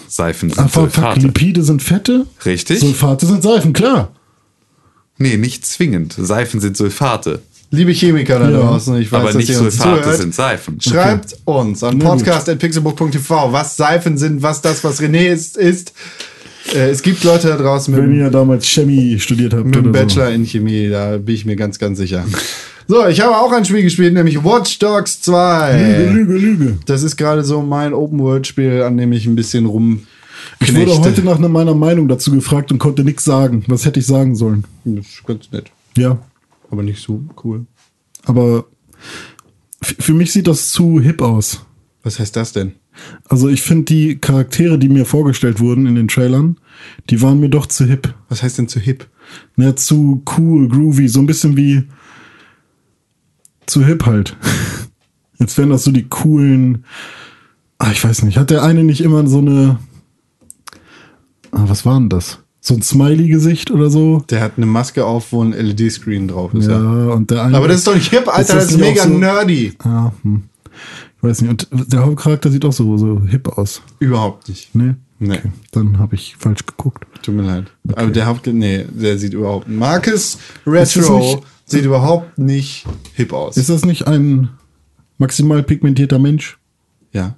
[0.07, 1.19] Seifen sind fuck, Sulfate.
[1.21, 2.27] Lipide sind Fette.
[2.45, 2.79] Richtig?
[2.79, 4.13] Sulfate sind Seifen, klar.
[5.17, 6.15] Nee, nicht zwingend.
[6.17, 7.41] Seifen sind Sulfate.
[7.73, 10.17] Liebe Chemiker da draußen, ich weiß, aber dass nicht ihr uns Sulfate zuhört.
[10.17, 10.81] sind Seifen.
[10.81, 15.55] Schreibt uns an podcast.pixelbook.tv, was Seifen sind, was das, was René ist.
[15.55, 15.93] ist.
[16.73, 19.89] Äh, es gibt Leute da draußen mit, Wenn ihr damals Chemie studiert habt mit einem
[19.89, 22.25] oder Bachelor in Chemie, da bin ich mir ganz, ganz sicher.
[22.87, 25.31] So, ich habe auch ein Spiel gespielt, nämlich Watch Dogs so.
[25.31, 26.07] 2.
[26.11, 26.77] Lüge, Lüge, Lüge.
[26.87, 30.07] Das ist gerade so mein Open-World-Spiel, an dem ich ein bisschen rum.
[30.59, 33.63] Ich wurde heute nach meiner Meinung dazu gefragt und konnte nichts sagen.
[33.67, 34.65] Was hätte ich sagen sollen?
[34.83, 36.17] Das ist ganz nett, Ja.
[36.71, 37.65] Aber nicht so cool.
[38.23, 38.65] Aber
[39.81, 41.65] für mich sieht das zu hip aus.
[42.03, 42.73] Was heißt das denn?
[43.25, 46.57] Also ich finde die Charaktere, die mir vorgestellt wurden in den Trailern,
[47.09, 48.13] die waren mir doch zu hip.
[48.29, 49.07] Was heißt denn zu hip?
[49.55, 51.83] Ne, zu cool, groovy, so ein bisschen wie
[53.65, 54.35] zu hip halt.
[55.39, 56.85] Jetzt wären das so die coolen.
[57.77, 58.37] Ah, ich weiß nicht.
[58.37, 59.79] Hat der eine nicht immer so eine.
[61.51, 62.40] Ah, was war denn das?
[62.63, 64.23] So ein Smiley-Gesicht oder so?
[64.29, 66.67] Der hat eine Maske auf, wo ein LED-Screen drauf ist.
[66.67, 67.13] Ja, Ja.
[67.13, 67.57] und der eine.
[67.57, 69.73] Aber das ist doch nicht hip, Alter, das ist, nicht mega so- nerdy.
[69.83, 70.43] Ja, hm.
[71.17, 71.49] Ich weiß nicht.
[71.71, 73.81] Und der Hauptcharakter sieht auch so, so hip aus.
[73.99, 74.73] Überhaupt nicht.
[74.75, 74.95] Ne?
[75.19, 75.37] Nee.
[75.37, 75.51] Okay.
[75.71, 77.05] Dann habe ich falsch geguckt.
[77.23, 77.65] Tut mir leid.
[77.95, 82.85] Aber der Haupt, nee, der sieht überhaupt Marcus Ist das Retro nicht- sieht überhaupt nicht
[83.13, 83.57] hip aus.
[83.57, 84.49] Ist das nicht ein
[85.17, 86.57] maximal pigmentierter Mensch?
[87.11, 87.35] ja.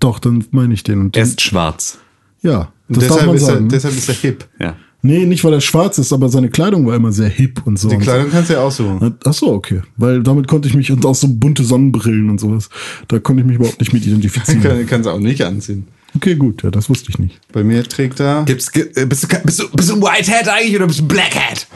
[0.00, 1.00] Doch, dann meine ich den.
[1.00, 1.98] Und Er den, ist schwarz.
[2.42, 3.64] ja, Das darf deshalb, man ist er, sagen.
[3.64, 3.70] ne?
[3.72, 4.44] deshalb ist er hip.
[4.60, 4.76] Ja.
[5.02, 7.88] Nee, nicht weil er schwarz ist, aber seine Kleidung war immer sehr hip und so.
[7.90, 8.98] Die Und Kleidung kannst du ja aussuchen.
[9.00, 9.12] so.
[9.26, 9.82] Ach so, okay.
[9.98, 12.70] Weil damit konnte ich mich, und auch so bunte Sonnenbrillen und sowas,
[13.08, 14.62] da konnte ich mich überhaupt nicht mit identifizieren.
[14.62, 15.86] Kann, kannst du auch nicht anziehen.
[16.16, 17.38] Okay, gut, ja, das wusste ich nicht.
[17.52, 18.44] Bei mir trägt er.
[18.44, 21.00] Gibt's, gi- äh, bist, du, bist, du, bist du ein White Hat eigentlich oder bist
[21.00, 21.66] du ein Black Hat?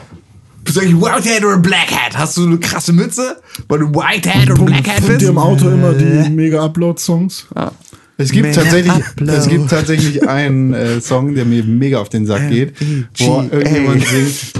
[0.63, 2.17] Bist du eigentlich ein White Hat oder ein Black Hat?
[2.17, 3.37] Hast du eine krasse Mütze,
[3.67, 5.21] weil du ein White Hat oder ein Black Hat bist?
[5.21, 7.47] ihr im Auto immer die Mega-Upload-Songs?
[8.21, 9.31] Es gibt, tatsächlich, upload.
[9.31, 12.73] es gibt tatsächlich einen äh, Song, der mir mega auf den Sack geht,
[13.17, 14.53] wo irgendjemand singt: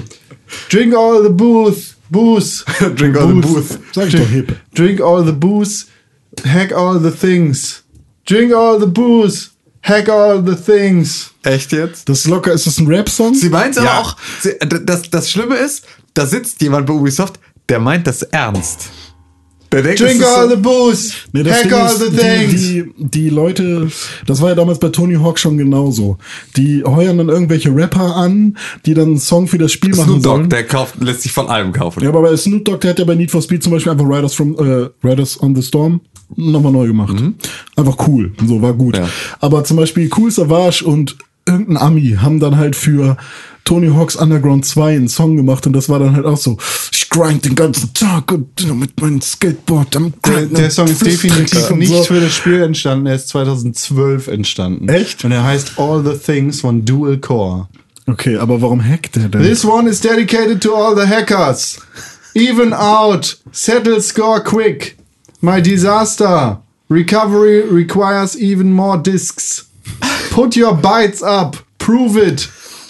[0.71, 2.63] Drink all the booze, booze,
[2.95, 3.77] Drink all the booze.
[3.91, 4.55] Sag ich doch hip.
[4.73, 5.87] Drink all the booze,
[6.45, 7.83] hack all the things.
[8.25, 9.49] Drink all the booze,
[9.81, 11.31] hack all the things.
[11.43, 12.07] Echt jetzt?
[12.07, 13.33] Das ist locker, ist das ein Rap-Song?
[13.35, 13.99] Sie meint aber Ja.
[13.99, 14.51] auch, sie,
[14.85, 18.89] das, das Schlimme ist, da sitzt jemand bei Ubisoft, der meint das ernst.
[19.71, 22.61] Denkt, Drink all the booze, Nee, hack all the things.
[22.61, 23.87] die, die Leute,
[24.25, 26.17] das war ja damals bei Tony Hawk schon genauso.
[26.57, 28.57] Die heuern dann irgendwelche Rapper an,
[28.87, 30.49] die dann einen Song für das Spiel machen Snoop Dogg, sollen.
[30.49, 32.01] der kauft, lässt sich von allem kaufen.
[32.03, 34.05] Ja, aber bei Snoop Dogg, der hat ja bei Need for Speed zum Beispiel einfach
[34.09, 36.01] Riders from äh, Riders on the Storm
[36.35, 37.15] nochmal neu gemacht.
[37.75, 38.31] Einfach cool.
[38.47, 38.97] So, war gut.
[38.97, 39.07] Ja.
[39.39, 41.15] Aber zum Beispiel Cool Savage und
[41.47, 43.17] irgendein Ami haben dann halt für
[43.69, 46.57] Tony Hawks Underground 2 einen Song gemacht und das war dann halt auch so,
[46.91, 51.69] ich grind den ganzen Tag und mit meinem Skateboard am Der, der Song ist definitiv
[51.75, 52.01] nicht so.
[52.05, 54.89] für das Spiel entstanden, er ist 2012 entstanden.
[54.89, 55.23] Echt?
[55.23, 57.67] Und er heißt All the Things von Dual Core.
[58.07, 59.43] Okay, aber warum hackt der denn?
[59.43, 61.77] This one is dedicated to all the hackers.
[62.33, 63.37] Even out.
[63.51, 64.97] Settle score quick.
[65.41, 66.59] My disaster.
[66.89, 69.69] Recovery requires even more discs.
[70.31, 71.57] Put your bytes up.
[71.77, 72.49] Prove it.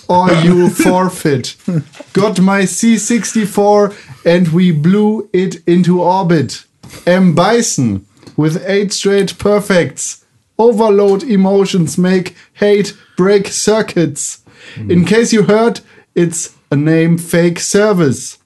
[0.09, 1.55] Or you forfeit.
[2.13, 6.65] Got my C64 and we blew it into orbit.
[7.05, 7.35] M.
[7.35, 10.25] Bison with eight straight perfects.
[10.57, 14.43] Overload emotions make hate break circuits.
[14.75, 14.89] Hmm.
[14.89, 15.81] In case you heard,
[16.15, 18.39] it's a name fake service.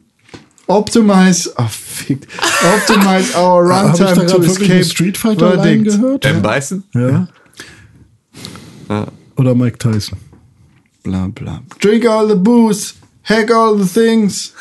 [0.68, 2.28] Optimize, oh, fickt.
[2.74, 6.26] Optimize our Hab ich da runtime to wirklich escape Street Fighter Line gehört?
[6.26, 6.42] M.
[6.42, 6.84] Bison?
[6.94, 7.28] Ja.
[9.38, 10.18] Oder Mike Tyson.
[11.04, 11.62] Bla bla.
[11.80, 12.94] Drink all the booze,
[13.24, 14.54] hack all the things.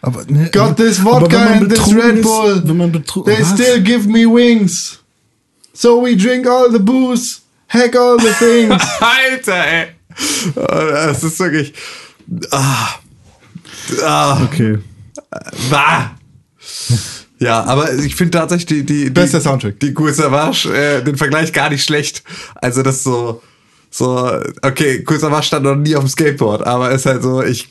[0.00, 2.62] Aber, ne, Got this aber vodka and this Red ist- Bull.
[2.64, 3.50] Wenn man betru- They Was?
[3.50, 4.98] still give me wings.
[5.74, 8.82] So we drink all the booze, hack all the things.
[9.00, 9.86] Alter, ey.
[10.56, 11.72] Oh, Das ist wirklich.
[12.50, 12.98] Ah.
[14.04, 14.42] Ah.
[14.44, 14.78] Okay.
[15.70, 16.12] Bah.
[17.38, 19.80] Ja, aber ich finde tatsächlich die, die, die Bester Soundtrack.
[19.80, 22.22] Die Cool Savage, äh, den Vergleich gar nicht schlecht.
[22.54, 23.42] Also das ist so,
[23.92, 27.68] so, okay, Cool Savage stand noch nie auf dem Skateboard, aber ist halt so, ich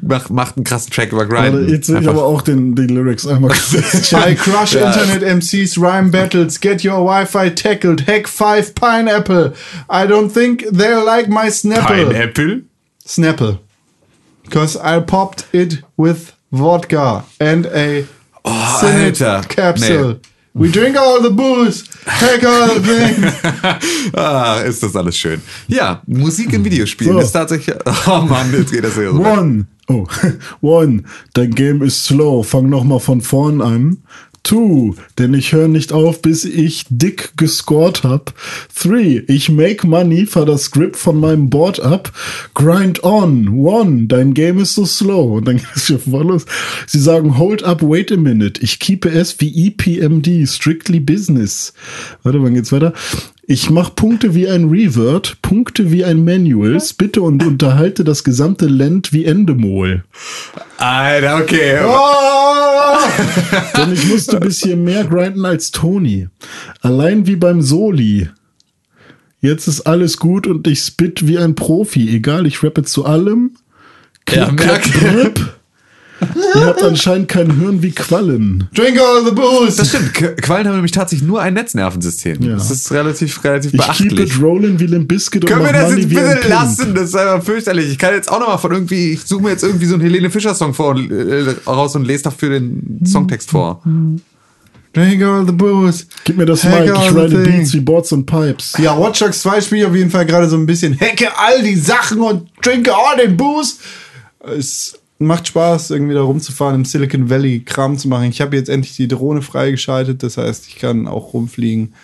[0.00, 1.68] mach, macht einen krassen Track über Grind.
[1.68, 3.50] Jetzt will ich aber auch den, die Lyrics einmal
[4.12, 4.86] I crush Ja.
[4.92, 9.54] internet MCs, rhyme battles, get your Wi-Fi tackled, hack five pineapple.
[9.90, 12.06] I don't think they'll like my Snapple.
[12.10, 12.60] Pineapple?
[13.06, 13.58] Snapple.
[14.44, 18.04] Because I popped it with vodka and a
[18.44, 19.48] Synth Alter.
[19.48, 20.20] capsule.
[20.58, 24.12] We drink all the booze, hack all the things.
[24.14, 25.42] Ah, ist das alles schön.
[25.68, 27.18] Ja, Musik in Videospielen So.
[27.20, 27.76] ist tatsächlich.
[28.06, 29.20] Oh Mann, jetzt geht das hier so.
[29.22, 29.66] One.
[29.88, 30.06] Oh.
[30.62, 31.02] One.
[31.34, 32.42] Dein Game ist slow.
[32.42, 33.98] Fang noch mal von vorn an.
[34.46, 34.94] Two.
[35.18, 38.32] Denn ich höre nicht auf, bis ich dick gescored hab.
[38.72, 39.24] Three.
[39.26, 42.12] Ich make money, fahr das Script von meinem Board ab.
[42.54, 43.48] Grind on.
[43.48, 44.06] One.
[44.06, 45.38] Dein Game ist so slow.
[45.38, 46.46] Und dann geht es schon voll los.
[46.86, 48.62] Sie sagen, hold up, wait a minute.
[48.62, 50.48] Ich keepe es wie EPMD.
[50.48, 51.72] Strictly business.
[52.22, 52.92] Warte, wann geht's weiter?
[53.48, 58.66] Ich mach Punkte wie ein Revert, Punkte wie ein Manual, bitte und unterhalte das gesamte
[58.66, 60.02] Land wie Endemol.
[60.78, 61.78] Alter, okay.
[61.84, 62.96] Oh!
[63.76, 66.26] Denn ich musste bisschen mehr grinden als Tony.
[66.80, 68.28] Allein wie beim Soli.
[69.40, 72.12] Jetzt ist alles gut und ich spit wie ein Profi.
[72.16, 73.52] Egal, ich rappe zu allem.
[74.28, 75.34] Ja, Klick, klack, merk.
[75.34, 75.56] brüpp.
[76.54, 78.68] Ihr habt anscheinend kein Hirn wie Quallen.
[78.74, 79.76] Drink all the booze.
[79.76, 80.12] Das stimmt.
[80.14, 82.42] Qu- Quallen haben nämlich tatsächlich nur ein Netznervensystem.
[82.42, 82.54] Ja.
[82.54, 84.34] Das ist relativ, relativ Ich keep beachtlich.
[84.36, 86.94] it rolling wie Limp Bizkit und Können wir das Money jetzt bitte lassen?
[86.94, 87.90] Das ist einfach fürchterlich.
[87.90, 90.30] Ich kann jetzt auch nochmal von irgendwie, ich suche mir jetzt irgendwie so einen Helene
[90.30, 93.82] Fischer Song vor, äh, raus und lese dafür den Songtext vor.
[94.94, 96.06] Drink all the booze.
[96.24, 97.50] Gib mir das Hack Mic, ich all the ride.
[97.50, 98.72] Beats wie Boards und Pipes.
[98.78, 101.62] Ja, Watch Dogs 2 spiele ich auf jeden Fall gerade so ein bisschen hacke all
[101.62, 103.74] die Sachen und trinke all den Booze.
[104.56, 108.28] Es macht Spaß, irgendwie da rumzufahren, im Silicon Valley Kram zu machen.
[108.28, 111.94] Ich habe jetzt endlich die Drohne freigeschaltet, das heißt, ich kann auch rumfliegen.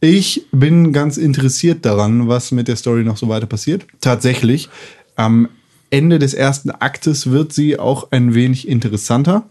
[0.00, 3.86] Ich bin ganz interessiert daran, was mit der Story noch so weiter passiert.
[4.00, 4.68] Tatsächlich,
[5.16, 5.48] am
[5.90, 9.48] Ende des ersten Aktes wird sie auch ein wenig interessanter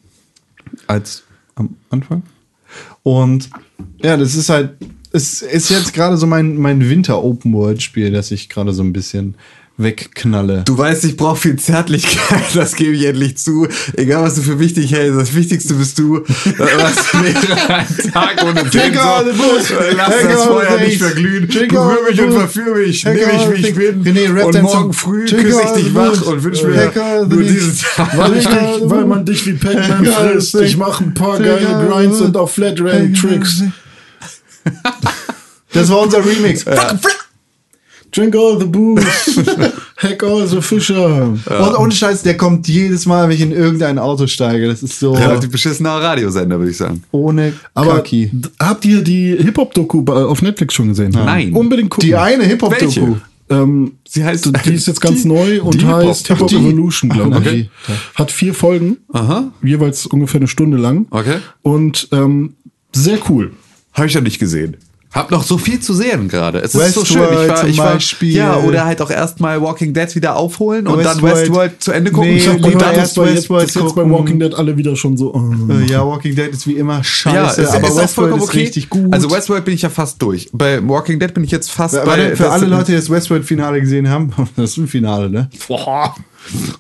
[0.87, 1.23] als
[1.55, 2.23] am Anfang.
[3.01, 3.49] Und
[4.01, 4.71] ja, das ist halt,
[5.11, 9.35] es ist jetzt gerade so mein, mein Winter-Open-World-Spiel, das ich gerade so ein bisschen
[9.77, 10.63] wegknalle.
[10.65, 13.67] Du weißt, ich brauche viel Zärtlichkeit, das gebe ich endlich zu.
[13.95, 16.19] Egal, was du für wichtig hältst, das Wichtigste bist du.
[16.19, 19.75] Was wäre ein Tag ohne booze.
[19.95, 21.47] Lass das Feuer nicht verglühen.
[21.47, 22.39] Berühr mich und booze.
[22.39, 23.03] verführe mich.
[23.03, 24.43] Nimm mich, wie ich bin.
[24.43, 26.91] Und morgen früh küsse ich dich wach und wünsche mir
[27.27, 28.17] nur diesen Tag.
[28.17, 30.55] Weil, ich dich, weil man dich wie Pac-Man frisst.
[30.55, 33.63] Ich mache ein paar geile Grinds und auch Flat Rally Tricks.
[35.73, 36.65] Das war unser Remix.
[38.15, 39.03] Drink all the booze.
[39.97, 41.27] Hack all the Fischer.
[41.29, 44.67] Und ohne Scheiß, der kommt jedes Mal, wenn ich in irgendein Auto steige.
[44.67, 47.03] Das ist so Relativ beschissener Radiosender, würde ich sagen.
[47.11, 48.31] ohne Aber Kaki.
[48.59, 51.11] habt ihr die Hip-Hop-Doku bei- auf Netflix schon gesehen?
[51.11, 51.53] Nein.
[51.53, 52.07] Unbedingt gucken.
[52.07, 52.85] Die eine Hip-Hop-Doku.
[52.85, 53.21] Welche?
[53.49, 56.55] Ähm, Sie heißt- die ist jetzt ganz die- neu und die heißt Hip-Hop die.
[56.57, 57.47] Evolution, glaube ich.
[57.47, 57.69] Okay.
[58.15, 59.51] Hat vier Folgen, Aha.
[59.63, 61.07] jeweils ungefähr eine Stunde lang.
[61.09, 61.37] Okay.
[61.61, 62.53] Und ähm,
[62.93, 63.51] sehr cool.
[63.93, 64.77] Habe ich ja nicht gesehen.
[65.13, 66.57] Hab noch so viel zu sehen gerade.
[66.59, 67.43] Es ist so Westworld schön.
[67.43, 68.35] Ich war, zum ich war, Beispiel.
[68.35, 71.35] ja, oder halt auch erstmal Walking Dead wieder aufholen und dann Westworld.
[71.37, 72.33] Westworld zu Ende gucken.
[72.33, 74.09] Nee, gehört, dass erst bei jetzt, Westworld dass jetzt bei.
[74.09, 75.33] Walking Dead alle wieder schon so.
[75.33, 75.71] Oh.
[75.71, 78.41] Äh, Ja, Walking Dead ist wie immer scheiße, ja, es aber ist auch Westworld vollkommen
[78.41, 78.59] ist okay.
[78.59, 79.13] richtig gut.
[79.13, 80.49] Also Westworld bin ich ja fast durch.
[80.51, 82.07] Bei Walking Dead bin ich jetzt fast bei.
[82.07, 85.49] Warte, für alle Leute, die das Westworld-Finale gesehen haben, das ist ein Finale, ne?
[85.67, 86.15] Boah.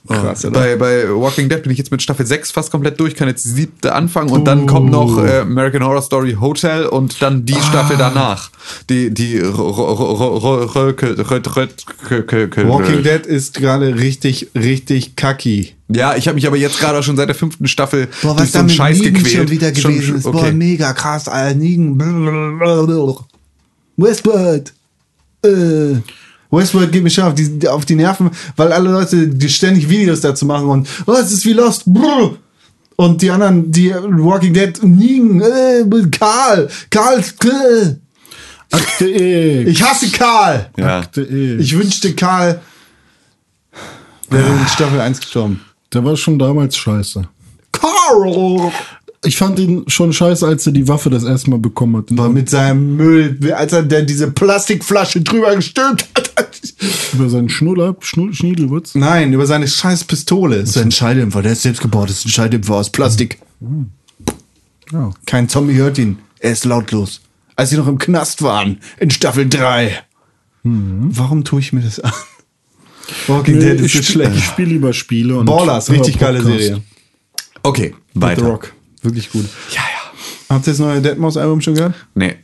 [0.07, 0.59] Krass, oder?
[0.59, 3.45] Bei, bei Walking Dead bin ich jetzt mit Staffel 6 fast komplett durch, kann jetzt
[3.45, 7.55] die siebte anfangen und dann kommt noch äh, American Horror Story Hotel und dann die
[7.55, 8.49] Staffel danach.
[8.89, 9.41] Die, die
[12.61, 15.73] Walking Dead ist gerade richtig, richtig kacki.
[15.89, 18.51] Ja, ich habe mich aber jetzt gerade schon seit der fünften Staffel Boah, durch was
[18.51, 19.35] so da einen Scheiß Negan gequält.
[19.35, 20.23] schon wieder Schon- gewesen ist.
[20.23, 20.51] Boah, okay.
[20.51, 21.55] mega krass, Alter.
[21.57, 21.99] Negan.
[23.97, 24.73] Westworld.
[25.45, 25.95] Äh.
[26.53, 30.21] Westworld geht mir schon auf die, auf die Nerven, weil alle Leute die ständig Videos
[30.21, 31.83] dazu machen und oh, es ist wie Lost.
[31.85, 32.37] Brr.
[32.95, 37.95] Und die anderen, die Walking Dead, Negan, äh, Karl, Karl, äh.
[38.69, 39.63] Akte E.
[39.63, 40.69] ich hasse Karl.
[40.77, 40.99] Ja.
[40.99, 41.57] Akte E.
[41.57, 42.61] Ich wünschte, Karl
[44.29, 45.61] wäre in Staffel 1 gestorben.
[45.91, 47.27] Der war schon damals scheiße.
[47.71, 48.71] Carl!
[49.25, 52.05] Ich fand ihn schon scheiße, als er die Waffe das erste Mal bekommen hat.
[52.17, 56.07] War mit seinem Müll, als er der diese Plastikflasche drüber gestülpt
[56.37, 56.61] hat.
[57.13, 58.95] Über seinen Schnuller, Schnu Schniedelwurz.
[58.95, 60.59] Nein, über seine scheiß Pistole.
[60.61, 62.09] Das ist ein Schalldämpfer, der ist selbst gebaut.
[62.09, 63.39] Das ist ein Schalldämpfer aus Plastik.
[64.91, 65.11] Ja.
[65.25, 66.17] Kein Zombie hört ihn.
[66.39, 67.21] Er ist lautlos.
[67.55, 69.99] Als sie noch im Knast waren, in Staffel 3.
[70.63, 72.11] Warum tue ich mir das an?
[73.27, 74.39] Walking Dead ich ist spiel- Ich schlecht.
[74.43, 75.37] spiele lieber Spiele.
[75.37, 76.41] Und Ballers, richtig geile.
[76.41, 76.81] Serie.
[77.61, 78.43] Okay, The weiter.
[78.45, 78.73] Rock.
[79.03, 79.45] Wirklich gut.
[79.71, 80.55] Ja, ja.
[80.55, 81.95] Habt ihr das neue Deadmau5-Album schon gehört?
[82.15, 82.35] Nee.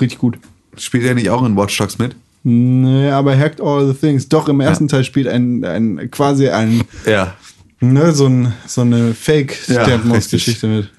[0.00, 0.38] Richtig gut.
[0.76, 2.16] Spielt er nicht auch in Watch Dogs mit?
[2.42, 4.28] Nee, aber Hacked All the Things.
[4.28, 7.34] Doch, im ersten Teil spielt ein, ein quasi ein, Ja.
[7.80, 10.90] ne, so, ein, so eine Ja, Fake-Deadmau5-Geschichte mit.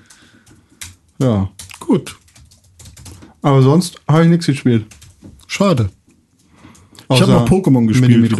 [1.19, 1.49] Ja.
[1.79, 2.17] Gut.
[3.41, 4.85] Aber sonst habe ich nichts gespielt.
[5.47, 5.89] Schade.
[7.09, 8.35] Ich habe noch Pokémon gespielt.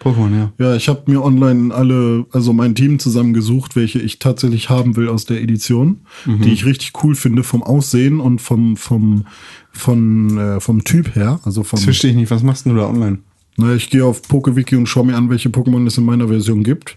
[0.00, 0.52] Pokémon, ja.
[0.58, 5.08] Ja, ich habe mir online alle, also mein Team zusammengesucht, welche ich tatsächlich haben will
[5.08, 6.40] aus der Edition, Mhm.
[6.42, 9.26] die ich richtig cool finde vom Aussehen und vom vom
[9.72, 12.30] von äh, vom Typ her, also vom Das verstehe ich nicht.
[12.30, 13.18] Was machst du da online?
[13.56, 16.62] Na, ich gehe auf PokeWiki und schaue mir an, welche Pokémon es in meiner Version
[16.64, 16.96] gibt.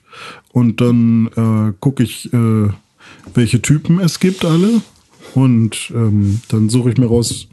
[0.53, 2.70] Und dann äh, gucke ich, äh,
[3.34, 4.82] welche Typen es gibt, alle.
[5.34, 7.47] Und ähm, dann suche ich mir raus,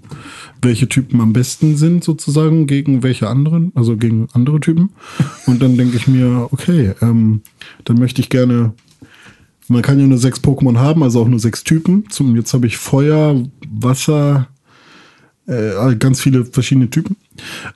[0.60, 4.90] welche Typen am besten sind, sozusagen, gegen welche anderen, also gegen andere Typen.
[5.46, 7.42] Und dann denke ich mir, okay, ähm,
[7.84, 8.72] dann möchte ich gerne.
[9.68, 12.08] Man kann ja nur sechs Pokémon haben, also auch nur sechs Typen.
[12.10, 14.48] Zum, jetzt habe ich Feuer, Wasser,
[15.46, 17.16] äh, ganz viele verschiedene Typen.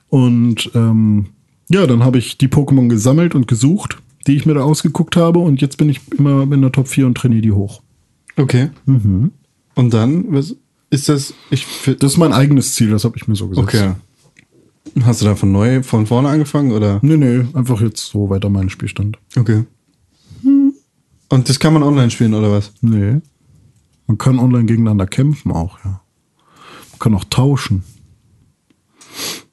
[0.09, 1.27] Und ähm,
[1.69, 5.39] ja, dann habe ich die Pokémon gesammelt und gesucht, die ich mir da ausgeguckt habe.
[5.39, 7.81] Und jetzt bin ich immer in der Top 4 und trainiere die hoch.
[8.37, 8.69] Okay.
[9.77, 10.55] Und dann, was
[10.89, 11.33] ist das?
[11.49, 11.65] Ich,
[11.99, 13.67] Das ist mein eigenes Ziel, das habe ich mir so gesetzt.
[13.67, 13.91] okay.
[15.03, 16.99] Hast du da von neu, von vorne angefangen oder?
[17.03, 19.19] Nee, nee, einfach jetzt so weiter mein Spielstand.
[19.37, 19.65] Okay.
[21.29, 22.71] Und das kann man online spielen, oder was?
[22.81, 23.21] Nee.
[24.07, 26.01] Man kann online gegeneinander kämpfen auch, ja.
[26.91, 27.83] Man kann auch tauschen.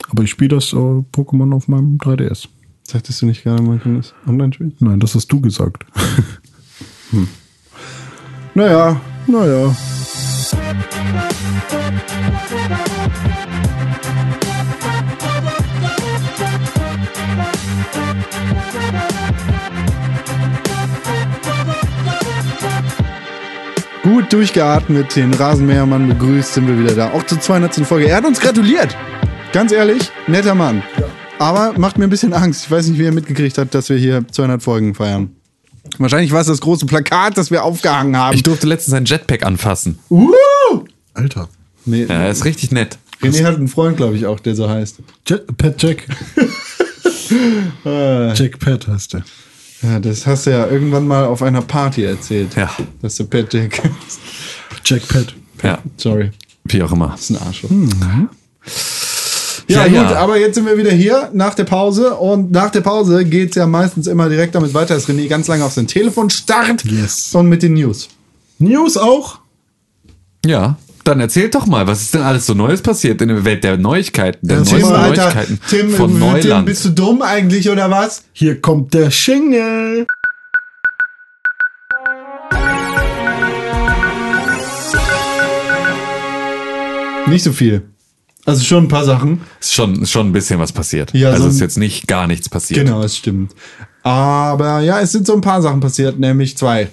[0.08, 2.48] Aber ich spiele das äh, Pokémon auf meinem 3DS.
[2.84, 4.74] Sagtest du nicht gerade, man kann das online spielen?
[4.78, 5.84] Nein, das hast du gesagt.
[8.54, 9.74] Naja, naja.
[24.14, 27.10] Gut durchgeatmet, den Rasenmähermann begrüßt, sind wir wieder da.
[27.12, 27.86] Auch zur 200.
[27.86, 28.08] Folge.
[28.08, 28.96] Er hat uns gratuliert.
[29.52, 30.82] Ganz ehrlich, netter Mann.
[31.38, 32.64] Aber macht mir ein bisschen Angst.
[32.64, 35.34] Ich weiß nicht, wie er mitgekriegt hat, dass wir hier 200 Folgen feiern.
[35.98, 38.34] Wahrscheinlich war es das große Plakat, das wir aufgehangen haben.
[38.34, 39.98] Ich durfte letztens ein Jetpack anfassen.
[40.10, 40.30] Uh!
[41.14, 41.48] Alter.
[41.86, 42.98] Nee, Ja, ist richtig nett.
[43.22, 44.96] René hat einen Freund, glaube ich, auch, der so heißt.
[45.26, 46.06] Jet, Pat Jack.
[48.34, 49.24] Jack Pat heißt der.
[49.82, 52.54] Ja, das hast du ja irgendwann mal auf einer Party erzählt.
[52.56, 52.70] Ja.
[53.02, 53.80] Dass du Pat Jack
[54.84, 55.34] Jack Pat.
[55.62, 56.30] Ja, Sorry,
[56.64, 57.08] wie auch immer.
[57.08, 57.70] das ist ein Arschloch.
[57.70, 58.28] Mhm.
[59.68, 60.16] Ja, Ja, gut, ja.
[60.18, 63.66] aber jetzt sind wir wieder hier nach der Pause und nach der Pause geht's ja
[63.66, 67.34] meistens immer direkt damit weiter, dass René ganz lange auf sein Telefon starrt Yes.
[67.34, 68.08] und mit den News.
[68.58, 69.38] News auch?
[70.44, 73.62] Ja, dann erzählt doch mal, was ist denn alles so Neues passiert in der Welt
[73.62, 76.66] der Neuigkeiten, der Tim, neuesten Alter, Neuigkeiten Tim, von Tim, Neuland.
[76.66, 78.24] bist du dumm eigentlich oder was?
[78.32, 80.06] Hier kommt der Schingle.
[87.26, 87.82] Nicht so viel.
[88.46, 89.40] Also schon ein paar Sachen.
[89.60, 91.14] ist schon, ist schon ein bisschen was passiert.
[91.14, 92.84] Ja, also so ist jetzt nicht gar nichts passiert.
[92.84, 93.54] Genau, es stimmt.
[94.02, 96.90] Aber ja, es sind so ein paar Sachen passiert, nämlich zwei.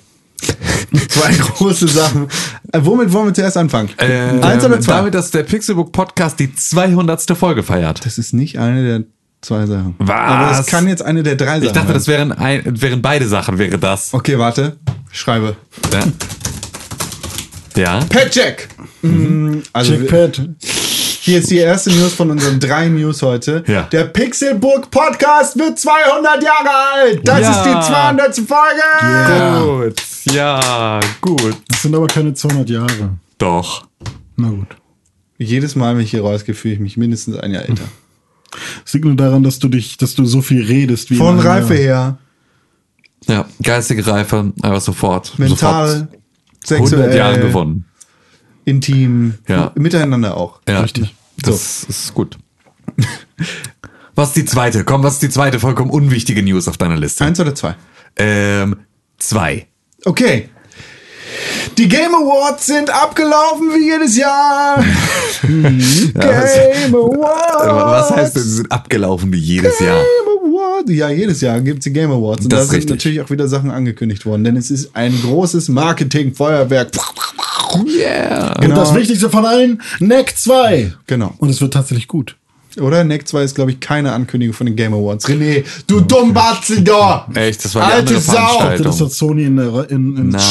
[1.10, 2.28] zwei große Sachen.
[2.72, 3.90] Äh, womit wollen wir zuerst anfangen?
[3.98, 4.94] Äh, Eins oder zwei?
[4.98, 7.38] Damit, dass der Pixelbook Podcast die 200.
[7.38, 8.06] Folge feiert.
[8.06, 9.04] das ist nicht eine der
[9.42, 9.96] zwei Sachen.
[10.00, 10.10] Was?
[10.10, 11.94] Aber es kann jetzt eine der drei Sachen Ich dachte, sein.
[11.96, 14.14] das wären, ein, wären beide Sachen, wäre das.
[14.14, 14.78] Okay, warte.
[15.12, 15.56] Ich schreibe.
[15.92, 16.00] Ja.
[17.82, 18.00] ja.
[18.06, 18.70] Pat Jack.
[19.02, 19.64] Mhm.
[19.74, 20.42] Also Jack Pat.
[21.22, 23.64] Hier ist die erste News von unseren drei News heute.
[23.68, 23.84] Ja.
[23.84, 27.22] Der Pixelbook Podcast wird 200 Jahre alt.
[27.28, 27.52] Das Ja.
[27.52, 28.36] ist die 200.
[28.36, 28.82] Folge.
[29.08, 29.62] Ja.
[29.62, 30.02] Gut.
[30.26, 31.56] Ja, gut.
[31.68, 33.12] Das sind aber keine 200 Jahre.
[33.38, 33.88] Doch.
[34.36, 34.68] Na gut.
[35.38, 37.84] Jedes Mal, wenn ich hier rausgehe, fühle ich mich mindestens ein Jahr älter.
[38.86, 41.74] Es liegt nur daran, dass du dich, dass du so viel redest wie Von Reife
[41.74, 42.18] her,
[43.26, 45.40] Ja, geistige Reife, einfach sofort.
[45.40, 47.86] mental, Sofort 100 sexuell, Jahre gewonnen.
[48.72, 49.72] Intim, Ja.
[49.76, 50.62] miteinander auch.
[50.68, 51.14] Ja, Richtig.
[51.44, 52.38] Das ist gut.
[54.16, 54.84] was ist die zweite?
[54.84, 57.26] Komm, was ist die zweite vollkommen unwichtige News auf deiner Liste?
[57.26, 57.76] Eins oder zwei?
[58.18, 58.78] Ähm,
[59.18, 59.68] zwei.
[60.06, 60.50] Okay.
[61.78, 64.84] Die Game Awards sind abgelaufen wie jedes Jahr.
[65.42, 67.66] Game Awards.
[67.66, 69.98] Was heißt denn, sie sind abgelaufen wie jedes Jahr?
[70.04, 70.92] Game Awards.
[70.92, 72.44] Ja, jedes Jahr gibt es die Game Awards.
[72.44, 72.92] Und Das da sind richtig.
[72.98, 76.92] natürlich auch wieder Sachen angekündigt worden, denn es ist ein großes Marketing-Feuerwerk.
[77.86, 78.54] Yeah.
[78.62, 80.94] Und das Wichtigste von allen, Neck 2.
[81.08, 81.34] Genau.
[81.38, 82.36] Und es wird tatsächlich gut.
[82.80, 83.04] Oder?
[83.04, 85.28] Neck 2 ist, glaube ich, keine Ankündigung von den Game Awards.
[85.28, 87.28] René, du Dummbatzel da!
[87.34, 88.78] Echt, das war die Alte andere Sau!
[88.84, 90.42] Das hat Sony in, der, in, in Nein.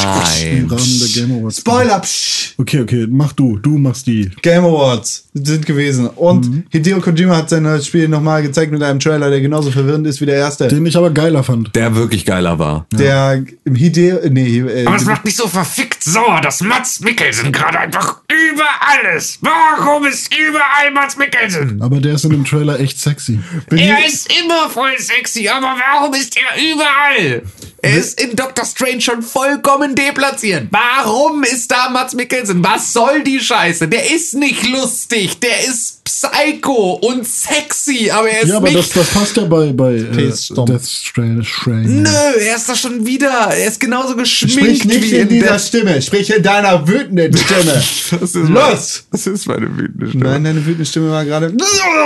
[0.57, 1.57] im Rahmen der Game Awards.
[1.57, 1.99] Spoiler!
[1.99, 2.53] Psch.
[2.57, 3.57] Okay, okay, mach du.
[3.57, 4.29] Du machst die.
[4.41, 6.07] Game Awards sind gewesen.
[6.07, 6.63] Und Mhm.
[6.69, 10.19] Hideo Kojima hat sein neues Spiel nochmal gezeigt mit einem Trailer, der genauso verwirrend ist
[10.21, 10.67] wie der erste.
[10.67, 11.75] Den ich aber geiler fand.
[11.75, 12.85] Der wirklich geiler war.
[12.93, 17.51] der im Hideo, nee, äh, Aber es macht mich so verfickt sauer, dass Mats Mikkelsen
[17.51, 19.39] gerade einfach überall ist.
[19.41, 21.81] Warum ist überall Mats Mikkelsen?
[21.81, 23.39] Aber der ist in dem Trailer echt sexy.
[23.69, 27.43] Er ist immer voll sexy, aber warum ist er überall?
[27.81, 30.67] Er ist in Doctor Strange schon vollkommen deplatziert.
[30.69, 32.63] Warum ist da Mats Mikkelsen?
[32.63, 33.87] Was soll die Scheiße?
[33.87, 35.39] Der ist nicht lustig.
[35.39, 38.95] Der ist psycho und sexy, aber er ist Ja, aber das, nicht.
[38.97, 40.05] das passt ja bei, bei äh.
[40.11, 41.43] Death Strange.
[41.43, 41.87] Strange.
[41.87, 42.09] Nö,
[42.39, 43.29] er ist da schon wieder.
[43.29, 45.59] Er ist genauso geschminkt Sprich nicht wie in dieser der.
[45.59, 47.73] Stimme, sprich in deiner wütenden Stimme.
[48.19, 48.49] Das ist Los!
[48.49, 48.79] Meine,
[49.11, 50.23] das ist meine wütende Stimme.
[50.25, 51.53] Nein, deine wütende Stimme war gerade,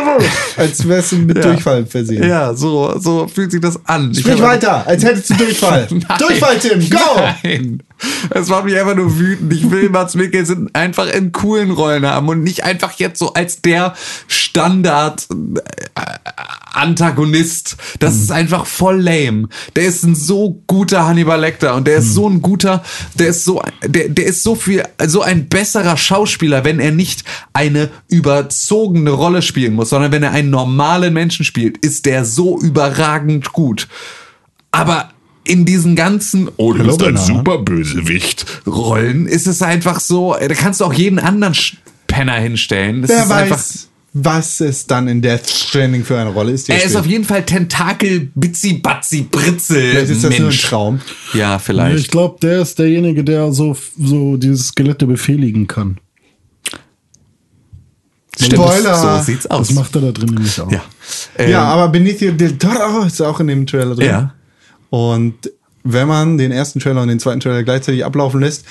[0.57, 1.43] als wärst du mit Ja.
[1.43, 2.27] Durchfall versehen.
[2.27, 4.11] Ja, so, so fühlt sich das an.
[4.11, 5.87] Ich Sprich weiter, als hättest du Durchfall.
[6.19, 6.97] Durchfall, Tim, go!
[7.43, 7.83] Nein.
[8.31, 9.53] Es macht mich einfach nur wütend.
[9.53, 13.61] Ich will Mats Mikkelsen einfach in coolen Rollen haben und nicht einfach jetzt so als
[13.61, 13.84] der
[14.27, 16.01] Standard äh,
[16.73, 17.77] Antagonist.
[17.99, 19.47] Das ist einfach voll lame.
[19.75, 22.83] Der ist ein so guter Hannibal Lecter und der ist so ein guter,
[23.15, 27.23] der ist so, der, der ist so viel, so ein besserer Schauspieler, wenn er nicht
[27.53, 32.59] eine überzogene Rolle spielen muss, sondern wenn er einen normalen Menschen spielt, ist der so
[32.59, 33.87] überragend gut.
[34.71, 35.09] Aber
[35.45, 37.37] in diesen ganzen, oh, du bist ein Banana.
[37.37, 41.53] Superbösewicht Rollen, ist es einfach so, da kannst du auch jeden anderen
[42.15, 43.01] Penner hinstellen.
[43.01, 43.63] Das Wer ist weiß, einfach,
[44.13, 46.69] Was es dann in Death Stranding für eine Rolle ist.
[46.69, 46.95] Er ist spielt.
[46.97, 49.91] auf jeden Fall Tentakel, Bitzi, Batzi, Britzel.
[49.91, 50.61] Vielleicht ist das nur ein Mensch.
[50.61, 51.01] Traum.
[51.33, 52.11] Ja, Ich vielleicht.
[52.11, 55.97] glaube, der ist derjenige, der so, so diese Skelette befehligen kann.
[58.37, 58.95] Stimmt, Spoiler.
[59.19, 59.67] So sieht's aus.
[59.67, 60.71] Das macht er da drin nämlich auch.
[60.71, 60.83] ja.
[61.37, 64.05] Ähm, Ja, aber Benicio del Toro ist auch in dem Trailer drin.
[64.07, 64.33] Ja.
[64.89, 65.35] Und
[65.85, 68.65] wenn man den ersten Trailer und den zweiten Trailer gleichzeitig ablaufen lässt,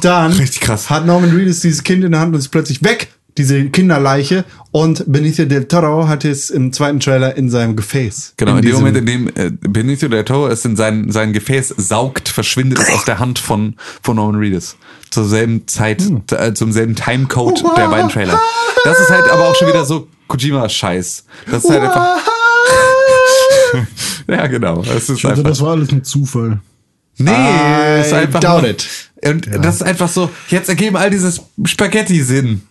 [0.00, 4.44] dann hat Norman Reedus dieses Kind in der Hand und ist plötzlich weg, diese Kinderleiche.
[4.70, 8.34] Und Benicio del Toro hat es im zweiten Trailer in seinem Gefäß.
[8.38, 11.32] Genau, in, dem diesem- Moment, in dem äh, Benicio del Toro es in sein, sein
[11.32, 14.76] Gefäß saugt, verschwindet es aus der Hand von, von Norman Reedus.
[15.10, 18.40] Zur selben Zeit, äh, zum selben Timecode der beiden Trailer.
[18.84, 21.24] Das ist halt aber auch schon wieder so Kojima-Scheiß.
[21.50, 22.16] Das ist halt einfach.
[24.28, 24.82] ja, genau.
[24.82, 25.50] Es ist Ich dachte, einfach.
[25.50, 26.60] das war alles ein Zufall.
[27.18, 28.40] Nee, I ist einfach.
[28.40, 28.86] doubt nur- it.
[29.24, 32.62] Und das ist einfach so, jetzt ergeben all dieses Spaghetti Sinn.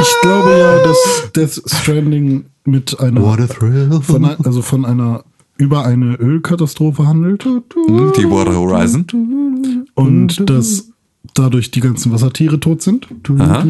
[0.00, 0.98] Ich glaube ja, dass
[1.34, 4.00] Death Stranding mit einer What a thrill.
[4.02, 5.24] von, also von einer
[5.58, 9.86] über eine Ölkatastrophe handelt Die Water Horizon.
[9.94, 10.88] und dass
[11.34, 13.06] dadurch die ganzen Wassertiere tot sind
[13.38, 13.64] Aha.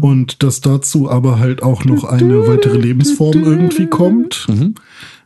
[0.00, 4.46] und dass dazu aber halt auch noch eine weitere Lebensform irgendwie kommt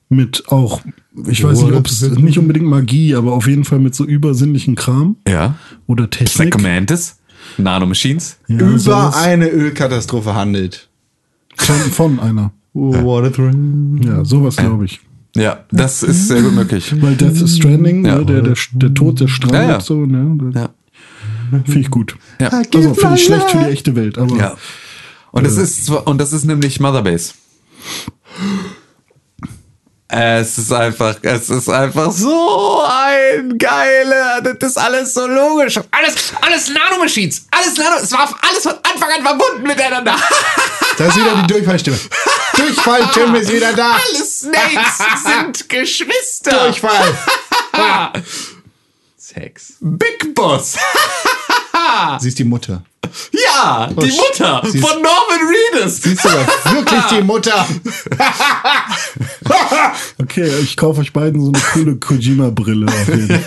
[0.08, 0.82] mit auch
[1.26, 4.74] ich weiß nicht, ob es nicht unbedingt Magie, aber auf jeden Fall mit so übersinnlichen
[4.76, 5.54] Kram Ja.
[5.86, 6.50] oder Technik.
[6.52, 7.16] Psychomantis.
[7.58, 8.38] Nanomachines.
[8.46, 9.16] Ja, Über sowas.
[9.16, 10.88] eine Ölkatastrophe handelt.
[11.56, 12.52] von, von einer.
[12.72, 13.54] Thrill.
[14.04, 15.00] Ja, sowas glaube ich.
[15.36, 16.94] Ja, das ist sehr gut möglich.
[17.00, 18.18] Weil Death Stranding, Ja.
[18.18, 19.80] ne, der, der, der Tod, der strandet Ja, ja.
[19.80, 20.52] so, ne?
[20.54, 20.70] Ja.
[21.64, 22.16] Finde ich gut.
[22.40, 22.48] Ja.
[22.48, 24.56] Also finde ich schlecht für die echte Welt, aber Ja.
[25.32, 27.32] Und das ist zwar- und das ist nämlich Mother Base.
[30.12, 35.76] Es ist einfach, es ist einfach so ein geiler, das ist alles so logisch.
[35.92, 37.46] Alles, alles Nanomachines.
[37.52, 37.96] Alles Nano.
[38.02, 40.16] Es war alles von Anfang an verbunden miteinander.
[40.98, 41.98] Da ist wieder die Durchfallstimme.
[42.56, 43.92] Durchfallstimme ist wieder da.
[43.92, 46.50] Alle Snakes sind Geschwister.
[46.64, 47.14] Durchfall.
[49.34, 49.74] Sex.
[49.80, 50.76] Big Boss.
[52.20, 52.82] Sie ist die Mutter.
[53.32, 55.96] Ja, die sh- Mutter sie ist- von Norman Reedus.
[56.02, 57.66] Sie ist sogar wirklich die Mutter.
[60.18, 63.44] okay, ich kaufe euch beiden so eine coole Kojima-Brille auf jeden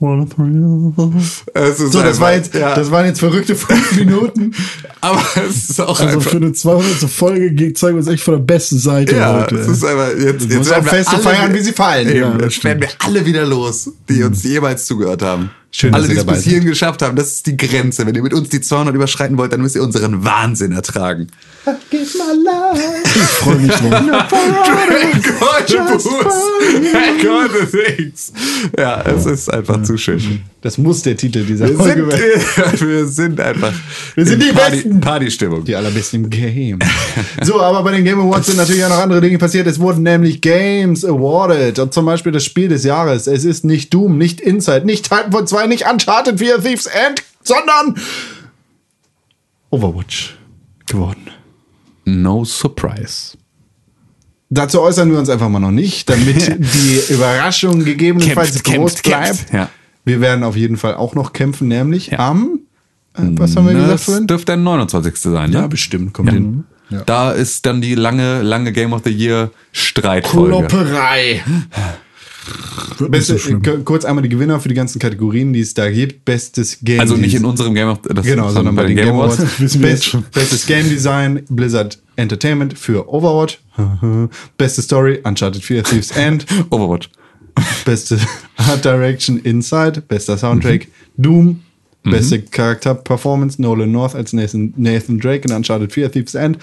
[0.00, 4.54] So, das, war jetzt, ja, das waren jetzt verrückte fünf Minuten.
[5.00, 6.30] aber es ist auch Also einfach.
[6.30, 7.10] für eine 200.
[7.10, 9.56] Folge ge- zeigen wir uns echt von der besten Seite Ja, heute.
[9.56, 12.08] es ist einfach, jetzt, jetzt werden wir Feste alle- feiern, wie sie fallen.
[12.08, 15.50] Eben, Ja, jetzt werden wir alle wieder los, die uns jemals zugehört haben.
[15.72, 18.06] Schön, alle, die es bis hierhin geschafft haben, das ist die Grenze.
[18.06, 21.26] Wenn ihr mit uns die 200 überschreiten wollt, dann müsst ihr unseren Wahnsinn ertragen.
[23.14, 24.28] Ich freue mich drauf.
[25.40, 25.66] Gott,
[27.22, 28.32] Gott, Things.
[28.76, 30.42] Ja, es ist einfach zu schön.
[30.60, 32.80] Das muss der Titel dieser Wir Folge sind, werden.
[32.88, 33.72] wir sind einfach
[34.14, 35.00] Wir sind in die Party, Besten.
[35.00, 35.64] Partystimmung.
[35.64, 36.78] Die allerbesten im Game.
[37.42, 39.66] So, aber bei den Game Awards sind natürlich auch noch andere Dinge passiert.
[39.66, 41.78] Es wurden nämlich Games awarded.
[41.78, 43.26] Und zum Beispiel das Spiel des Jahres.
[43.26, 47.96] Es ist nicht Doom, nicht Inside, nicht Titanfall 2, nicht Uncharted 4 Thieves End, sondern
[49.70, 50.36] Overwatch
[50.86, 51.30] geworden.
[52.08, 53.36] No surprise.
[54.50, 59.04] Dazu äußern wir uns einfach mal noch nicht, damit die Überraschung gegebenenfalls Kämpft, groß kämpft,
[59.04, 59.26] bleibt.
[59.26, 59.52] kämpft.
[59.54, 59.68] Ja.
[60.04, 62.20] Wir werden auf jeden Fall auch noch kämpfen, nämlich Ja.
[62.30, 62.60] am,
[63.14, 64.26] äh, was haben wir gesagt Das vorhin?
[64.26, 65.16] dürfte der 29.
[65.30, 65.68] sein, Ja, ne?
[65.68, 66.64] bestimmt, kommt hin.
[67.04, 70.66] Da ist dann die lange, lange Game of the Year Streitfolge.
[70.68, 71.42] Klopperei.
[73.08, 73.38] Beste,
[73.84, 76.24] kurz einmal die Gewinner für die ganzen Kategorien, die es da gibt.
[76.24, 77.44] Bestes Game Also nicht in Design.
[77.50, 79.36] unserem Game of das Genau, sondern bei den Game Awards.
[79.78, 80.16] Best.
[80.32, 83.60] Bestes Game Design, Blizzard Entertainment für Overwatch.
[84.56, 86.46] Beste Story, Uncharted 4, Thieves End.
[86.70, 87.10] Overwatch.
[87.84, 88.18] Beste
[88.56, 90.02] Art Direction, Inside.
[90.02, 91.60] Bester Soundtrack, Doom.
[92.04, 96.56] Beste Charakter-Performance, Nolan North als Nathan, Nathan Drake in Uncharted 4, Thieves End.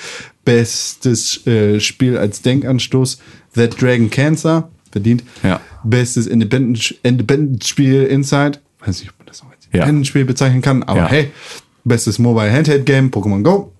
[0.44, 3.20] Bestes äh, Spiel als Denkanstoß,
[3.54, 4.70] That Dragon Cancer.
[4.96, 5.24] Verdient.
[5.44, 5.60] Ja.
[5.84, 8.60] Bestes Independent- Independent-Spiel, Inside.
[8.80, 9.80] Weiß nicht, ob man das auch als Ja.
[9.82, 11.08] Independent-Spiel bezeichnen kann, aber Ja.
[11.10, 11.32] hey.
[11.84, 13.72] Bestes Mobile Handheld Game, Pokémon Go.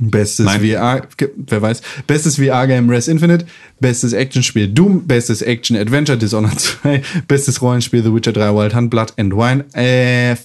[0.00, 0.60] Bestes Nein.
[0.60, 1.02] VR,
[1.48, 1.80] wer weiß.
[2.06, 3.44] Bestes VR-Game Res Infinite.
[3.80, 5.06] Bestes Actionspiel Doom.
[5.06, 7.02] Bestes Action-Adventure Dishonored 2.
[7.28, 9.64] Bestes Rollenspiel The Witcher 3 Wild Hunt Blood and Wine.
[9.74, 10.36] Äh,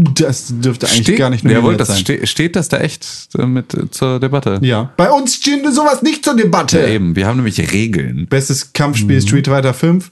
[0.00, 1.98] das dürfte eigentlich gar nicht Jawohl, nominiert das sein.
[1.98, 3.04] ste steht das da echt
[3.36, 4.58] äh, mit äh, zur Debatte?
[4.62, 4.92] ja.
[4.96, 6.78] Bei uns steht sowas nicht zur Debatte.
[6.80, 7.16] Ja, eben.
[7.16, 8.26] Wir haben nämlich Regeln.
[8.28, 10.10] Bestes Kampfspiel Street Fighter 5.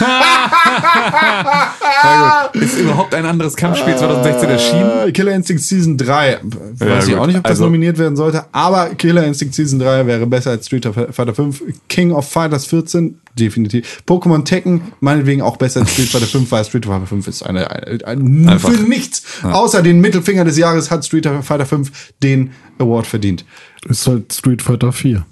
[2.04, 2.62] Na gut.
[2.62, 5.08] Ist überhaupt ein anderes Kampfspiel 2016 erschienen?
[5.08, 6.38] Äh, Killer Instinct Season 3.
[6.42, 8.44] Weiß Ja, ich auch nicht, ob das Also- nominiert werden sollte.
[8.52, 11.62] Aber Killer Instinct Season 3 wäre besser als Street Fighter 5.
[11.88, 14.02] King of Fighters 14, definitiv.
[14.06, 17.70] Pokémon Tekken, meinetwegen auch besser als Street Fighter 5, weil Street Fighter 5 ist eine,
[17.70, 23.06] eine, eine für nichts Außer den Mittelfinger des Jahres hat Street Fighter 5 den Award
[23.06, 23.44] verdient.
[23.88, 25.24] Ist halt Street Fighter 4.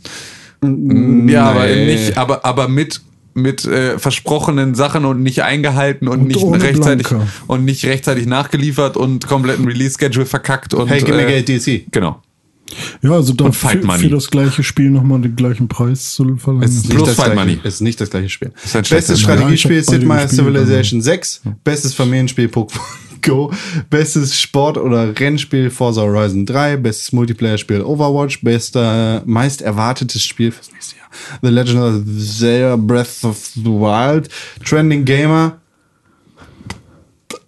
[0.62, 1.86] Ja, aber Nee.
[1.94, 3.01] nicht, aber, aber mit
[3.35, 7.27] mit äh, versprochenen Sachen und nicht eingehalten und, Und nicht rechtzeitig Blanka.
[7.47, 11.48] und nicht rechtzeitig nachgeliefert und kompletten Release Schedule verkackt und Hey, gib mir äh, Geld,
[11.48, 11.86] DLC.
[11.90, 12.20] Genau.
[13.01, 14.01] Ja, also da Und Fight für, Money.
[14.02, 16.64] für das gleiche Spiel nochmal den gleichen Preis zu verlangen.
[16.69, 17.60] Es ist Nicht Plus das Fight gleiche, Money.
[17.64, 18.52] Es ist nicht das gleiche Spiel.
[18.90, 21.43] Bestes Strategiespiel Ja, Sid gespielt, Civilization 6.
[21.64, 22.81] Bestes Familienspiel Pokémon
[23.23, 23.53] Go.
[23.90, 26.77] Bestes Sport- oder Rennspiel Forza Horizon 3.
[26.77, 28.43] Bestes Multiplayer-Spiel Overwatch.
[28.43, 31.07] Bester meist erwartetes Spiel fürs nächste Jahr.
[31.43, 34.28] The Legend of Zelda Breath of the Wild.
[34.65, 35.61] Trending Gamer.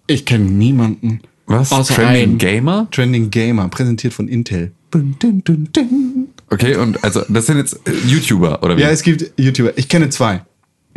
[0.07, 1.21] Ich kenne niemanden.
[1.47, 1.71] Was?
[1.71, 2.37] Außer Trending einen.
[2.37, 2.87] Gamer?
[2.91, 4.71] Trending Gamer, präsentiert von Intel.
[4.91, 6.27] Dun, dun, dun, dun.
[6.49, 8.81] Okay, und also das sind jetzt äh, YouTuber oder wie?
[8.81, 9.77] Ja, es gibt YouTuber.
[9.77, 10.43] Ich kenne zwei.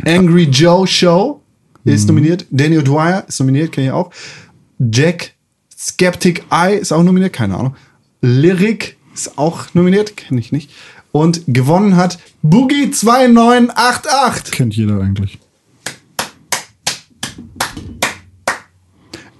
[0.05, 1.41] Angry Joe Show
[1.85, 2.45] ist nominiert.
[2.51, 4.11] Daniel Dwyer ist nominiert, kenne ich auch.
[4.79, 5.33] Jack
[5.77, 7.75] Skeptic Eye ist auch nominiert, keine Ahnung.
[8.21, 10.71] Lyric ist auch nominiert, kenne ich nicht.
[11.11, 14.51] Und gewonnen hat Boogie 2988.
[14.51, 15.39] Kennt jeder eigentlich.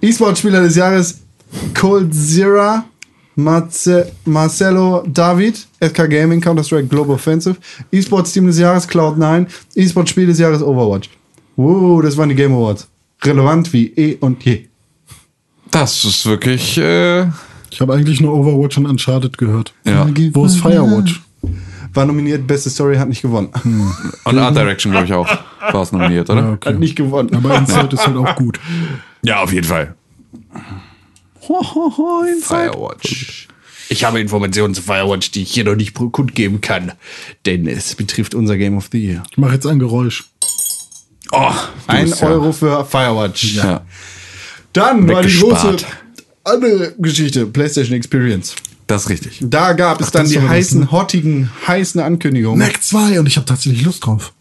[0.01, 1.21] E-Sport-Spieler des Jahres
[1.73, 2.85] Cold Zera,
[3.35, 7.57] Marce Marcelo David, SK Gaming, Counter-Strike Global Offensive,
[7.91, 11.09] E-Sports-Team des Jahres Cloud9, E-Sport-Spiel des Jahres Overwatch.
[11.55, 12.87] Wow, das waren die Game Awards.
[13.23, 14.68] Relevant wie eh und je.
[15.79, 17.21] Das ist wirklich äh,
[17.69, 19.73] Ich habe eigentlich nur Overwatch und Uncharted gehört.
[19.85, 20.07] ja.
[20.33, 21.21] Wo ist Firewatch?
[21.93, 23.49] War nominiert, beste Story, hat nicht gewonnen.
[24.25, 25.27] Und Art Direction glaube ich auch
[25.71, 26.41] war es nominiert, oder?
[26.41, 26.69] Ja, okay.
[26.69, 27.33] Hat nicht gewonnen.
[27.33, 28.59] Aber Inside ist halt auch gut.
[29.23, 29.95] Ja, auf jeden Fall.
[32.41, 33.47] Firewatch.
[33.89, 36.91] Ich habe Informationen zu Firewatch, die ich hier noch nicht kundgeben kann.
[37.45, 39.23] Denn es betrifft unser Game of the Year.
[39.31, 40.25] Ich mache jetzt ein Geräusch.
[41.31, 41.51] Oh,
[41.87, 43.55] Ein bist ja- Euro für Firewatch.
[43.55, 43.81] Ja.
[44.79, 45.77] Dann war die große
[46.45, 48.55] andere Geschichte, PlayStation Experience.
[48.87, 49.37] Das ist richtig.
[49.41, 50.91] Da gab es dann das die war das, heißen, ne?
[50.91, 52.57] hottigen, heißen Ankündigungen.
[52.59, 54.33] Mac 2 und ich habe tatsächlich Lust drauf.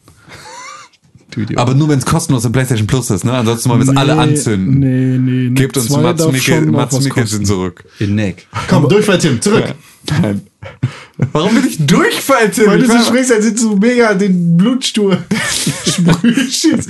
[1.56, 3.32] Aber nur wenn es kostenlos im PlayStation Plus ist, ne?
[3.32, 4.78] Ansonsten wollen wir es alle anzünden.
[4.78, 7.84] Nee, nee, Gebt Mac uns 2 Mats, Mikkel, Mats Mikkelsen zurück.
[7.98, 8.46] in Neck.
[8.68, 9.74] Komm, Durchfall, Tim, zurück.
[10.22, 10.40] Nein.
[11.32, 12.66] Warum bin ich Durchfall, Tim?
[12.68, 15.18] Weil Ich du so sprichst, als hättest du mega den Blutstuhl
[15.86, 16.88] sprühst.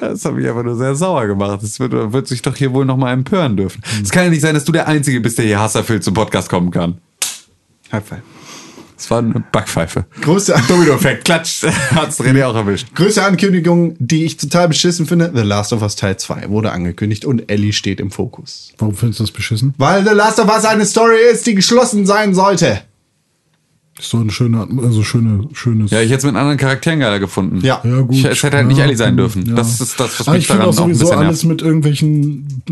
[0.00, 1.62] Das habe ich einfach nur sehr sauer gemacht.
[1.62, 3.82] Das wird, wird sich doch hier wohl nochmal empören dürfen.
[4.02, 6.48] Es kann ja nicht sein, dass du der Einzige bist, der hier hasserfüllt zum Podcast
[6.48, 6.98] kommen kann.
[7.92, 8.22] High five.
[8.96, 10.04] Das war eine Backpfeife.
[10.20, 11.64] Größte, Domino-Effekt, klatsch.
[11.94, 12.94] Hat's René auch erwischt.
[12.94, 17.24] größte Ankündigung, die ich total beschissen finde, The Last of Us Teil 2 wurde angekündigt
[17.24, 18.72] und Ellie steht im Fokus.
[18.78, 19.74] Warum findest du das beschissen?
[19.76, 22.82] Weil The Last of Us eine Story ist, die geschlossen sein sollte.
[23.98, 25.90] Ist so ein schöner, also schöne, schönes.
[25.90, 27.60] Ja, ich hätte es mit anderen Charakteren geiler gefunden.
[27.62, 27.80] Ja.
[27.84, 28.14] Ja, gut.
[28.16, 29.44] Ich, es hätte halt nicht ja, Ellie sein dürfen.
[29.46, 29.54] ja.
[29.54, 31.62] Das ist das, was Aber mich ich daran auch auch ein sowieso bisschen alles mit
[31.62, 32.62] irgendwelchen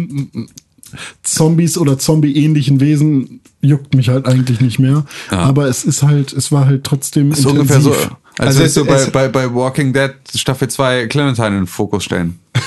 [1.22, 5.04] Zombies oder Zombie-ähnlichen Wesen juckt mich halt eigentlich nicht mehr.
[5.30, 8.82] Aber es ist halt, es war halt trotzdem ist ungefähr so, als Also würdest es-
[8.82, 12.38] du bei, bei, bei Walking Dead Staffel 2 Clementine in den Fokus stellen.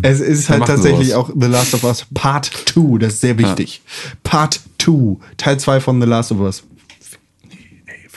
[0.00, 1.28] Es ist halt tatsächlich sowas.
[1.28, 3.82] auch The Last of Us Part 2, das ist sehr wichtig.
[4.24, 6.62] Part 2, Teil 2 von The Last of Us.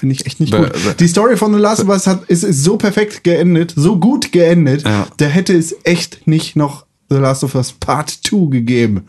[0.02, 0.72] Finde ich echt nicht gut.
[0.99, 4.32] Die Story von The Last of Us hat, ist, ist so perfekt geendet, so gut
[4.32, 5.06] geendet, Ja.
[5.18, 9.06] da hätte es echt nicht noch The Last of Us Part 2 gegeben,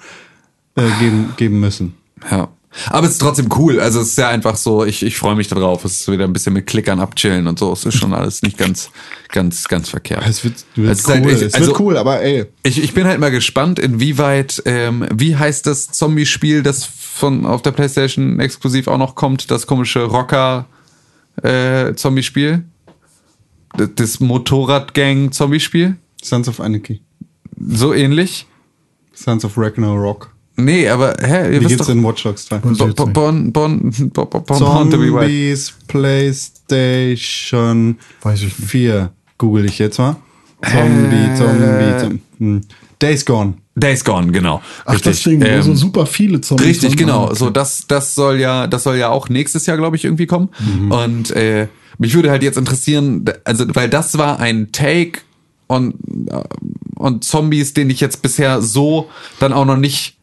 [0.77, 1.95] äh, geben, geben müssen.
[2.31, 2.49] Ja.
[2.91, 3.81] Aber es ist trotzdem cool.
[3.81, 5.83] Also es ist ja einfach so, ich, ich freue mich darauf.
[5.87, 7.73] Es ist wieder ein bisschen mit Klickern abchillen und so.
[7.73, 8.91] Es ist schon alles nicht ganz,
[9.31, 10.23] ganz, ganz verkehrt.
[10.29, 12.47] Es wird, wird Es ist cool, halt echt- es also- wird cool, aber ey.
[12.65, 17.63] Ich, ich bin halt mal gespannt, inwieweit, ähm, wie heißt das Zombie-Spiel, das von auf
[17.63, 20.05] der Playstation exklusiv auch noch kommt, das komische
[21.37, 22.65] Rocker-Zombie-Spiel?
[23.77, 25.97] das, das Motorradgang-Zombie-Spiel?
[26.23, 27.01] Sons of Anarchy.
[27.59, 28.47] So ähnlich?
[29.13, 30.33] Sons of Ragnarok.
[30.57, 31.95] Nee, aber hä, ihr Wie wisst geht's doch.
[31.95, 32.61] in Watch Dogs 2?
[32.63, 34.59] Was Bon, bon, bon, bon, bon, bon.
[34.59, 38.71] Zombies, PlayStation Weiß ich nicht.
[38.71, 39.11] 4.
[39.39, 40.17] Google ich jetzt mal.
[40.63, 42.21] Zombie, Zombie, Zombie.
[42.39, 42.61] Hm.
[43.01, 43.55] Days Gone.
[43.75, 44.63] Days Gone, genau.
[44.85, 47.25] Ach, das Ding, wo Ähm, so super viele Zombies Richtig, genau.
[47.27, 47.37] Okay.
[47.37, 50.51] So, das, das soll ja, das soll ja auch nächstes Jahr, glaube ich, irgendwie kommen.
[50.59, 50.93] Mhm.
[50.93, 51.69] Und äh,
[51.99, 55.21] mich würde halt jetzt interessieren, also, weil das war ein Take
[55.69, 55.95] und,
[56.29, 56.43] äh,
[56.97, 59.09] und Zombies, den ich jetzt bisher so
[59.41, 60.17] dann auch noch nicht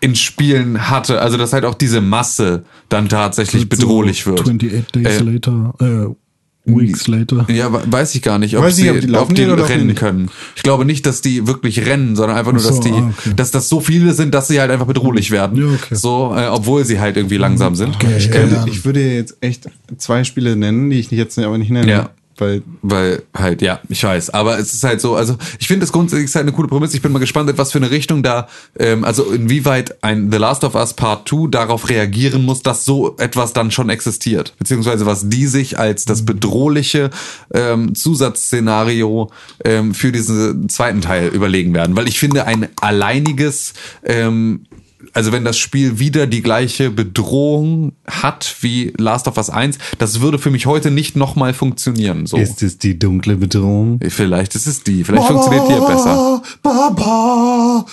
[0.00, 1.22] in Spielen hatte.
[1.22, 4.40] Also, dass halt auch diese Masse dann tatsächlich bedrohlich so wird.
[4.40, 6.14] 28 Days Äh, later, äh,
[6.64, 7.44] Weeks later.
[7.50, 9.42] Ja, we- weiß ich gar nicht, ob Weiß sie nicht, ob die laufen ob die
[9.42, 9.98] rennen nicht.
[9.98, 10.30] können.
[10.54, 13.32] Ich glaube nicht, dass die wirklich rennen, sondern einfach nur, so, dass die, ah, okay.
[13.34, 15.58] dass das so viele sind, dass sie halt einfach bedrohlich werden.
[15.58, 15.94] Ja, okay.
[15.96, 17.96] So, äh, obwohl sie halt irgendwie langsam sind.
[17.96, 18.14] Okay.
[18.16, 19.68] Ich, Ja, könnte, ich würde jetzt echt
[19.98, 21.90] zwei Spiele nennen, die ich jetzt aber nicht nenne.
[21.90, 22.10] Ja.
[22.38, 24.30] Weil Weil halt, ja, ich weiß.
[24.30, 26.96] Aber es ist halt so, also ich finde das grundsätzlich ist halt eine coole Prämisse.
[26.96, 28.48] Ich bin mal gespannt, was für eine Richtung da,
[28.78, 33.16] ähm, also inwieweit ein The Last of Us Part 2 darauf reagieren muss, dass so
[33.18, 34.54] etwas dann schon existiert.
[34.58, 37.10] Beziehungsweise was die sich als das bedrohliche
[37.52, 39.30] ähm, Zusatzszenario
[39.64, 41.96] ähm, für diesen zweiten Teil überlegen werden.
[41.96, 44.66] Weil ich finde, ein alleiniges ähm,
[45.12, 50.20] also wenn das Spiel wieder die gleiche Bedrohung hat wie Last of Us 1, das
[50.20, 52.26] würde für mich heute nicht nochmal funktionieren.
[52.26, 52.36] So.
[52.36, 54.00] ist es die dunkle Bedrohung?
[54.08, 56.42] Vielleicht ist es die, vielleicht funktioniert die ja besser.
[56.62, 57.86] Baba.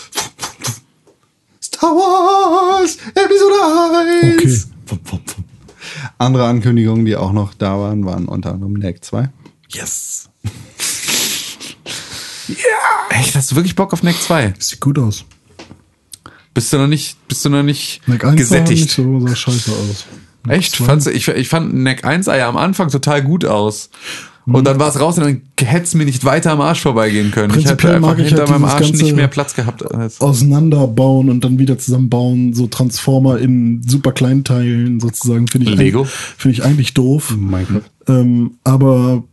[1.62, 4.68] Star Wars Episode 1.
[4.92, 5.44] Okay.
[6.18, 9.30] Andere Ankündigungen, die auch noch da waren, waren unter anderem Neck 2.
[9.70, 10.30] Yes.
[12.48, 12.56] ja.
[13.10, 14.54] Echt, hast du wirklich Bock auf Neck 2?
[14.60, 15.26] Sieht gut aus.
[16.54, 18.82] Bist du noch nicht, bist du noch nicht Mac 1 sah gesättigt?
[18.82, 20.06] nicht so, sah scheiße aus.
[20.44, 20.76] Mac Echt?
[20.76, 23.90] 2 Fandst du, ich, ich fand Neck 1 sah ja am Anfang total gut aus.
[24.46, 27.32] Und dann war es raus und dann hätte es mir nicht weiter am Arsch vorbeigehen
[27.32, 27.52] können.
[27.52, 29.90] Ich hätte Prinzipiell einfach mag ich hinter halt meinem Arsch nicht mehr Platz gehabt.
[29.94, 35.78] Als auseinanderbauen und dann wieder zusammenbauen, so Transformer in super kleinen Teilen sozusagen, finde ich,
[35.78, 36.06] Lego?
[36.06, 37.36] finde ich eigentlich doof.
[37.38, 37.84] Minecraft.
[38.08, 39.24] Ähm, aber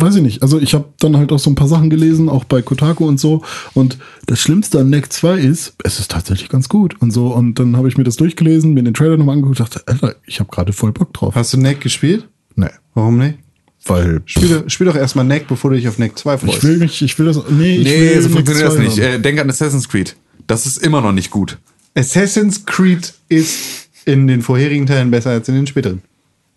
[0.00, 0.42] weiß ich nicht.
[0.42, 3.18] Also ich habe dann halt auch so ein paar Sachen gelesen, auch bei Kotaku und
[3.20, 3.42] so.
[3.74, 7.28] Und das Schlimmste an Neck 2 ist, es ist tatsächlich ganz gut und so.
[7.28, 10.40] Und dann habe ich mir das durchgelesen, mir den Trailer nochmal angeguckt, dachte, Alter, ich
[10.40, 11.34] habe gerade voll Bock drauf.
[11.34, 12.28] Hast du Neck gespielt?
[12.56, 13.38] Nee, Warum nicht?
[13.86, 16.58] weil Spiel, doch- spiel doch erstmal Neck, bevor du dich auf Neck 2 freust.
[16.58, 18.98] ich will mich, ich will das, nee, ich nee, will so funktioniert das 2 nicht.
[18.98, 20.14] Äh, denk an Assassin's Creed.
[20.46, 21.56] Das ist immer noch nicht gut.
[21.94, 26.02] Assassin's Creed ist in den vorherigen Teilen besser als in den späteren.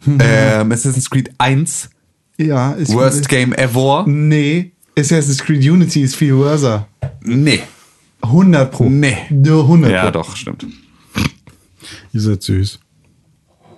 [0.06, 1.90] Ähm, Assassin's Creed 1,
[2.48, 4.06] Ja, ist Worst Game Ever.
[4.08, 6.88] Nee, Assassin's Creed Unity ist viel worser.
[7.24, 7.60] Nee.
[8.22, 8.90] 100 pro.
[8.90, 9.18] Nee.
[9.30, 10.12] Nur 100 Ja, pro.
[10.12, 10.66] doch, stimmt.
[12.14, 12.80] Ihr seid süß.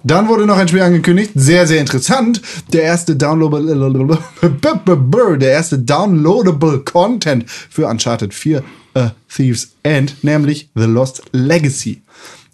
[0.05, 2.41] Dann wurde noch ein Spiel angekündigt, sehr, sehr interessant.
[2.73, 4.17] Der erste downloadable,
[5.39, 8.63] der erste downloadable Content für Uncharted 4
[8.95, 12.01] A Thieves End, nämlich The Lost Legacy.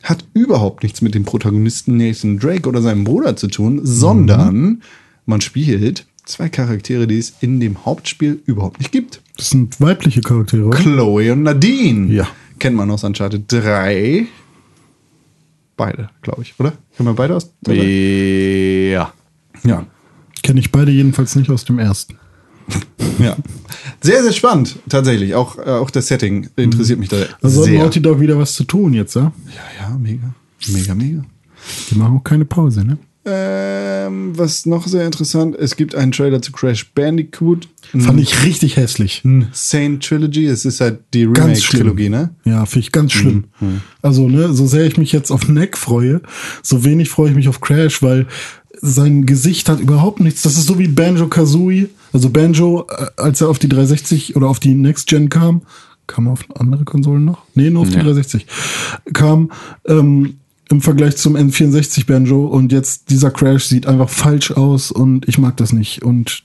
[0.03, 4.84] Hat überhaupt nichts mit dem Protagonisten Nathan Drake oder seinem Bruder zu tun, sondern
[5.30, 9.22] man spielt zwei Charaktere, die es in dem Hauptspiel überhaupt nicht gibt.
[9.38, 10.77] Das sind weibliche Charaktere, oder?
[10.77, 12.11] Chloe und Nadine.
[12.11, 12.27] Ja.
[12.57, 14.26] Kennt man aus Uncharted 3.
[15.77, 16.73] Beide, glaube ich, oder?
[16.97, 17.51] Kennen wir beide aus?
[17.68, 19.14] Ja.
[19.64, 19.85] Ja.
[20.43, 22.15] Kenne ich beide jedenfalls nicht aus dem ersten.
[23.18, 23.35] Ja.
[23.99, 25.35] Sehr, sehr spannend, tatsächlich.
[25.35, 27.80] Auch, äh, auch das Setting interessiert mich da Also hat sehr.
[27.84, 29.34] Naughty Dog wieder was zu tun jetzt, ja?
[29.47, 30.34] Ja, ja, mega.
[30.69, 31.26] Mega, mega.
[31.89, 32.97] Die machen auch keine Pause, ne?
[33.31, 37.68] Ähm, was noch sehr interessant, es gibt einen Trailer zu Crash Bandicoot.
[37.97, 39.23] Fand ich richtig hässlich.
[39.51, 41.23] Sane Trilogy, es ist halt die.
[41.26, 42.31] Remake-Trilogie, ne?
[42.43, 43.45] Ja, finde ich ganz schlimm.
[44.01, 46.22] Also, ne, so sehr ich mich jetzt auf Neck freue,
[46.64, 48.27] so wenig freue ich mich auf Crash, weil
[48.81, 50.41] sein Gesicht hat überhaupt nichts.
[50.43, 51.89] Das ist so wie Banjo Kazooie.
[52.14, 55.61] Also Banjo, äh, als er auf die 360 oder auf die Next Gen kam,
[56.07, 57.43] kam er auf andere Konsolen noch?
[57.56, 58.03] Nee, nur auf die Ja.
[58.03, 58.47] 360.
[59.14, 59.51] Kam
[59.88, 60.39] ähm,
[60.70, 65.38] im Vergleich zum N64 Banjo und jetzt dieser Crash sieht einfach falsch aus und ich
[65.38, 66.04] mag das nicht.
[66.04, 66.44] Und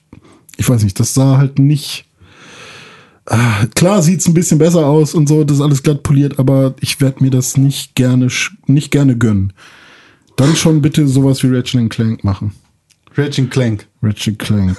[0.56, 2.06] ich weiß nicht, das sah halt nicht.
[3.26, 6.74] Ah, klar sieht's ein bisschen besser aus und so, das ist alles glatt poliert, aber
[6.80, 8.28] ich werde mir das nicht gerne,
[8.66, 9.52] nicht gerne gönnen.
[10.36, 12.52] Dann schon bitte sowas wie Ratchet Clank machen.
[13.16, 13.86] Ratchet Clank.
[14.02, 14.76] Ratchet Clank.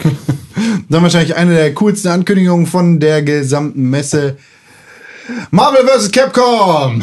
[0.89, 4.37] Dann wahrscheinlich eine der coolsten Ankündigungen von der gesamten Messe.
[5.51, 6.11] Marvel vs.
[6.11, 7.01] Capcom.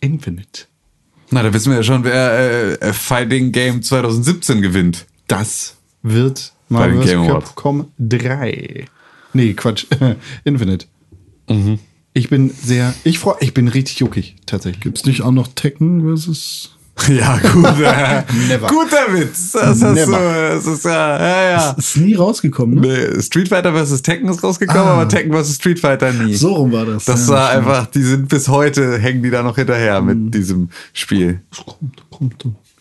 [0.00, 0.71] Infinite.
[1.32, 5.06] Na, da wissen wir ja schon, wer äh, Fighting Game 2017 gewinnt.
[5.28, 7.26] Das wird Marvel vs.
[7.26, 8.84] Capcom 3.
[9.32, 9.86] Nee, Quatsch.
[10.44, 10.86] Infinite.
[11.48, 11.78] Mhm.
[12.12, 14.82] Ich bin sehr, ich freu, ich bin richtig juckig, tatsächlich.
[14.82, 16.76] Gibt's nicht auch noch Tekken versus.
[17.08, 17.64] Ja, gut.
[17.80, 18.66] äh, Never.
[18.68, 19.52] Guter Witz.
[19.52, 20.50] Das, hast du, Never.
[20.54, 21.70] das ist ja, ja, ja.
[21.72, 22.80] Ist nie rausgekommen, ne?
[23.14, 24.02] Nee, Street Fighter vs.
[24.02, 24.92] Tekken ist rausgekommen, Ah.
[24.94, 25.54] aber Tekken vs.
[25.56, 26.34] Street Fighter nie.
[26.34, 27.04] So rum war das.
[27.06, 27.66] Das Ja, war stimmt.
[27.68, 30.06] einfach, die sind bis heute, hängen die da noch hinterher Mhm.
[30.24, 31.40] mit diesem Spiel.
[31.64, 32.38] Kommt, kommt,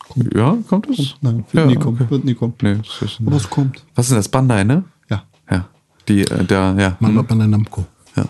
[0.08, 0.36] kommt.
[0.36, 1.16] Ja, kommt es?
[1.22, 2.10] Nein, wird ja, nie kommen, okay.
[2.12, 2.54] wird nie kommen.
[2.62, 3.84] Nee, das ist Aber es kommt.
[3.96, 4.30] Was ist denn das?
[4.30, 4.84] Bandai, ne?
[5.10, 5.24] Ja.
[5.50, 5.68] Ja.
[6.08, 6.98] Die, äh, der, ja.
[7.00, 7.86] Mama hm, Bandai Namco.
[8.16, 8.26] ja.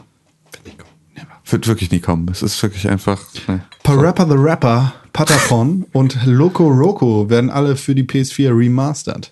[1.49, 2.27] Wird wirklich nie kommen.
[2.31, 3.19] Es ist wirklich einfach.
[3.47, 3.59] Nee.
[3.84, 9.31] Parappa the Rapper, Patapon und Loco Roco werden alle für die PS4 remastered.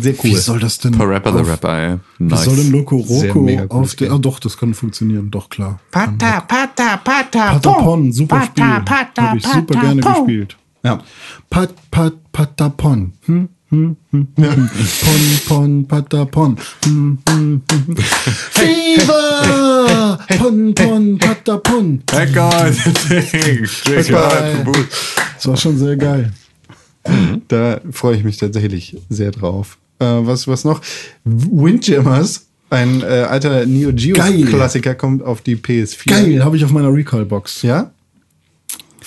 [0.00, 0.24] Sehr cool.
[0.24, 0.92] Wie soll das denn?
[0.92, 1.96] Parappa the auf- Rapper, ey.
[2.18, 2.44] Wie Nice.
[2.44, 4.12] soll denn Loco Roco auf der.
[4.12, 5.80] Ah, doch, das kann funktionieren, doch klar.
[5.90, 8.64] Pata, pata, pata, Patapon, super Spiel.
[8.64, 10.56] Pata, pata, Habe ich super pata, gerne gespielt.
[10.84, 10.98] Ja.
[11.48, 13.12] Pat, pat, patapon.
[13.26, 13.48] Hm.
[13.70, 13.96] Pon,
[15.46, 16.56] pon, patapon.
[16.84, 17.96] Hm, hm, hm, hm.
[18.50, 20.18] Fever!
[20.38, 22.02] Pon, pon, patapon.
[22.10, 23.68] Ding.
[25.36, 26.32] Das war schon sehr geil.
[27.46, 29.78] Da freue ich mich tatsächlich sehr drauf.
[30.00, 30.80] Äh, was, was noch?
[31.24, 34.46] Windjammers, ein äh, alter Neo Geo Geil.
[34.46, 36.08] Klassiker, kommt auf die PS4.
[36.08, 37.62] Geil, habe ich auf meiner Recall-Box.
[37.62, 37.92] Ja?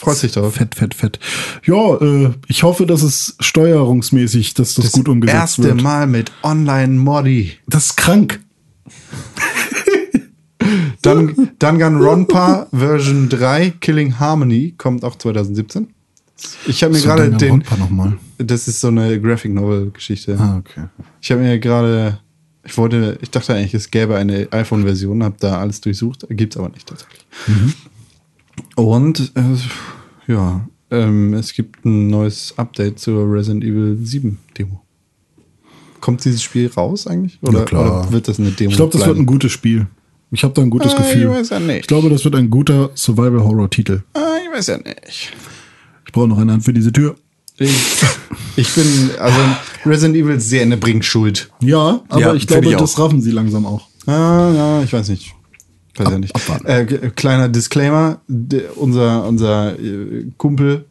[0.03, 0.55] Freust dich drauf.
[0.55, 1.19] Fett, fett, fett.
[1.65, 5.81] Ja, äh, ich hoffe, dass es steuerungsmäßig, dass das, gut umgesetzt Erste wird.
[5.81, 7.53] Mal mit Online-Modi.
[7.67, 8.39] Das ist krank.
[11.01, 15.87] Dann Danganronpa Version 3 Killing Harmony kommt auch 2017.
[16.67, 17.37] Ich habe mir So, gerade den.
[17.37, 18.17] Danganronpa noch mal.
[18.37, 20.37] Das ist so eine Graphic Novel Geschichte.
[20.39, 20.85] Ah, okay.
[21.21, 22.19] Ich habe mir gerade.
[22.65, 26.69] Ich wollte, ich dachte eigentlich, es gäbe eine iPhone-Version, habe da alles durchsucht, gibt's aber
[26.69, 27.25] nicht tatsächlich.
[28.75, 34.81] Und äh, ja, ähm, es gibt ein neues Update zur Resident Evil 7 Demo.
[36.01, 37.39] Kommt dieses Spiel raus eigentlich?
[37.41, 38.01] Oder, Ja, klar.
[38.01, 38.71] oder wird das eine Demo?
[38.71, 39.87] Ich glaube, das wird ein gutes Spiel.
[40.31, 41.21] Ich habe da ein gutes Ah, Gefühl.
[41.23, 41.81] ich weiß ja nicht.
[41.81, 44.01] Ich glaube, das wird ein guter Survival-Horror-Titel.
[44.13, 45.33] Ah, ich weiß ja nicht.
[46.05, 47.15] Ich brauche noch eine Hand für diese Tür.
[47.59, 47.71] Ich,
[48.55, 49.37] ich bin, also
[49.85, 51.51] Resident Evil ist sehr eine Bringschuld.
[51.61, 53.87] Ja, aber Ja, ich glaube, ich das raffen sie langsam auch.
[54.07, 55.35] Ah, ja, ich weiß nicht.
[55.95, 56.35] Weiß ja nicht.
[56.35, 56.65] abwarten.
[56.65, 60.85] Äh, kleiner Disclaimer: de, unser, unser äh, Kumpel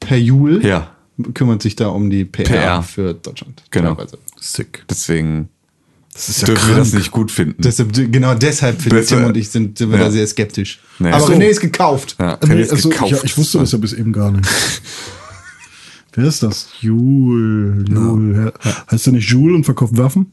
[0.00, 0.92] Per Jul Ja.
[1.34, 2.82] kümmert sich da um die PR, PR.
[2.82, 3.62] für Deutschland.
[3.70, 3.94] Genau.
[3.94, 4.18] teilweise.
[4.40, 4.82] Sick.
[4.88, 5.50] Deswegen
[6.14, 6.98] Das ist ja dürfen wir das krank.
[7.02, 7.60] nicht gut finden.
[7.62, 10.04] Deshalb, genau deshalb finde Tim und ich sind, sind wir Ja.
[10.06, 10.80] da sehr skeptisch.
[10.98, 11.10] Nee.
[11.12, 11.32] Aber so.
[11.34, 12.16] René ist gekauft.
[12.18, 13.12] ja, Nee, René ist also, gekauft.
[13.12, 14.48] ja, ich wusste das ja bis eben gar nicht.
[16.14, 16.68] Wer ist das?
[16.80, 17.84] Jul.
[17.88, 18.52] Jul.
[18.64, 18.72] Ja.
[18.90, 20.32] Heißt der nicht Jul und verkauft Waffen?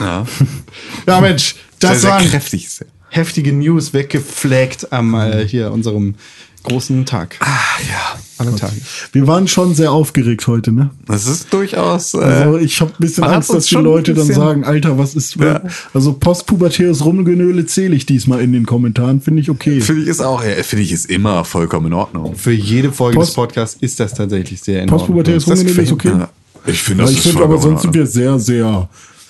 [0.00, 0.26] Ja.
[1.06, 2.66] Ja, Mensch, das sehr, waren sehr kräftig.
[2.66, 2.86] ist er.
[3.16, 6.14] Heftige News weggeflaggt am äh, hier unserem
[6.62, 7.36] großen Tag.
[7.40, 7.46] Ah,
[7.88, 8.18] ja.
[8.38, 8.74] Alle Tage.
[9.12, 10.90] Wir waren schon sehr aufgeregt heute, ne?
[11.06, 12.12] Das ist durchaus.
[12.12, 15.36] Äh, Also ich habe ein bisschen Angst, dass die Leute dann sagen, Alter, was ist...
[15.36, 15.62] Ja.
[15.94, 19.80] Also postpubertäres Rumgenöle zähle ich diesmal in den Kommentaren, finde ich okay.
[19.80, 22.34] Finde ich ist auch, ja, finde ich ist immer vollkommen in Ordnung.
[22.36, 24.98] Für jede Folge Post- des Podcasts ist das tatsächlich sehr enorm.
[24.98, 26.08] Postpubertäres Das Rumgenöle ist okay.
[26.08, 26.28] Ja.
[26.66, 28.88] Ich finde, Ja, das ich ist finde aber sonst sind in wir sehr, sehr...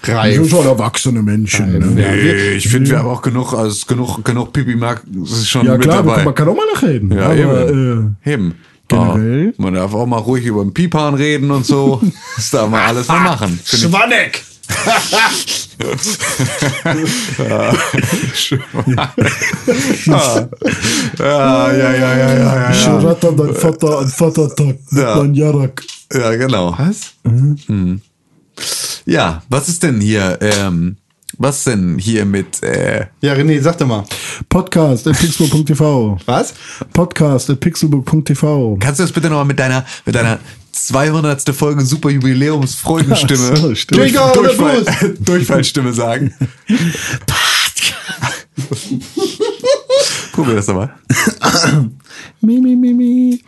[0.09, 0.35] Reif.
[0.39, 1.65] Wir sind schon erwachsene Menschen.
[1.83, 1.95] Reif.
[1.95, 2.03] Ne?
[2.03, 5.67] Ja, wir- ich finde, wir haben auch genug, also genug, genug Pipi mag ist schon
[5.67, 6.25] Ja mit klar, dabei.
[6.25, 7.11] man kann auch mal nachreden.
[7.13, 8.17] Ja, aber, eben.
[8.25, 8.55] Äh, Eben.
[8.89, 9.55] generell?
[9.59, 12.01] Ah, man darf auch mal ruhig über den Pipan reden und so.
[12.37, 13.59] Das darf man alles mal machen.
[13.65, 13.93] Finde ich.
[13.93, 14.43] Schwanneck!
[17.39, 17.73] Ah.
[21.19, 22.75] Ja, ja, ja, ja, ja, ja, ja.
[22.75, 25.17] Schratter dein Vater an Vatertag mit Ja.
[25.17, 25.83] meinem Jarak.
[26.13, 26.75] Ja, genau.
[26.79, 27.13] Was?
[27.25, 28.01] Mhm.
[29.07, 30.97] Ja, was ist denn hier, ähm,
[31.39, 34.03] was denn hier mit, äh, Ja, René, sag doch mal.
[34.49, 36.19] Podcast at pixelbook.tv.
[36.27, 36.55] Was?
[36.93, 38.79] Podcast at pixelbook.tv.
[38.81, 40.41] kannst du das bitte nochmal mit deiner, mit deiner
[40.73, 41.55] 200.
[41.55, 44.01] Folge Super Jubiläumsfreudenstimme, so, stimmt.
[44.01, 44.85] Durch, Trigger oder Durchfall,
[45.21, 46.35] Durchfallstimme sagen?
[50.33, 50.93] Probier das doch mal.
[52.41, 53.41] Mi, mi, mi, mi.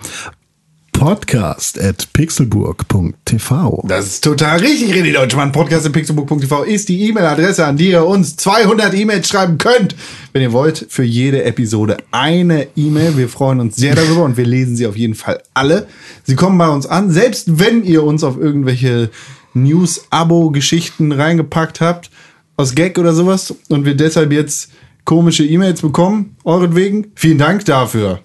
[0.98, 3.84] Podcast at pixelburg.tv.
[3.86, 5.52] Das ist total richtig, René Deutschmann.
[5.52, 9.94] Podcast in pixelbook.tv ist die E-Mail-Adresse, an die ihr uns 200 E-Mails schreiben könnt.
[10.32, 13.16] Wenn ihr wollt, für jede Episode eine E-Mail.
[13.16, 15.86] Wir freuen uns sehr darüber und wir lesen sie auf jeden Fall alle.
[16.24, 19.10] Sie kommen bei uns an, selbst wenn ihr uns auf irgendwelche
[19.54, 22.10] News-Abo-Geschichten reingepackt habt,
[22.56, 24.72] aus Gag oder sowas, und wir deshalb jetzt
[25.04, 27.12] komische E-Mails bekommen, euretwegen.
[27.14, 28.20] Vielen Dank dafür.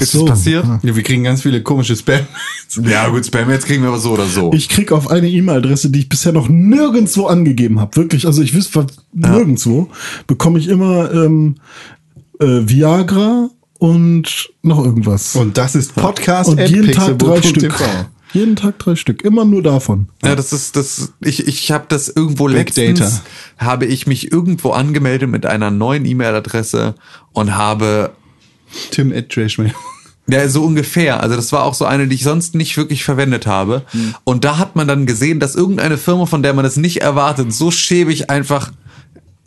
[0.00, 0.26] Ist so.
[0.26, 0.64] das passiert?
[0.82, 2.20] Ja, wir kriegen ganz viele komische Spam.
[2.84, 4.50] Ja, gut, Spam, jetzt kriegen wir aber so oder so.
[4.54, 7.94] Ich krieg auf eine E-Mail-Adresse, die ich bisher noch nirgendwo angegeben habe.
[7.96, 9.90] Wirklich, also ich wüsste nirgendwo,
[10.26, 11.56] bekomme ich immer ähm,
[12.40, 15.36] äh, Viagra und noch irgendwas.
[15.36, 17.74] Und das ist Podcast Und jeden Tag drei Stück.
[18.32, 19.22] Jeden Tag drei Stück.
[19.22, 20.08] Immer nur davon.
[20.24, 21.12] Ja, das ist das.
[21.20, 23.22] Ich ich habe das irgendwo Big letztens Data.
[23.58, 26.94] habe ich mich irgendwo angemeldet mit einer neuen E-Mail-Adresse
[27.32, 28.12] und habe
[28.90, 29.72] Tim at Trashman.
[30.28, 31.22] ja so ungefähr.
[31.22, 33.82] Also das war auch so eine, die ich sonst nicht wirklich verwendet habe.
[34.24, 37.52] Und da hat man dann gesehen, dass irgendeine Firma, von der man das nicht erwartet,
[37.52, 38.72] so schäbig einfach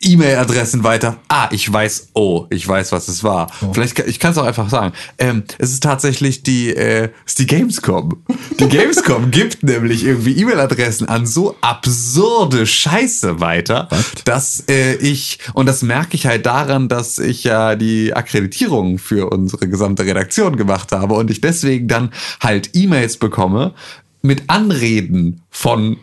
[0.02, 1.18] E-Mail-Adressen weiter.
[1.30, 3.48] Ah, ich weiß, oh, ich weiß, was es war.
[3.74, 4.94] Vielleicht, kann- ich kann es auch einfach sagen.
[5.18, 8.24] Ähm, es ist tatsächlich die, äh, es ist die Gamescom.
[8.60, 13.88] Die Gamescom gibt nämlich irgendwie E-Mail-Adressen an so absurde Scheiße weiter,
[14.26, 19.30] dass äh, ich, und das merke ich halt daran, dass ich ja die Akkreditierung für
[19.32, 22.12] unsere gesamte Redaktion gemacht habe und ich deswegen dann
[22.42, 23.74] halt E-Mails bekomme
[24.22, 25.98] mit Anreden von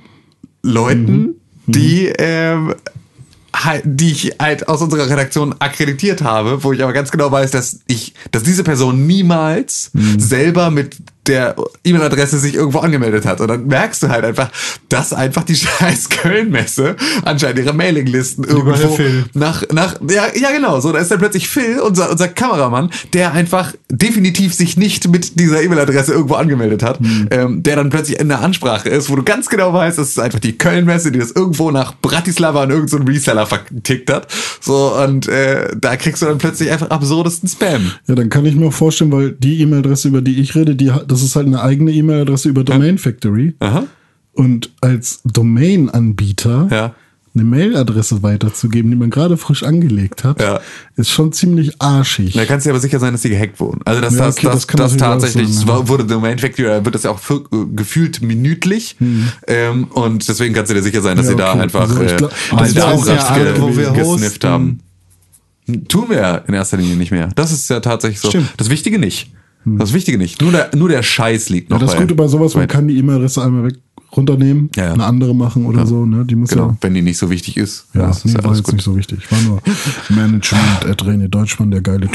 [0.62, 1.34] Leuten,
[1.66, 2.74] die ähm,
[3.84, 7.80] die ich halt aus unserer Redaktion akkreditiert habe, wo ich aber ganz genau weiß, dass
[7.86, 10.96] ich, dass diese Person niemals selber mit
[11.26, 11.54] der
[11.84, 13.40] E-Mail-Adresse sich irgendwo angemeldet hat.
[13.40, 14.50] Und dann merkst du halt einfach,
[14.88, 18.96] dass einfach die scheiß Köln-Messe anscheinend ihre Mailinglisten irgendwo
[19.34, 23.32] nach, nach, ja, ja, genau, so, da ist dann plötzlich Phil, unser, unser Kameramann, der
[23.32, 26.98] einfach definitiv sich nicht mit dieser E-Mail-Adresse irgendwo angemeldet hat,
[27.30, 30.18] ähm, der dann plötzlich in der Ansprache ist, wo du ganz genau weißt, das ist
[30.18, 34.26] einfach die Köln-Messe, die das irgendwo nach Bratislava an irgendeinen Reseller vertickt hat.
[34.60, 37.92] So, und äh, da kriegst du dann plötzlich einfach absurdesten Spam.
[38.08, 40.90] Ja, dann kann ich mir auch vorstellen, weil die E-Mail-Adresse, über die ich rede, die,
[40.90, 43.54] hat- das ist halt eine eigene E-Mail-Adresse über Domain Factory.
[43.60, 43.84] Aha.
[44.32, 46.94] Und als Domain-Anbieter Ja.
[47.34, 50.60] eine Mailadresse weiterzugeben, die man gerade frisch angelegt hat, Ja.
[50.96, 52.34] ist schon ziemlich arschig.
[52.34, 53.80] Da kannst du dir aber sicher sein, dass die gehackt wurden.
[53.86, 55.88] Also dass Ja, das, okay, das, das das, auch tatsächlich, sein, ja.
[55.88, 58.96] wurde Domain Factory, da wird das ja auch für, äh, gefühlt minütlich.
[59.46, 61.60] Ähm, und deswegen kannst du dir sicher sein, dass sie da okay.
[61.60, 64.80] einfach Also äh, glaub- den das Zugriff ja alle, ge- wir gesnifft haben.
[65.88, 67.28] Tun wir ja in erster Linie nicht mehr.
[67.34, 68.28] Das ist ja tatsächlich so.
[68.28, 68.48] Stimmt.
[68.56, 69.30] Das Wichtige nicht.
[69.64, 70.40] Das Wichtige nicht.
[70.42, 72.66] Nur der, nur der Scheiß liegt noch Ja, das bei- Gute bei sowas, man bei-
[72.66, 73.74] kann die E-Mail-Adresse einmal weg
[74.16, 74.92] runternehmen, Ja, ja.
[74.92, 76.24] eine andere machen oder so, ne?
[76.26, 76.76] Die muss Genau, ja.
[76.82, 77.86] wenn die nicht so wichtig ist.
[77.94, 78.74] Ja, ist nee, ja war alles jetzt gut.
[78.74, 79.20] nicht so wichtig.
[79.32, 79.62] War nur
[80.10, 82.08] Management at René Deutschmann, der geile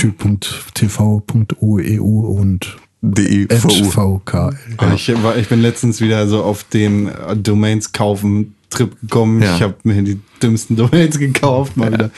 [0.87, 3.69] Typ.tv.oeu und DEVU.
[4.19, 4.55] FVKL.
[4.95, 9.41] Ich, war, ich bin letztens wieder so auf den äh, Domains kaufen Trip gekommen.
[9.41, 9.55] Ja.
[9.55, 12.11] Ich habe mir die dümmsten Domains gekauft, mal wieder.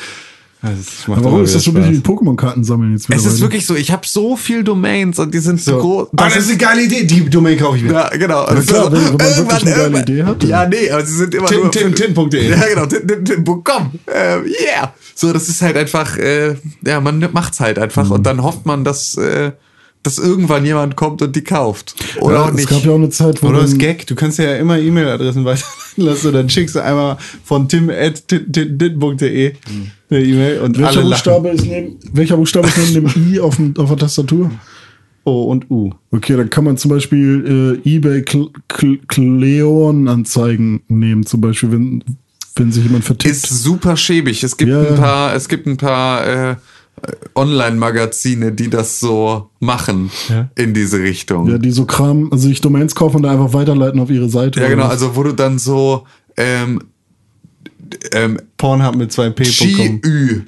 [0.61, 3.65] Das Aber warum ist das so ein bisschen wie Pokémon-Karten sammeln jetzt Es ist wirklich
[3.65, 5.77] so, ich habe so viel Domains und die sind so, So.
[5.79, 6.07] groß.
[6.17, 7.05] Ah, das ist eine geile Idee.
[7.05, 7.93] Die Domain kaufe ich mir.
[7.93, 8.45] Ja, genau.
[8.45, 11.15] Ja, Das klar, wenn- wenn man wirklich eine geile Idee hat, Ja, nee, aber sie
[11.15, 11.71] sind immer Tin- nur...
[11.71, 12.49] tin.de.
[12.49, 13.91] Ja, genau, tin- tin- tin.com.
[14.13, 14.93] Ähm, yeah.
[15.15, 16.55] So, das ist halt einfach, äh,
[16.85, 18.11] ja, man macht's halt einfach Mhm.
[18.11, 19.51] und dann hofft man, dass, äh,
[20.03, 21.95] dass irgendwann jemand kommt und die kauft.
[22.19, 22.69] Oder ja, auch es nicht.
[22.69, 26.03] gab ja auch eine Zeit, wo Oder das Gag, du kannst ja immer E-Mail-Adressen weiterleiten
[26.03, 29.53] lassen, dann schickst du einmal von tim.tin.de
[30.09, 31.09] eine E-Mail und welcher alle lachen.
[31.11, 34.51] Buchstabe ist neben, welcher Buchstabe ist neben dem I auf, dem, auf der Tastatur?
[35.25, 35.91] O und U.
[36.11, 42.03] Okay, dann kann man zum Beispiel äh, eBay Cl Cl Cleon-Anzeigen nehmen, zum Beispiel, wenn,
[42.55, 43.35] wenn sich jemand vertippt.
[43.35, 44.43] ist super schäbig.
[44.43, 44.81] Es gibt Ja.
[44.81, 46.55] ein paar, es gibt ein paar äh,
[47.35, 50.49] Online-Magazine, die das so machen Ja.
[50.55, 51.47] in diese Richtung.
[51.49, 54.59] ja, die so Kram, also sich Domains kaufen und da einfach weiterleiten auf ihre Seite.
[54.61, 54.91] Ja, genau, was?
[54.91, 56.05] also wo du dann so
[56.37, 56.81] ähm,
[58.13, 60.01] ähm, Pornhub mit zwei P.com.
[60.01, 60.41] GÜ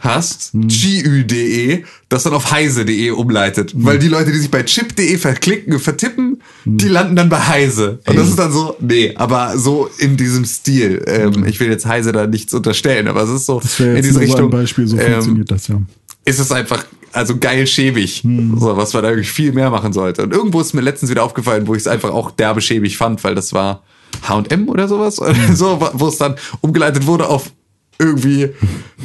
[0.00, 3.72] hast, GÜ.de, das dann auf heise.de umleitet.
[3.74, 7.98] Weil die Leute, die sich bei chip.de verklicken, vertippen, die landen dann bei heise.
[8.06, 11.02] Und das ist dann so, nee, aber so in diesem Stil.
[11.06, 14.20] Ähm, ich will jetzt heise da nichts unterstellen, aber es ist so das in diese
[14.20, 14.46] Richtung.
[14.46, 15.80] ein Beispiel, so ähm, funktioniert das ja.
[16.24, 20.22] ist es einfach also geil schäbig, so, was man wirklich viel mehr machen sollte.
[20.22, 23.24] Und irgendwo ist mir letztens wieder aufgefallen, wo ich es einfach auch derbe schäbig fand,
[23.24, 23.82] weil das war
[24.22, 25.16] H&M oder sowas,
[25.54, 27.50] so, wo es dann umgeleitet wurde auf
[28.00, 28.50] irgendwie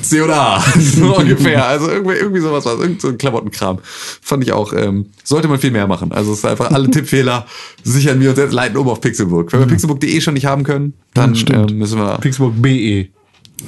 [0.04, 1.66] C oder A, so ungefähr.
[1.68, 3.80] Also irgendwie, irgendwie sowas war irgend so ein Klamottenkram.
[3.84, 6.12] Fand ich auch, ähm, sollte man viel mehr machen.
[6.12, 7.48] Also es ist einfach alle Tippfehler
[7.84, 9.52] sichern wir uns jetzt leiten um auf Pixelburg.
[9.52, 11.72] Wenn wir pixelburg.de schon nicht haben können, dann stimmt.
[11.72, 13.08] ähm, müssen wir Pixburg BE.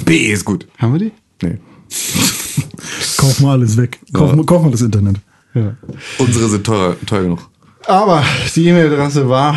[0.08, 0.68] Ist gut.
[0.78, 1.12] Haben wir die?
[1.42, 1.58] Nee.
[3.18, 4.00] Kauf mal alles weg.
[4.14, 5.16] Kauf, mal- kauf mal das Internet.
[5.56, 5.76] Ja.
[6.20, 7.50] Unsere sind teuer, teuer genug.
[7.88, 8.24] Aber
[8.56, 9.56] die E-Mail-Adresse war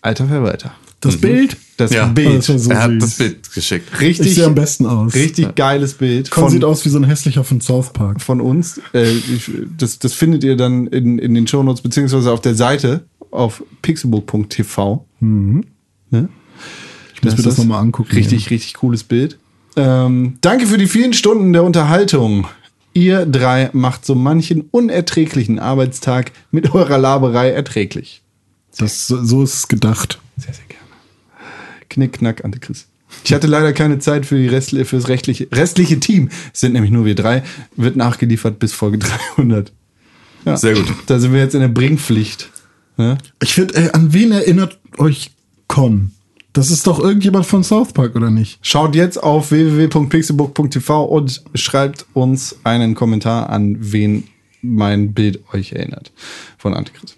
[0.01, 0.75] Alter Verwalter.
[1.01, 2.05] Das Bild Das Ja.
[2.07, 2.47] Bild.
[2.47, 2.99] Das so er hat süß.
[3.01, 3.89] das Bild geschickt.
[3.93, 5.13] Ich richtig, sehe am besten aus.
[5.13, 8.21] richtig geiles Bild Con sieht aus wie so ein hässlicher von South Park.
[8.21, 8.79] von uns.
[8.93, 13.05] Äh, ich, das, das findet ihr dann in, in den Shownotes beziehungsweise auf der Seite
[13.31, 15.05] auf pixelbook.tv.
[15.19, 15.63] Ne?
[17.15, 18.11] Ich muss mir das nochmal angucken.
[18.13, 19.37] Richtig, richtig cooles Bild.
[19.75, 22.45] Ähm, danke für die vielen Stunden der Unterhaltung.
[22.93, 28.21] Ihr drei macht so manchen unerträglichen Arbeitstag mit eurer Laberei erträglich.
[28.73, 28.81] Ja.
[28.85, 30.19] Das, so ist es gedacht.
[30.37, 30.70] Sehr, sehr gerne.
[31.91, 32.87] Knick, knack, Antichrist.
[33.23, 36.29] Ich hatte leider keine Zeit für, die restliche, für das rechtliche, restliche Team.
[36.53, 37.43] Es sind nämlich nur wir drei.
[37.75, 38.97] Wird nachgeliefert bis Folge
[39.35, 39.71] 300.
[40.45, 40.57] Ja.
[40.57, 40.85] Sehr gut.
[41.07, 42.49] Da sind wir jetzt in der Bringpflicht.
[42.97, 43.17] Ne?
[43.41, 45.31] Ich finde, äh, an wen erinnert euch
[45.67, 46.11] Con?
[46.53, 48.59] Das ist doch irgendjemand von South Park, oder nicht?
[48.61, 54.25] Schaut jetzt auf www.pixelbook.tv und schreibt uns einen Kommentar an, wen
[54.61, 56.11] mein Bild euch erinnert.
[56.57, 57.17] Von Antichrist.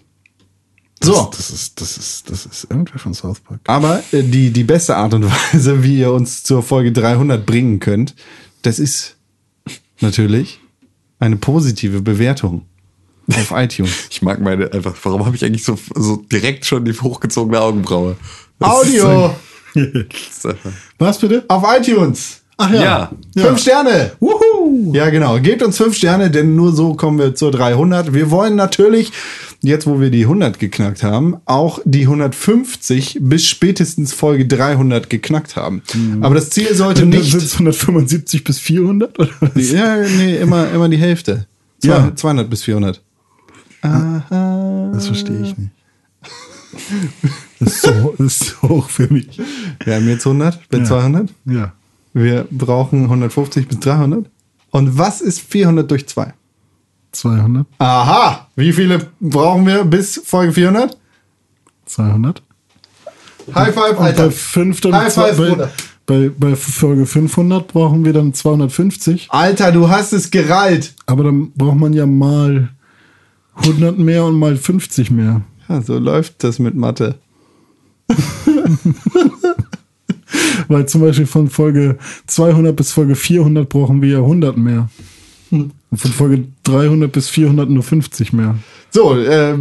[1.04, 1.28] So.
[1.30, 3.60] Das, das, ist, das, ist, das ist irgendwer von South Park.
[3.66, 7.80] Aber äh, die, die beste Art und Weise, wie ihr uns zur Folge 300 bringen
[7.80, 8.14] könnt,
[8.62, 9.16] das ist
[10.00, 10.60] natürlich
[11.18, 12.66] eine positive Bewertung
[13.28, 14.08] auf iTunes.
[14.10, 18.16] Ich mag meine einfach, warum habe ich eigentlich so, so direkt schon die hochgezogene Augenbraue?
[18.60, 19.34] Audio.
[20.98, 21.44] Was bitte?
[21.48, 22.40] Auf iTunes.
[22.56, 23.10] Ach ja.
[23.34, 23.44] Ja.
[23.46, 24.12] Fünf Sterne.
[24.20, 24.92] Wuhu.
[24.94, 25.40] Ja, genau.
[25.40, 28.14] Gebt uns fünf Sterne, denn nur so kommen wir zur 300.
[28.14, 29.12] Wir wollen natürlich,
[29.64, 35.56] jetzt wo wir die 100 geknackt haben, auch die 150 bis spätestens Folge 300 geknackt
[35.56, 35.82] haben.
[36.20, 37.34] Aber das Ziel sollte Sind nicht...
[37.34, 39.18] es 175 bis 400?
[39.18, 39.70] Oder was?
[39.70, 41.46] Ja, nee, immer, immer die Hälfte.
[41.80, 42.14] Zwei, Ja.
[42.14, 43.02] 200 bis 400.
[43.82, 45.70] Das verstehe ich nicht.
[47.60, 49.38] Das ist, so, das ist so hoch für mich.
[49.84, 50.84] Wir haben jetzt 100 bei Ja.
[50.84, 51.28] 200.
[51.46, 51.72] Ja.
[52.12, 54.26] Wir brauchen 150 bis 300.
[54.70, 56.32] Und was ist 400 durch 2?
[57.14, 57.66] 200.
[57.78, 58.48] Aha!
[58.56, 60.96] Wie viele brauchen wir bis Folge 400?
[61.86, 62.42] 200.
[63.54, 64.30] High five, bei, Alter.
[64.30, 65.70] fünf dann High five, bei, Bruder.
[66.06, 69.26] bei, bei Folge 500 brauchen wir dann 250.
[69.30, 70.94] Alter, du hast es gereilt.
[71.06, 72.70] Aber dann braucht man ja mal
[73.56, 75.42] 100 mehr und mal 50 mehr.
[75.68, 77.16] Ja, so läuft das mit Mathe.
[80.68, 84.88] Weil zum Beispiel von Folge 200 bis Folge 400 brauchen wir ja 100 mehr.
[85.90, 88.56] Und von Folge 300 bis 400 nur 50 mehr.
[88.90, 89.56] So, äh,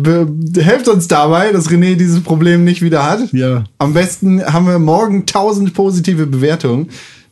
[0.58, 3.34] helft uns dabei, dass René dieses Problem nicht wieder hat.
[3.34, 3.64] Ja.
[3.80, 6.90] Am besten haben wir morgen 1000 positive Bewertungen,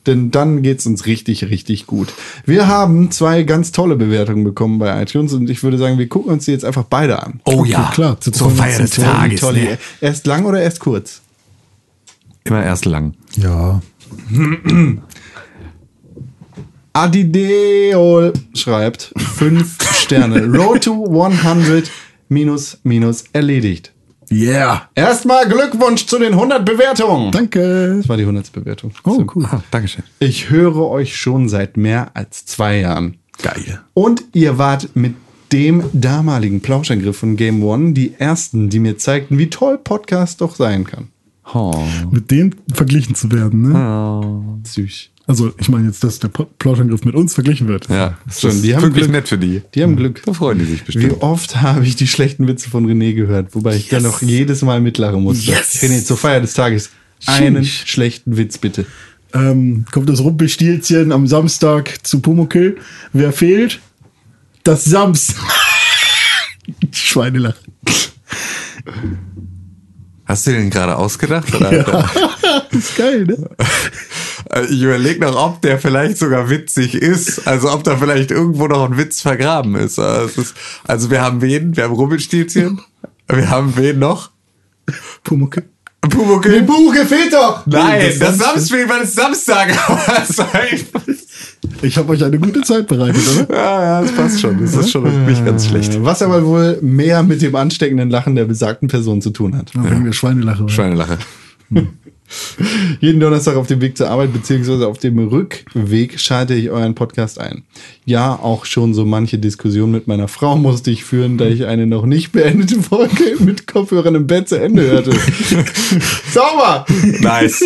[0.08, 2.12] denn dann geht's uns richtig, richtig gut.
[2.46, 6.32] Wir haben zwei ganz tolle Bewertungen bekommen bei iTunes und ich würde sagen, wir gucken
[6.32, 7.40] uns die jetzt einfach beide an.
[7.46, 8.92] Oh Okay, ja, klar, zu zur tollen Feier des.
[8.92, 9.42] Tages.
[9.42, 9.78] Toll, Ne?
[10.00, 11.22] Erst lang oder erst kurz?
[12.44, 13.14] Immer erst lang.
[13.36, 13.82] Ja.
[16.94, 20.46] Adideol schreibt fünf Sterne.
[20.58, 21.90] Road to 100
[22.30, 23.92] minus minus erledigt.
[24.32, 24.90] Yeah.
[24.96, 27.32] Erstmal Glückwunsch zu den 100 Bewertungen.
[27.32, 27.96] Danke.
[27.98, 28.52] Das war die 100.
[28.54, 28.92] Bewertung.
[29.04, 29.28] Oh, So.
[29.36, 29.46] cool.
[29.52, 30.04] Ah, Dankeschön.
[30.20, 33.18] Ich höre euch schon seit mehr als zwei Jahren.
[33.42, 33.82] Geil.
[33.94, 35.16] Und ihr wart mit
[35.52, 40.56] dem damaligen Plauschangriff von Game One die ersten, die mir zeigten, wie toll Podcast doch
[40.56, 41.10] sein kann.
[41.54, 41.76] Oh.
[42.10, 44.62] Mit denen verglichen zu werden, ne?
[44.66, 45.10] Süß.
[45.32, 47.88] Also, ich meine jetzt, dass der Plauschangriff mit uns verglichen wird.
[47.88, 49.12] Ja, das Schon, ist die haben wirklich Glück.
[49.14, 49.62] nett für die.
[49.74, 50.22] Die haben Glück.
[50.26, 51.22] Da freuen die sich Wie bestimmt.
[51.22, 54.82] oft habe ich die schlechten Witze von René gehört, wobei ich dann noch jedes Mal
[54.82, 55.50] mitlachen musste.
[55.50, 55.82] Yes.
[55.82, 56.90] René, zur Feier des Tages
[57.28, 58.86] einen schlechten Witz bitte.
[59.34, 62.76] Ähm, kommt das Rumpelstilzchen am Samstag zu Pumuckl.
[63.14, 63.80] Wer fehlt?
[64.66, 65.36] Das Sams.
[66.92, 67.56] Schweinelach.
[70.26, 71.56] Hast du den gerade ausgedacht?
[71.56, 72.10] Oder?
[72.72, 73.50] ist geil, ne?
[74.70, 77.48] Ich überlege noch, ob der vielleicht sogar witzig ist.
[77.48, 79.98] Also ob da vielleicht irgendwo noch ein Witz vergraben ist.
[79.98, 80.56] Es ist
[80.88, 81.76] also wir haben wen?
[81.76, 82.82] Wir haben Rubbelstielchen.
[83.34, 84.30] Wir haben wen noch?
[85.24, 85.64] Pumuckl.
[86.02, 86.64] Pumuckl.
[86.64, 87.66] Buche fehlt doch!
[87.66, 89.70] Nein, das Samstag war das Samstag.
[89.88, 91.02] Aber es einfach-
[91.82, 93.56] Ich habe euch eine gute Zeit bereitet, oder?
[93.56, 94.60] ja, ja, das passt schon.
[94.60, 96.04] Das ist schon nicht ganz schlecht.
[96.04, 99.72] Was aber wohl mehr mit dem ansteckenden Lachen der besagten Person zu tun hat.
[99.76, 99.82] Ja.
[99.84, 100.64] Der Schweinelache.
[100.64, 100.74] oder?
[100.74, 101.18] Schweinelache.
[103.00, 107.40] Jeden Donnerstag auf dem Weg zur Arbeit beziehungsweise auf dem Rückweg schalte ich euren Podcast
[107.40, 107.64] ein.
[108.06, 111.88] Ja, auch schon so manche Diskussion mit meiner Frau musste ich führen, da ich eine
[111.88, 115.12] noch nicht beendete Folge mit Kopfhörern im Bett zu Ende hörte.
[116.32, 116.86] Sauber!
[117.22, 117.64] Nice.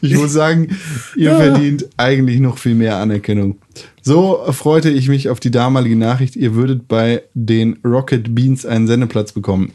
[0.00, 0.76] Ich muss sagen,
[1.16, 3.58] ihr verdient eigentlich noch viel mehr Anerkennung.
[4.02, 8.86] So freute ich mich auf die damalige Nachricht, ihr würdet bei den Rocket Beans einen
[8.86, 9.72] Sendeplatz bekommen.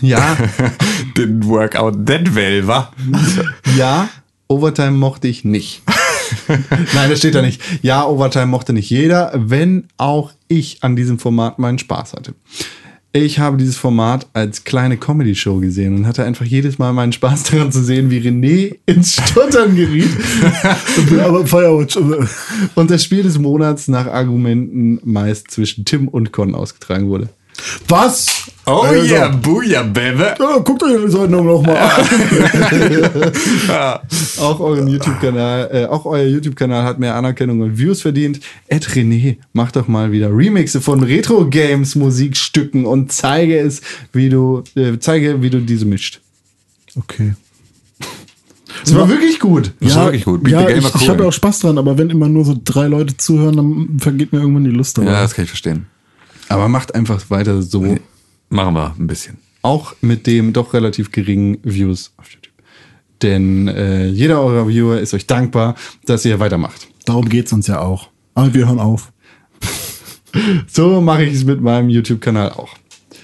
[0.00, 0.36] Ja,
[1.16, 2.92] Den Workout that well, wa?
[3.76, 4.08] ja,
[4.48, 5.82] Overtime mochte ich nicht.
[6.94, 7.60] Nein, das steht da nicht.
[7.82, 12.34] Ja, Overtime mochte nicht jeder, wenn auch ich an diesem Format meinen Spaß hatte.
[13.12, 17.42] Ich habe dieses Format als kleine Comedy-Show gesehen und hatte einfach jedes Mal meinen Spaß
[17.44, 20.10] daran zu sehen, wie René ins Stottern geriet
[21.20, 21.96] Aber Firewatch.
[22.76, 27.28] und das Spiel des Monats nach Argumenten meist zwischen Tim und Con ausgetragen wurde.
[27.88, 28.26] Was?
[28.66, 30.22] Oh Also, yeah, booyah, baby.
[30.38, 32.06] Ja, guckt euch die Sendung noch mal an.
[34.40, 38.40] Auch euren YouTube-Kanal, äh, auch euer YouTube-Kanal hat mehr Anerkennung und Views verdient.
[38.68, 43.80] Ed René, mach doch mal wieder Remixe von Retro-Games, Musikstücken und zeige es,
[44.12, 46.20] wie du, äh, zeige, wie du diese mischt.
[46.96, 47.34] Okay.
[48.84, 49.72] Das war wirklich gut.
[49.80, 50.42] Das war wirklich gut.
[50.42, 51.08] Beat Ja, ich, war ich cool.
[51.08, 54.40] habe auch Spaß dran, aber wenn immer nur so drei Leute zuhören, dann vergeht mir
[54.40, 55.10] irgendwann die Lust dabei.
[55.10, 55.86] Ja, das kann ich verstehen.
[56.50, 57.96] Aber macht einfach weiter so.
[58.48, 59.38] Machen wir ein bisschen.
[59.62, 62.52] Auch mit dem doch relativ geringen Views auf YouTube.
[63.22, 66.88] Denn äh, jeder eurer Viewer ist euch dankbar, dass ihr weitermacht.
[67.04, 68.08] Darum geht's uns ja auch.
[68.34, 69.12] Aber wir hören auf.
[70.68, 72.68] So mache ich es mit meinem YouTube-Kanal auch.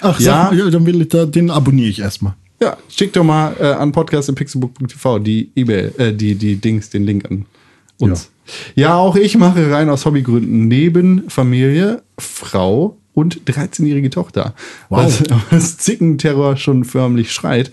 [0.00, 0.52] Ach, Ja.
[0.52, 2.34] ja, ja dann will ich da, den abonniere ich erstmal.
[2.60, 7.24] Ja, schickt doch mal äh, an podcast.pixelbook.tv die E-Mail, äh, die, die Dings, den Link
[7.30, 7.46] an
[7.98, 8.30] uns.
[8.74, 8.96] Ja.
[8.96, 14.54] auch ich mache rein aus Hobbygründen neben Familie, Frau und 13-jährige Tochter.
[14.90, 14.98] Wow.
[15.04, 17.72] Was, was Zickenterror schon förmlich schreit.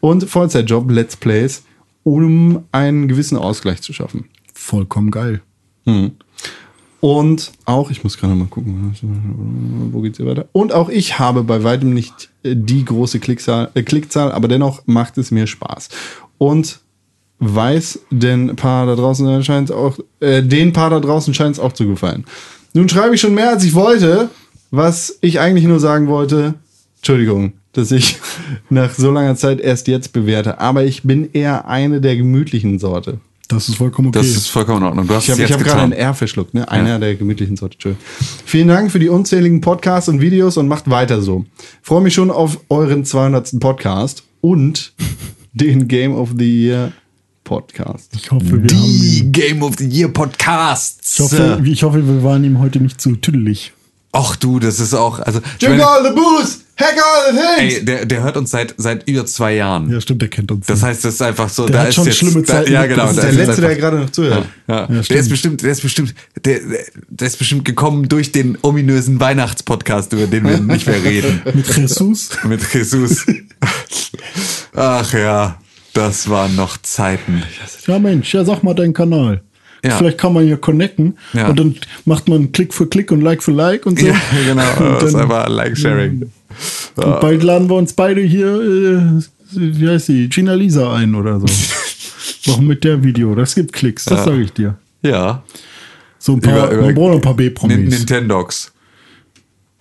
[0.00, 1.62] und Vollzeitjob, Let's Plays,
[2.04, 4.24] um einen gewissen Ausgleich zu schaffen.
[4.54, 5.42] Vollkommen geil.
[7.00, 10.48] Und auch, ich muss gerade mal gucken, wo geht's hier weiter?
[10.52, 14.82] Und auch ich habe bei weitem nicht äh, die große Klickzahl, äh, Klickzahl, aber dennoch
[14.86, 15.90] macht es mir Spaß.
[16.38, 16.80] Und
[17.40, 21.72] weiß den Paar da draußen scheint auch, äh, den Paar da draußen scheint es auch
[21.72, 22.24] zu gefallen.
[22.72, 24.30] Nun schreibe ich schon mehr, als ich wollte,
[24.70, 26.54] was ich eigentlich nur sagen wollte.
[26.96, 28.18] Entschuldigung, dass ich
[28.70, 33.20] nach so langer Zeit erst jetzt bewerte, aber ich bin eher eine der gemütlichen Sorte.
[33.48, 34.18] Das ist vollkommen okay.
[34.18, 35.06] Das ist vollkommen in Ordnung.
[35.06, 35.92] Du hast Ich habe hab gerade ein.
[35.92, 36.70] R verschluckt, ne?
[36.70, 37.74] Einer der gemütlichen Sorte.
[37.76, 38.04] Entschuldigung.
[38.44, 41.46] Vielen Dank für die unzähligen Podcasts und Videos und macht weiter so.
[41.80, 43.58] Freue mich schon auf euren 200.
[43.58, 44.92] Podcast und
[45.54, 46.92] den Game of the Year
[47.42, 48.12] Podcast.
[48.14, 51.14] ich hoffe, wir haben ihn, Die Game of the Year Podcasts.
[51.14, 53.72] ich, hoffe, ich hoffe, wir waren ihm heute nicht zu tüdelig.
[54.12, 57.74] Ach du, das ist auch, also, Drink meine, all the booze, hack all the things.
[57.74, 59.90] ey, der, der hört uns seit, seit über zwei Jahren.
[59.92, 60.66] Ja, stimmt, der kennt uns.
[60.66, 62.72] Das heißt, das ist einfach so, Der da hat ist schon jetzt, schlimme da, Zeiten
[62.72, 63.06] ja, genau.
[63.06, 64.44] das da ist der jetzt Letzte, der einfach- gerade noch zuhört.
[64.66, 65.20] Ja, der stimmt.
[65.20, 70.12] ist bestimmt, der ist bestimmt, der, der- der ist bestimmt gekommen durch den ominösen Weihnachtspodcast,
[70.14, 71.42] über den wir nicht mehr reden.
[71.52, 72.30] Mit Jesus.
[72.44, 73.26] Mit Jesus.
[74.74, 75.58] Ach ja,
[75.92, 77.42] das waren noch Zeiten.
[77.86, 79.42] Ja, Mensch, ja, sag mal deinen Kanal.
[79.84, 79.96] Ja.
[79.96, 81.48] Vielleicht kann man hier connecten Ja.
[81.48, 81.74] und dann
[82.04, 84.06] macht man Klick für Klick und Like für Like und so.
[84.06, 84.14] Ja,
[84.46, 84.62] genau.
[84.78, 86.22] Und, Das ist dann, einfach Like-Sharing.
[86.96, 89.22] und bald laden wir uns beide hier, äh,
[89.52, 91.46] wie heißt sie, Gina Lisa ein oder so.
[92.50, 93.34] Machen mit der Video.
[93.34, 94.76] Das gibt Klicks, das sage ich dir.
[95.02, 95.42] Ja.
[96.18, 97.76] So ein paar, Über- über- man braucht ein paar B-Promis.
[97.78, 98.72] Nintendogs.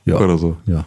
[0.05, 0.17] Ja.
[0.19, 0.57] Oder so.
[0.67, 0.85] Ja.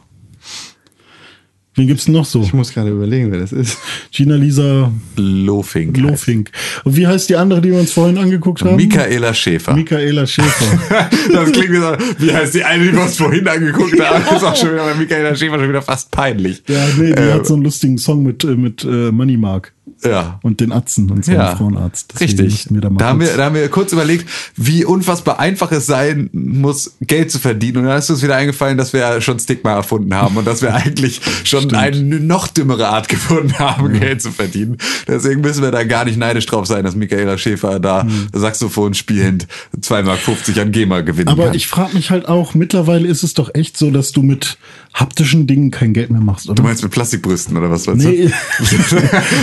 [1.81, 2.43] Wen gibt's denn noch so?
[2.43, 3.79] Ich muss gerade überlegen, wer das ist.
[4.13, 5.97] Gina Lisa Lofink.
[5.97, 6.51] Lofink.
[6.85, 8.77] Und wie heißt die andere, die wir uns vorhin angeguckt haben?
[8.77, 9.73] Michaela Schäfer.
[9.75, 11.09] Michaela Schäfer.
[11.33, 14.23] Das klingt wie so, wie heißt die eine, die wir uns vorhin angeguckt haben?
[14.29, 16.63] Das ist auch schon wieder bei Michaela Schäfer schon wieder fast peinlich.
[16.69, 19.73] ja, nee, die Äh, hat so einen lustigen Song mit, äh, mit äh, Money Mark
[20.05, 20.39] Ja.
[20.43, 22.15] und den Atzen und so Ja, Frauenarzt.
[22.19, 22.67] Deswegen richtig.
[22.81, 25.87] da, mal da, haben wir, kurz- da haben wir kurz überlegt, wie unfassbar einfach es
[25.87, 27.79] sein muss, Geld zu verdienen.
[27.79, 30.63] Und dann ist uns wieder eingefallen, dass wir ja schon Stigma erfunden haben und dass
[30.63, 34.79] wir eigentlich schon eine noch dümmere Art gefunden haben, Geld zu verdienen.
[35.07, 38.29] Deswegen müssen wir da gar nicht neidisch drauf sein, dass Michaela Schäfer da Hm.
[38.33, 39.49] Saxophon spielend
[39.81, 41.55] 2,50 Mark an GEMA gewinnen Aber kann.
[41.55, 44.57] ich frage mich halt auch, mittlerweile ist es doch echt so, dass du mit
[44.93, 46.57] haptischen Dingen kein Geld mehr machst, oder?
[46.57, 48.31] du meinst mit Plastikbrüsten oder was meinst Nee,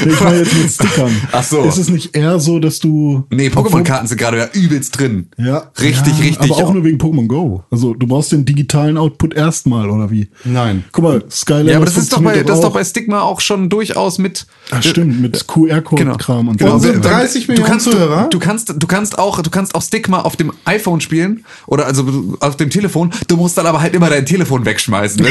[0.06, 1.12] ich meine jetzt mit Stickern.
[1.32, 1.64] Ach so.
[1.64, 3.24] Ist es nicht eher so, dass du.
[3.32, 5.30] Nee, Pokémon-Karten sind gerade ja übelst drin.
[5.38, 5.72] Ja.
[5.80, 6.52] Richtig, ja, richtig.
[6.52, 7.64] Aber auch nur wegen Pokémon Go.
[7.72, 10.30] Also du brauchst den digitalen Output erstmal, oder wie?
[10.44, 10.84] Nein.
[10.92, 11.72] Guck mal, Skyline.
[11.72, 12.74] ja, aber das ist doch bei, das ist doch auch.
[12.74, 14.46] bei Stigma auch schon durchaus mit.
[14.72, 16.72] Ach, stimmt, mit QR-Code-Kram und Genau.
[16.72, 16.88] so.
[16.88, 18.24] Und sind 30 Millionen du kannst, Zuhörer?
[18.30, 21.86] Du, du kannst, du kannst auch, du kannst auch Stigma auf dem iPhone spielen oder
[21.86, 23.12] also auf dem Telefon.
[23.28, 25.26] Du musst dann aber halt immer dein Telefon wegschmeißen.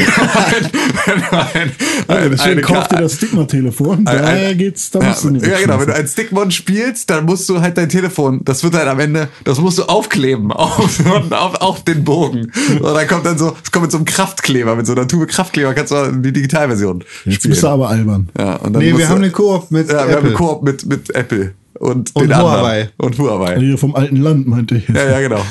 [1.53, 1.71] Wenn
[2.07, 4.05] wenn ein- ein- kauf dir das Stigma-Telefon.
[4.05, 5.79] Da ein- ein- geht's, da ja, musst du nicht ja, genau.
[5.79, 8.99] Wenn du ein Stickmon spielst, dann musst du halt dein Telefon, das wird halt am
[8.99, 10.99] Ende, das musst du aufkleben auf,
[11.31, 12.51] auf, auf den Bogen.
[12.79, 15.27] Und dann kommt dann so, es kommt mit so einem Kraftkleber, mit so einer Tube
[15.27, 17.51] Kraftkleber, kannst du die Digitalversion Jetzt spielen.
[17.51, 18.29] bist du aber albern.
[18.37, 20.25] ja, und dann Nee, wir du- haben eine Koop mit ja, wir haben Apple.
[20.29, 22.53] eine Koop mit, mit Apple und, Und den anderen.
[22.61, 22.89] Huawei.
[22.97, 23.77] Und Huawei.
[23.77, 24.87] Vom alten Land, meinte ich.
[24.89, 25.41] Ja, ja, genau.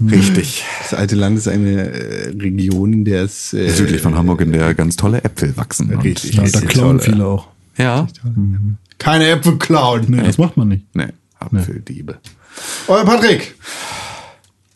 [0.00, 0.64] Richtig.
[0.82, 4.52] Das alte Land ist eine äh, Region, in der es äh, Südlich von Hamburg, in
[4.52, 5.90] der ganz tolle Äpfel wachsen.
[5.94, 6.34] Und- Richtig.
[6.34, 7.48] Ja, da klauen viele auch.
[7.78, 8.06] Ja.
[8.98, 10.04] keine Äpfel klauen.
[10.08, 10.84] Nee, das macht man nicht.
[10.94, 11.08] Nee,
[11.38, 12.18] Apfeldiebe.
[12.88, 13.54] Euer Patrick.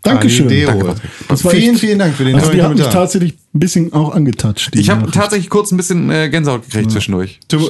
[0.02, 0.48] Dankeschön.
[0.48, 1.10] Danke, Patrick.
[1.28, 3.02] Das war vielen, echt- vielen Dank für den Also tollen die hat mich Kommentar.
[3.02, 4.74] tatsächlich ein bisschen auch angetatscht.
[4.76, 7.38] Ich habe tatsächlich kurz ein bisschen äh, Gänsehaut gekriegt zwischendurch.
[7.48, 7.68] Du,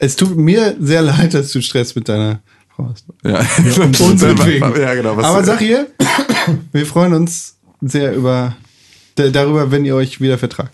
[0.00, 2.40] es tut mir sehr leid, dass du Stress mit deiner
[2.78, 3.06] Frau hast.
[3.24, 3.40] Ja,
[4.06, 4.78] Und.
[4.78, 5.16] Ja, genau.
[5.16, 5.88] Was, Aber sag hier,
[6.72, 8.56] wir freuen uns sehr über
[9.16, 10.70] darüber, wenn ihr euch wieder vertragt.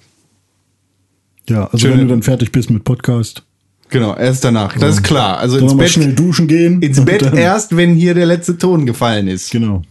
[1.49, 3.43] Ja, also Schöne- wenn du dann fertig bist mit Podcast,
[3.91, 4.77] Genau, erst danach.
[4.77, 5.39] Das ist klar.
[5.39, 6.83] Also dann ins Bett, schnell duschen gehen.
[6.83, 9.51] ins Bett erst, wenn hier der letzte Ton gefallen ist.
[9.51, 9.83] Genau.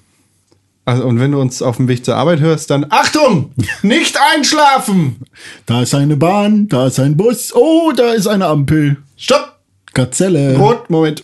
[0.83, 3.51] Also, und wenn du uns auf dem Weg zur Arbeit hörst, dann Achtung!
[3.81, 5.17] Nicht einschlafen!
[5.65, 8.97] Da ist eine Bahn, da ist ein Bus, oh, da ist eine Ampel.
[9.15, 9.59] Stopp!
[9.93, 10.57] Gazelle.
[10.57, 11.23] Rot, Moment.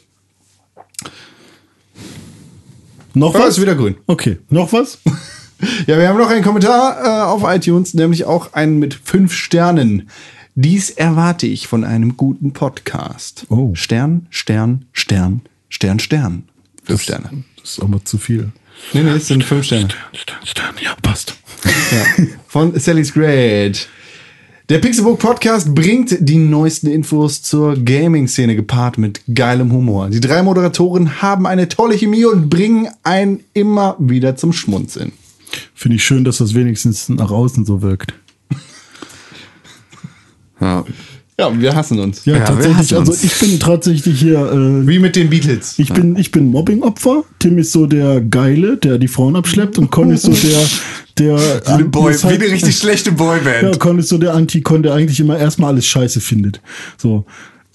[3.13, 3.57] Noch was?
[3.57, 3.95] ist wieder grün.
[4.07, 4.99] Okay, noch was?
[5.87, 10.09] Ja, wir haben noch einen Kommentar äh, auf iTunes, nämlich auch einen mit fünf Sternen.
[10.55, 13.45] Dies erwarte ich von einem guten Podcast.
[13.49, 13.75] Oh.
[13.75, 16.43] Stern, Stern, Stern, Stern, Stern.
[16.85, 17.43] Fünf Sterne.
[17.59, 18.53] Das ist aber zu viel.
[18.93, 19.89] Nee, nee, es sind fünf Sterne.
[20.13, 21.35] Stern, Stern, ja, passt.
[21.91, 22.25] Ja.
[22.47, 23.89] Von Sally's Great.
[24.69, 30.11] Der Pixelbook Podcast bringt die neuesten Infos zur Gaming-Szene gepaart mit geilem Humor.
[30.11, 35.11] Die drei Moderatoren haben eine tolle Chemie und bringen einen immer wieder zum Schmunzeln.
[35.73, 38.13] Finde ich schön, dass das wenigstens nach außen so wirkt.
[40.61, 40.85] Ja.
[41.39, 42.25] Ja, wir hassen uns.
[42.25, 42.95] Ja, Ja, tatsächlich.
[42.95, 43.23] Also uns.
[43.23, 44.39] ich bin tatsächlich hier.
[44.51, 45.79] Äh, Wie mit den Beatles.
[45.79, 47.23] ich bin, ich bin Mobbing-Opfer.
[47.39, 49.77] Tim ist so der Geile, der die Frauen abschleppt.
[49.77, 50.59] Und Con ist so der,
[51.17, 51.37] der.
[51.65, 53.79] Wie eine, Boy, halt- wie eine richtig schlechte Ja, Boyband.
[53.79, 56.59] Con ist so der Anti-Con, der eigentlich immer erstmal alles scheiße findet.
[56.97, 57.25] So,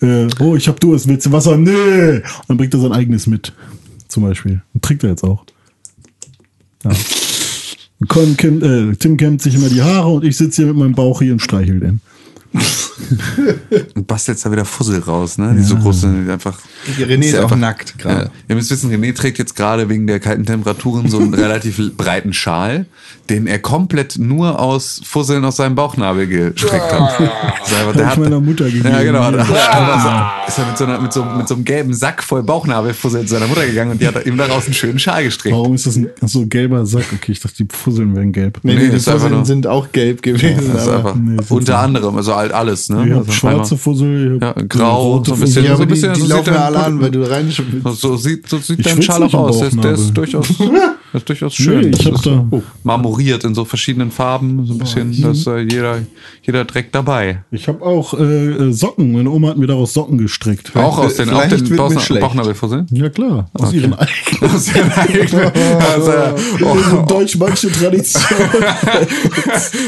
[0.02, 1.56] äh, oh, ich hab Durst, willst du Wasser?
[1.56, 1.70] Nee!
[2.16, 3.54] Und dann bringt er sein eigenes mit.
[4.08, 4.60] Zum Beispiel.
[4.74, 5.44] Und trinkt er jetzt auch.
[6.84, 6.90] Ja.
[8.08, 10.94] Con kämmt, äh, Tim kämmt sich immer die Haare und ich sitze hier mit meinem
[10.94, 12.00] Bauch hier und streichel den.
[13.94, 15.54] Und bastelst da wieder Fussel raus, ne?
[15.56, 16.58] Die so große, die einfach.
[16.98, 18.24] René ist auch einfach- nackt gerade.
[18.24, 18.30] Ja.
[18.48, 22.32] Ihr müsst wissen, René trägt jetzt gerade wegen der kalten Temperaturen so einen relativ breiten
[22.32, 22.86] Schal,
[23.30, 27.20] den er komplett nur aus Fusseln aus seinem Bauchnabel gestrickt hat.
[27.20, 28.88] Das ist einfach- der ich meiner Mutter gegeben.
[28.88, 29.30] Ja, genau.
[29.30, 29.48] Da Ja.
[29.48, 31.94] hat er einfach so, ist er mit so, einer, mit, so, mit so einem gelben
[31.94, 35.24] Sack voll Bauchnabelfusseln zu seiner Mutter gegangen und die hat ihm daraus einen schönen Schal
[35.24, 35.54] gestrickt.
[35.54, 37.06] Warum ist das ein so gelber Sack?
[37.14, 38.58] Okay, ich dachte, die Fusseln wären gelb.
[38.62, 40.76] Nee, Nee, nee, die Fusseln sind auch gelb gewesen.
[40.76, 43.06] Einfach nee, unter anderem, also halt alles, ne?
[43.08, 46.14] Ich Also schwarze Fussel, Ja, grau, rote so ein bisschen- ja, so ein die, bisschen-
[46.14, 47.50] die so laufen sieht ja alle an, weil du rein
[47.94, 49.58] So sieht, so sieht dein Schal auch aus.
[49.60, 50.46] Der, der ist durchaus,
[51.14, 51.80] der ist durchaus schön.
[51.80, 55.30] Nee, ich Das ist da- so marmoriert in so verschiedenen Farben, so ein bisschen, da
[55.30, 55.98] ist äh, jeder,
[56.42, 57.44] jeder Dreck dabei.
[57.52, 59.12] Ich habe auch äh, Socken.
[59.12, 60.72] Meine Oma hat mir daraus Socken gestrickt.
[60.74, 61.76] Auch aus den, auch den.
[61.76, 62.86] Bauchnabelfusseln?
[62.90, 64.54] Ja klar, aus ihren eigenen.
[64.54, 65.52] Aus den eigenen.
[65.92, 66.12] Also,
[66.64, 68.22] oh, deutsch-manche Tradition.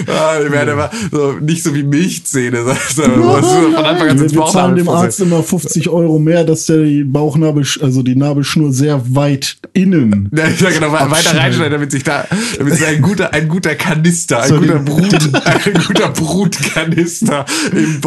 [0.06, 2.58] ah, die werden aber so, nicht so wie Milchzähne,
[2.94, 5.26] sondern wo es so von Anfang an Wir, zahlen dem Arzt Bauchnabelfussel.
[5.26, 10.30] immer 50 Euro mehr, dass der die Bauchnabel, also die Nabelschnur sehr weit innen.
[10.36, 12.26] Ja, ja, genau, weiter reinschneiden, damit sich da,
[12.58, 15.12] damit es ein guter, ein guter Kanister, ein So, guter Brut,
[15.44, 18.00] ein guter Brutkanister im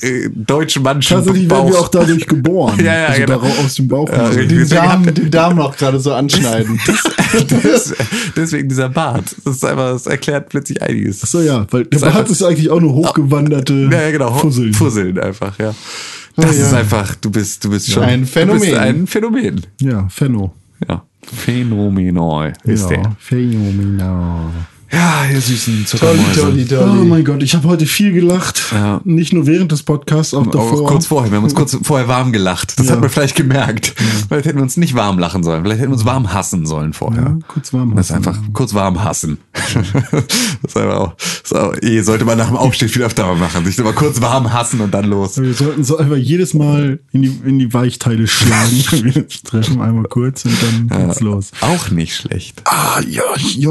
[0.00, 2.78] äh, deutschen Menschen Tatsächlich werden wir auch dadurch geboren.
[2.84, 3.40] Ja, ja, also genau.
[3.64, 4.08] aus dem Bauch.
[4.10, 6.80] Ja, den Darm, den Darm noch gerade so anschneiden.
[7.64, 7.92] Das,
[8.36, 9.34] deswegen dieser Bart.
[9.44, 11.20] Das ist einfach, das erklärt plötzlich einiges.
[11.20, 14.34] so ja, weil der Bart ist eigentlich auch eine hochgewanderte Ja, ja, genau.
[14.34, 14.72] Fusseln.
[14.72, 15.74] Fusseln einfach, ja.
[16.36, 16.66] Das ja.
[16.66, 18.76] ist einfach, du bist, du bist schon Ein Phänomen.
[18.76, 19.62] Ein Phänomen.
[19.80, 20.52] Ja, Fenno.
[20.88, 21.04] Ja.
[21.26, 23.16] Phänomenal ist ja, der.
[23.18, 24.50] phänomenal.
[24.94, 26.40] Ja, ihr süßen Zuckermäuse.
[26.40, 27.04] tolli, Oh tolli.
[27.08, 28.62] mein Gott, ich habe heute viel gelacht.
[28.72, 29.00] Ja.
[29.04, 30.82] Nicht nur während des Podcasts, auch davor.
[30.82, 31.30] Auch kurz vorher.
[31.32, 32.78] Wir haben uns kurz vorher warm gelacht.
[32.78, 32.92] Das Ja.
[32.92, 33.94] hat man vielleicht gemerkt.
[34.28, 35.62] Vielleicht hätten wir uns nicht warm lachen sollen.
[35.64, 37.22] Vielleicht hätten wir uns warm hassen sollen vorher.
[37.22, 38.28] Ja, kurz warm Das ist hassen.
[38.28, 39.38] einfach kurz warm hassen.
[39.52, 39.82] das
[40.68, 43.64] ist einfach auch, das ist auch eh, sollte man nach dem Aufstehen viel öfter machen.
[43.64, 45.40] Sich immer kurz warm hassen und dann los.
[45.40, 48.70] Wir sollten so einfach jedes Mal in die, in die Weichteile schlagen,
[49.02, 50.56] wir treffen, einmal kurz und
[50.88, 51.50] dann geht's los.
[51.60, 52.62] Auch nicht schlecht.
[52.66, 53.22] Ah, ja,
[53.56, 53.70] ja,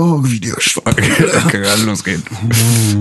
[1.17, 1.41] Videospiel.
[1.51, 2.23] Kann gerade losgehen.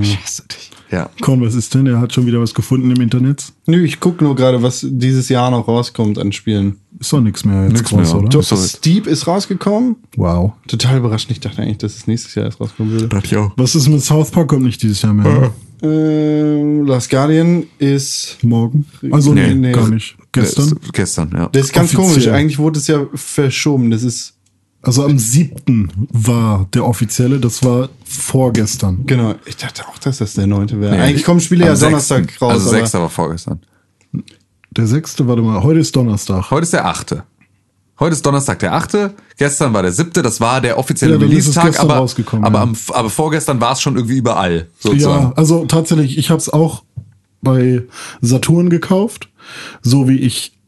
[0.00, 0.70] Ich hasse dich.
[0.90, 1.08] Ja.
[1.22, 1.86] Komm, was ist denn?
[1.86, 3.44] Er hat schon wieder was gefunden im Internet.
[3.66, 6.76] Nö, ich guck nur gerade, was dieses Jahr noch rauskommt an Spielen.
[7.00, 8.22] Ist doch nichts mehr jetzt Nix groß, mehr.
[8.22, 8.28] oder?
[8.28, 8.68] Doch.
[8.68, 9.96] Steep ist rausgekommen.
[10.16, 10.52] Wow.
[10.68, 11.30] Total überrascht.
[11.30, 13.08] Ich dachte eigentlich, dass es nächstes Jahr erst rauskommen würde.
[13.08, 13.52] Dachte ich auch.
[13.56, 14.48] Was ist mit South Park?
[14.48, 15.24] Kommt nicht dieses Jahr mehr.
[15.32, 15.50] ne?
[15.82, 18.36] Ähm, Last Guardian ist.
[18.42, 18.84] Morgen?
[19.10, 19.72] Also nee, Nee, nee.
[19.72, 20.16] gar nicht.
[20.30, 20.64] Gestern?
[20.80, 21.48] Ist Gestern, ja.
[21.50, 22.12] Das ist ganz Offiziell.
[22.12, 22.28] komisch.
[22.28, 23.90] Eigentlich wurde es ja verschoben.
[23.90, 24.34] Das ist.
[24.82, 25.90] Also am 7.
[26.10, 29.06] war der offizielle, das war vorgestern.
[29.06, 29.36] Genau.
[29.46, 30.96] Ich dachte auch, dass das der neunte wäre.
[30.96, 31.88] Nee, Eigentlich kommen Spiele ja 6.
[31.88, 32.52] Donnerstag raus.
[32.54, 32.94] Also 6.
[32.94, 33.60] war vorgestern.
[34.70, 35.26] Der 6.
[35.26, 36.50] warte mal, heute ist Donnerstag.
[36.50, 37.22] Heute ist der 8.
[38.00, 39.10] Heute ist Donnerstag der 8.
[39.36, 40.10] Gestern war der 7.
[40.14, 41.94] Das war der offizielle Ja, Release-Tag, aber,
[42.42, 42.62] aber, ja.
[42.62, 45.26] am, aber vorgestern war es schon irgendwie überall, sozusagen.
[45.26, 46.82] Ja, also tatsächlich, ich habe es auch
[47.40, 47.82] bei
[48.20, 49.28] Saturn gekauft,
[49.82, 50.58] so wie ich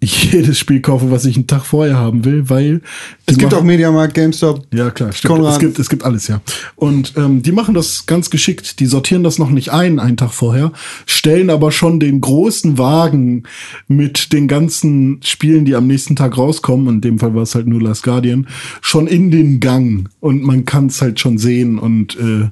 [0.04, 2.80] jedes Spiel kaufe, was ich einen Tag vorher haben will, weil
[3.26, 4.66] es gibt auch Mediamarkt, GameStop.
[4.72, 5.34] ja klar, stimmt.
[5.34, 5.52] Konrad.
[5.52, 6.40] Es gibt es gibt alles ja
[6.76, 8.80] und ähm, die machen das ganz geschickt.
[8.80, 10.72] Die sortieren das noch nicht ein einen Tag vorher,
[11.04, 13.42] stellen aber schon den großen Wagen
[13.88, 16.88] mit den ganzen Spielen, die am nächsten Tag rauskommen.
[16.94, 18.46] In dem Fall war es halt nur Last Guardian
[18.80, 22.48] schon in den Gang und man kann es halt schon sehen und äh,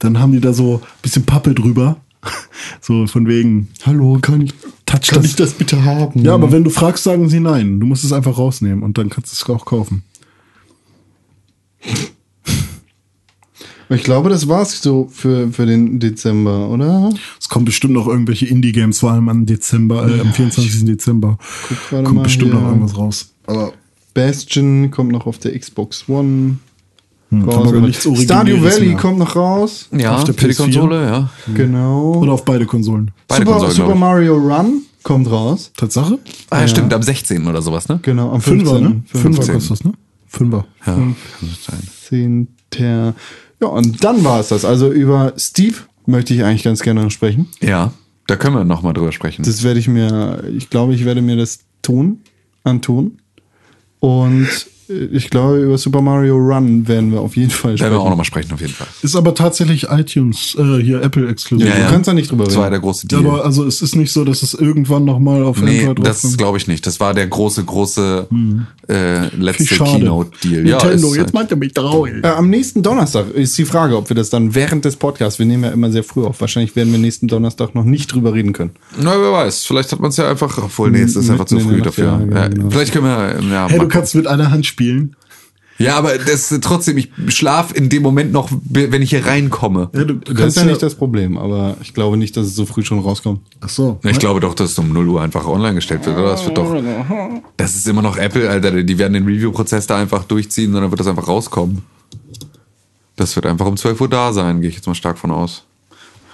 [0.00, 1.98] dann haben die da so ein bisschen Pappe drüber.
[2.82, 4.52] So von wegen, hallo, kann ich,
[4.90, 5.30] touch Kann das.
[5.30, 6.22] ich das bitte haben?
[6.22, 7.80] Ja, aber wenn du fragst, sagen sie nein.
[7.80, 10.02] Du musst es einfach rausnehmen und dann kannst du es auch kaufen.
[13.88, 17.10] Ich glaube, das war's so für, für den Dezember, oder?
[17.40, 20.84] Es kommen bestimmt noch irgendwelche Indie-Games, vor allem am Dezember, äh, am 24.
[20.84, 21.38] Dezember.
[21.90, 22.60] Kommt mal bestimmt hier.
[22.60, 23.34] noch irgendwas raus.
[23.46, 23.72] Aber
[24.14, 26.58] Bastion kommt noch auf der Xbox One.
[27.30, 27.44] Hm,
[28.16, 28.96] Stardew Valley mehr.
[28.96, 29.88] kommt noch raus.
[29.96, 30.56] Ja, Auf der für die PS4?
[30.56, 31.30] Konsole, ja.
[31.54, 32.14] Genau.
[32.14, 33.12] oder auf beide Konsolen.
[33.28, 33.94] Beide Super, Konsolen, Super.
[33.94, 35.70] Mario Run kommt raus.
[35.76, 36.18] Tatsache?
[36.50, 37.46] Ah, ja, stimmt, am 16.
[37.46, 38.00] oder sowas, ne?
[38.02, 38.82] Genau, am Fünfer, 15.
[38.82, 39.02] ne?
[39.06, 39.54] Fünfer 15.
[39.54, 39.92] kostet das, ne?
[40.26, 40.64] Fünfer.
[40.86, 41.88] Ja, kann das sein.
[42.08, 42.48] 10.
[43.60, 44.64] Ja, und dann war es das.
[44.64, 45.76] Also über Steve
[46.06, 47.48] möchte ich eigentlich ganz gerne noch sprechen.
[47.60, 47.92] Ja,
[48.26, 49.42] da können wir noch mal drüber sprechen.
[49.44, 52.20] Das werde ich mir, ich glaube, ich werde mir das tun,
[52.64, 53.18] antun.
[54.00, 54.48] Und
[55.12, 58.08] ich glaube, über Super Mario Run werden wir auf jeden Fall Da werden wir auch
[58.10, 58.86] nochmal sprechen, auf jeden Fall.
[59.02, 61.68] Ist aber tatsächlich iTunes, äh, hier Apple exklusiv.
[61.68, 62.72] Ja, du kannst da nicht drüber Das war reden.
[62.72, 63.30] der große Ja, Deal.
[63.30, 66.36] aber also es ist nicht so, dass es irgendwann noch mal auf Nee, Android das
[66.36, 66.86] glaube ich nicht.
[66.86, 68.26] Das war der große, große
[68.88, 69.76] äh, letzte.
[69.76, 70.62] Keynote-Deal.
[70.62, 72.24] Nintendo, ist jetzt halt- meint er mich traurig.
[72.24, 75.46] Äh, am nächsten Donnerstag ist die Frage, ob wir das dann während des Podcasts, wir
[75.46, 78.52] nehmen ja immer sehr früh auf, wahrscheinlich werden wir nächsten Donnerstag noch nicht drüber reden
[78.52, 78.70] können.
[79.00, 79.64] Na, wer weiß.
[79.66, 80.58] Vielleicht hat man es ja einfach.
[80.58, 82.04] Obwohl, nee, es ist einfach zu früh dafür.
[82.04, 82.70] ja, ja, Ja, genau.
[82.70, 83.34] Vielleicht können wir.
[83.50, 84.79] Ja, Hey, du kannst mit einer Hand spielen.
[85.80, 89.88] Ja, aber das ist trotzdem, ich schlaf in dem Moment noch, wenn ich hier reinkomme.
[89.94, 92.66] Ja, du, Das ist ja nicht das Problem, aber ich glaube nicht, dass es so
[92.66, 93.40] früh schon rauskommt.
[93.62, 93.98] Ach so.
[94.04, 96.32] Ich glaube doch, dass es um 0 Uhr einfach online gestellt wird, oder?
[96.32, 96.76] Das wird doch.
[97.56, 98.82] Das ist immer noch Apple, Alter.
[98.82, 101.80] Die werden den Review-Prozess da einfach durchziehen, sondern wird das einfach rauskommen.
[103.16, 105.64] Das wird einfach um 12 Uhr da sein, gehe ich jetzt mal stark von aus.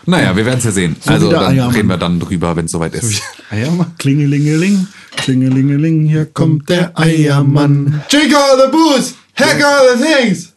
[0.07, 0.97] Naja, wir werden es ja sehen.
[1.01, 1.75] So also dann Eiermann.
[1.75, 3.21] reden wir dann drüber, wenn es soweit ist.
[3.51, 3.93] Eiermann?
[3.99, 8.03] Klingelingeling, klingelingeling, hier kommt der Eiermann.
[8.11, 10.53] Drink all the booze, hack all the things.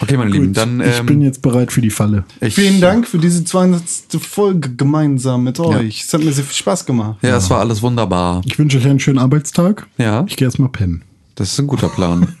[0.00, 2.24] Okay, meine Lieben, Gut, dann ich ähm, bin jetzt bereit für die Falle.
[2.40, 3.80] ich, Vielen Dank für diese 200.
[4.20, 6.02] Folge gemeinsam mit euch.
[6.02, 7.18] Es hat mir sehr viel Spaß gemacht.
[7.22, 8.42] Ja, es war alles wunderbar.
[8.44, 9.86] Ich wünsche euch einen schönen Arbeitstag.
[9.98, 10.24] Ja.
[10.26, 11.02] Ich gehe erstmal pennen.
[11.36, 12.34] Das ist ein guter Plan.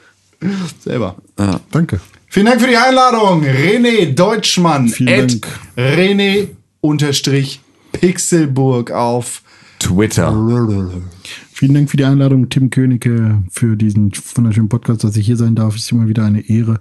[0.80, 1.16] Selber.
[1.38, 1.60] ja.
[1.70, 2.00] Danke.
[2.32, 4.86] Vielen Dank für die Einladung, René Deutschmann.
[4.86, 5.48] Vielen at Dank.
[5.76, 6.46] René
[6.80, 9.42] unterstrich Pixelburg auf
[9.80, 10.30] Twitter.
[11.52, 15.56] Vielen Dank für die Einladung, Tim Königke, für diesen wunderschönen Podcast, dass ich hier sein
[15.56, 15.74] darf.
[15.74, 16.78] Ist immer wieder eine Ehre.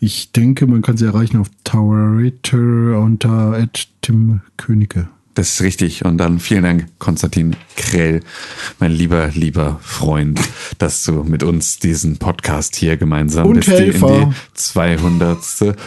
[0.00, 5.10] Ich denke, man kann sie erreichen auf Twitter unter at Tim Königke.
[5.36, 6.04] Das ist richtig.
[6.04, 8.20] Und dann vielen Dank, Konstantin Krell,
[8.80, 10.40] mein lieber, lieber Freund,
[10.78, 15.38] dass du mit uns diesen Podcast hier gemeinsam Und in die 200.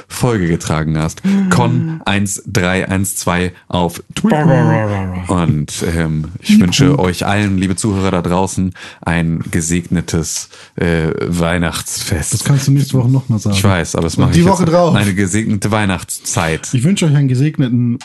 [0.07, 1.23] Folge getragen hast.
[1.49, 5.23] Con1312 auf Twitter.
[5.27, 12.35] Und ähm, ich wünsche euch allen, liebe Zuhörer da draußen, ein gesegnetes äh, Weihnachtsfest.
[12.35, 13.57] Das kannst du nächste Woche nochmal sagen.
[13.57, 14.93] ich weiß, aber das mache die ich Woche drauf.
[14.93, 16.71] Eine gesegnete Weihnachtszeit.
[16.71, 17.97] Ich wünsche euch einen gesegneten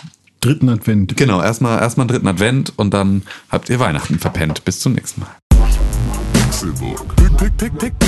[0.45, 1.16] dritten Advent.
[1.16, 4.65] Genau, erstmal erstmal einen dritten Advent und dann habt ihr Weihnachten verpennt.
[4.65, 5.31] Bis zum nächsten Mal.
[6.33, 7.16] Pixelburg.
[7.16, 7.99] Pixelburg.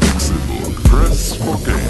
[0.00, 0.84] Pixelburg.
[0.84, 1.87] Press for games.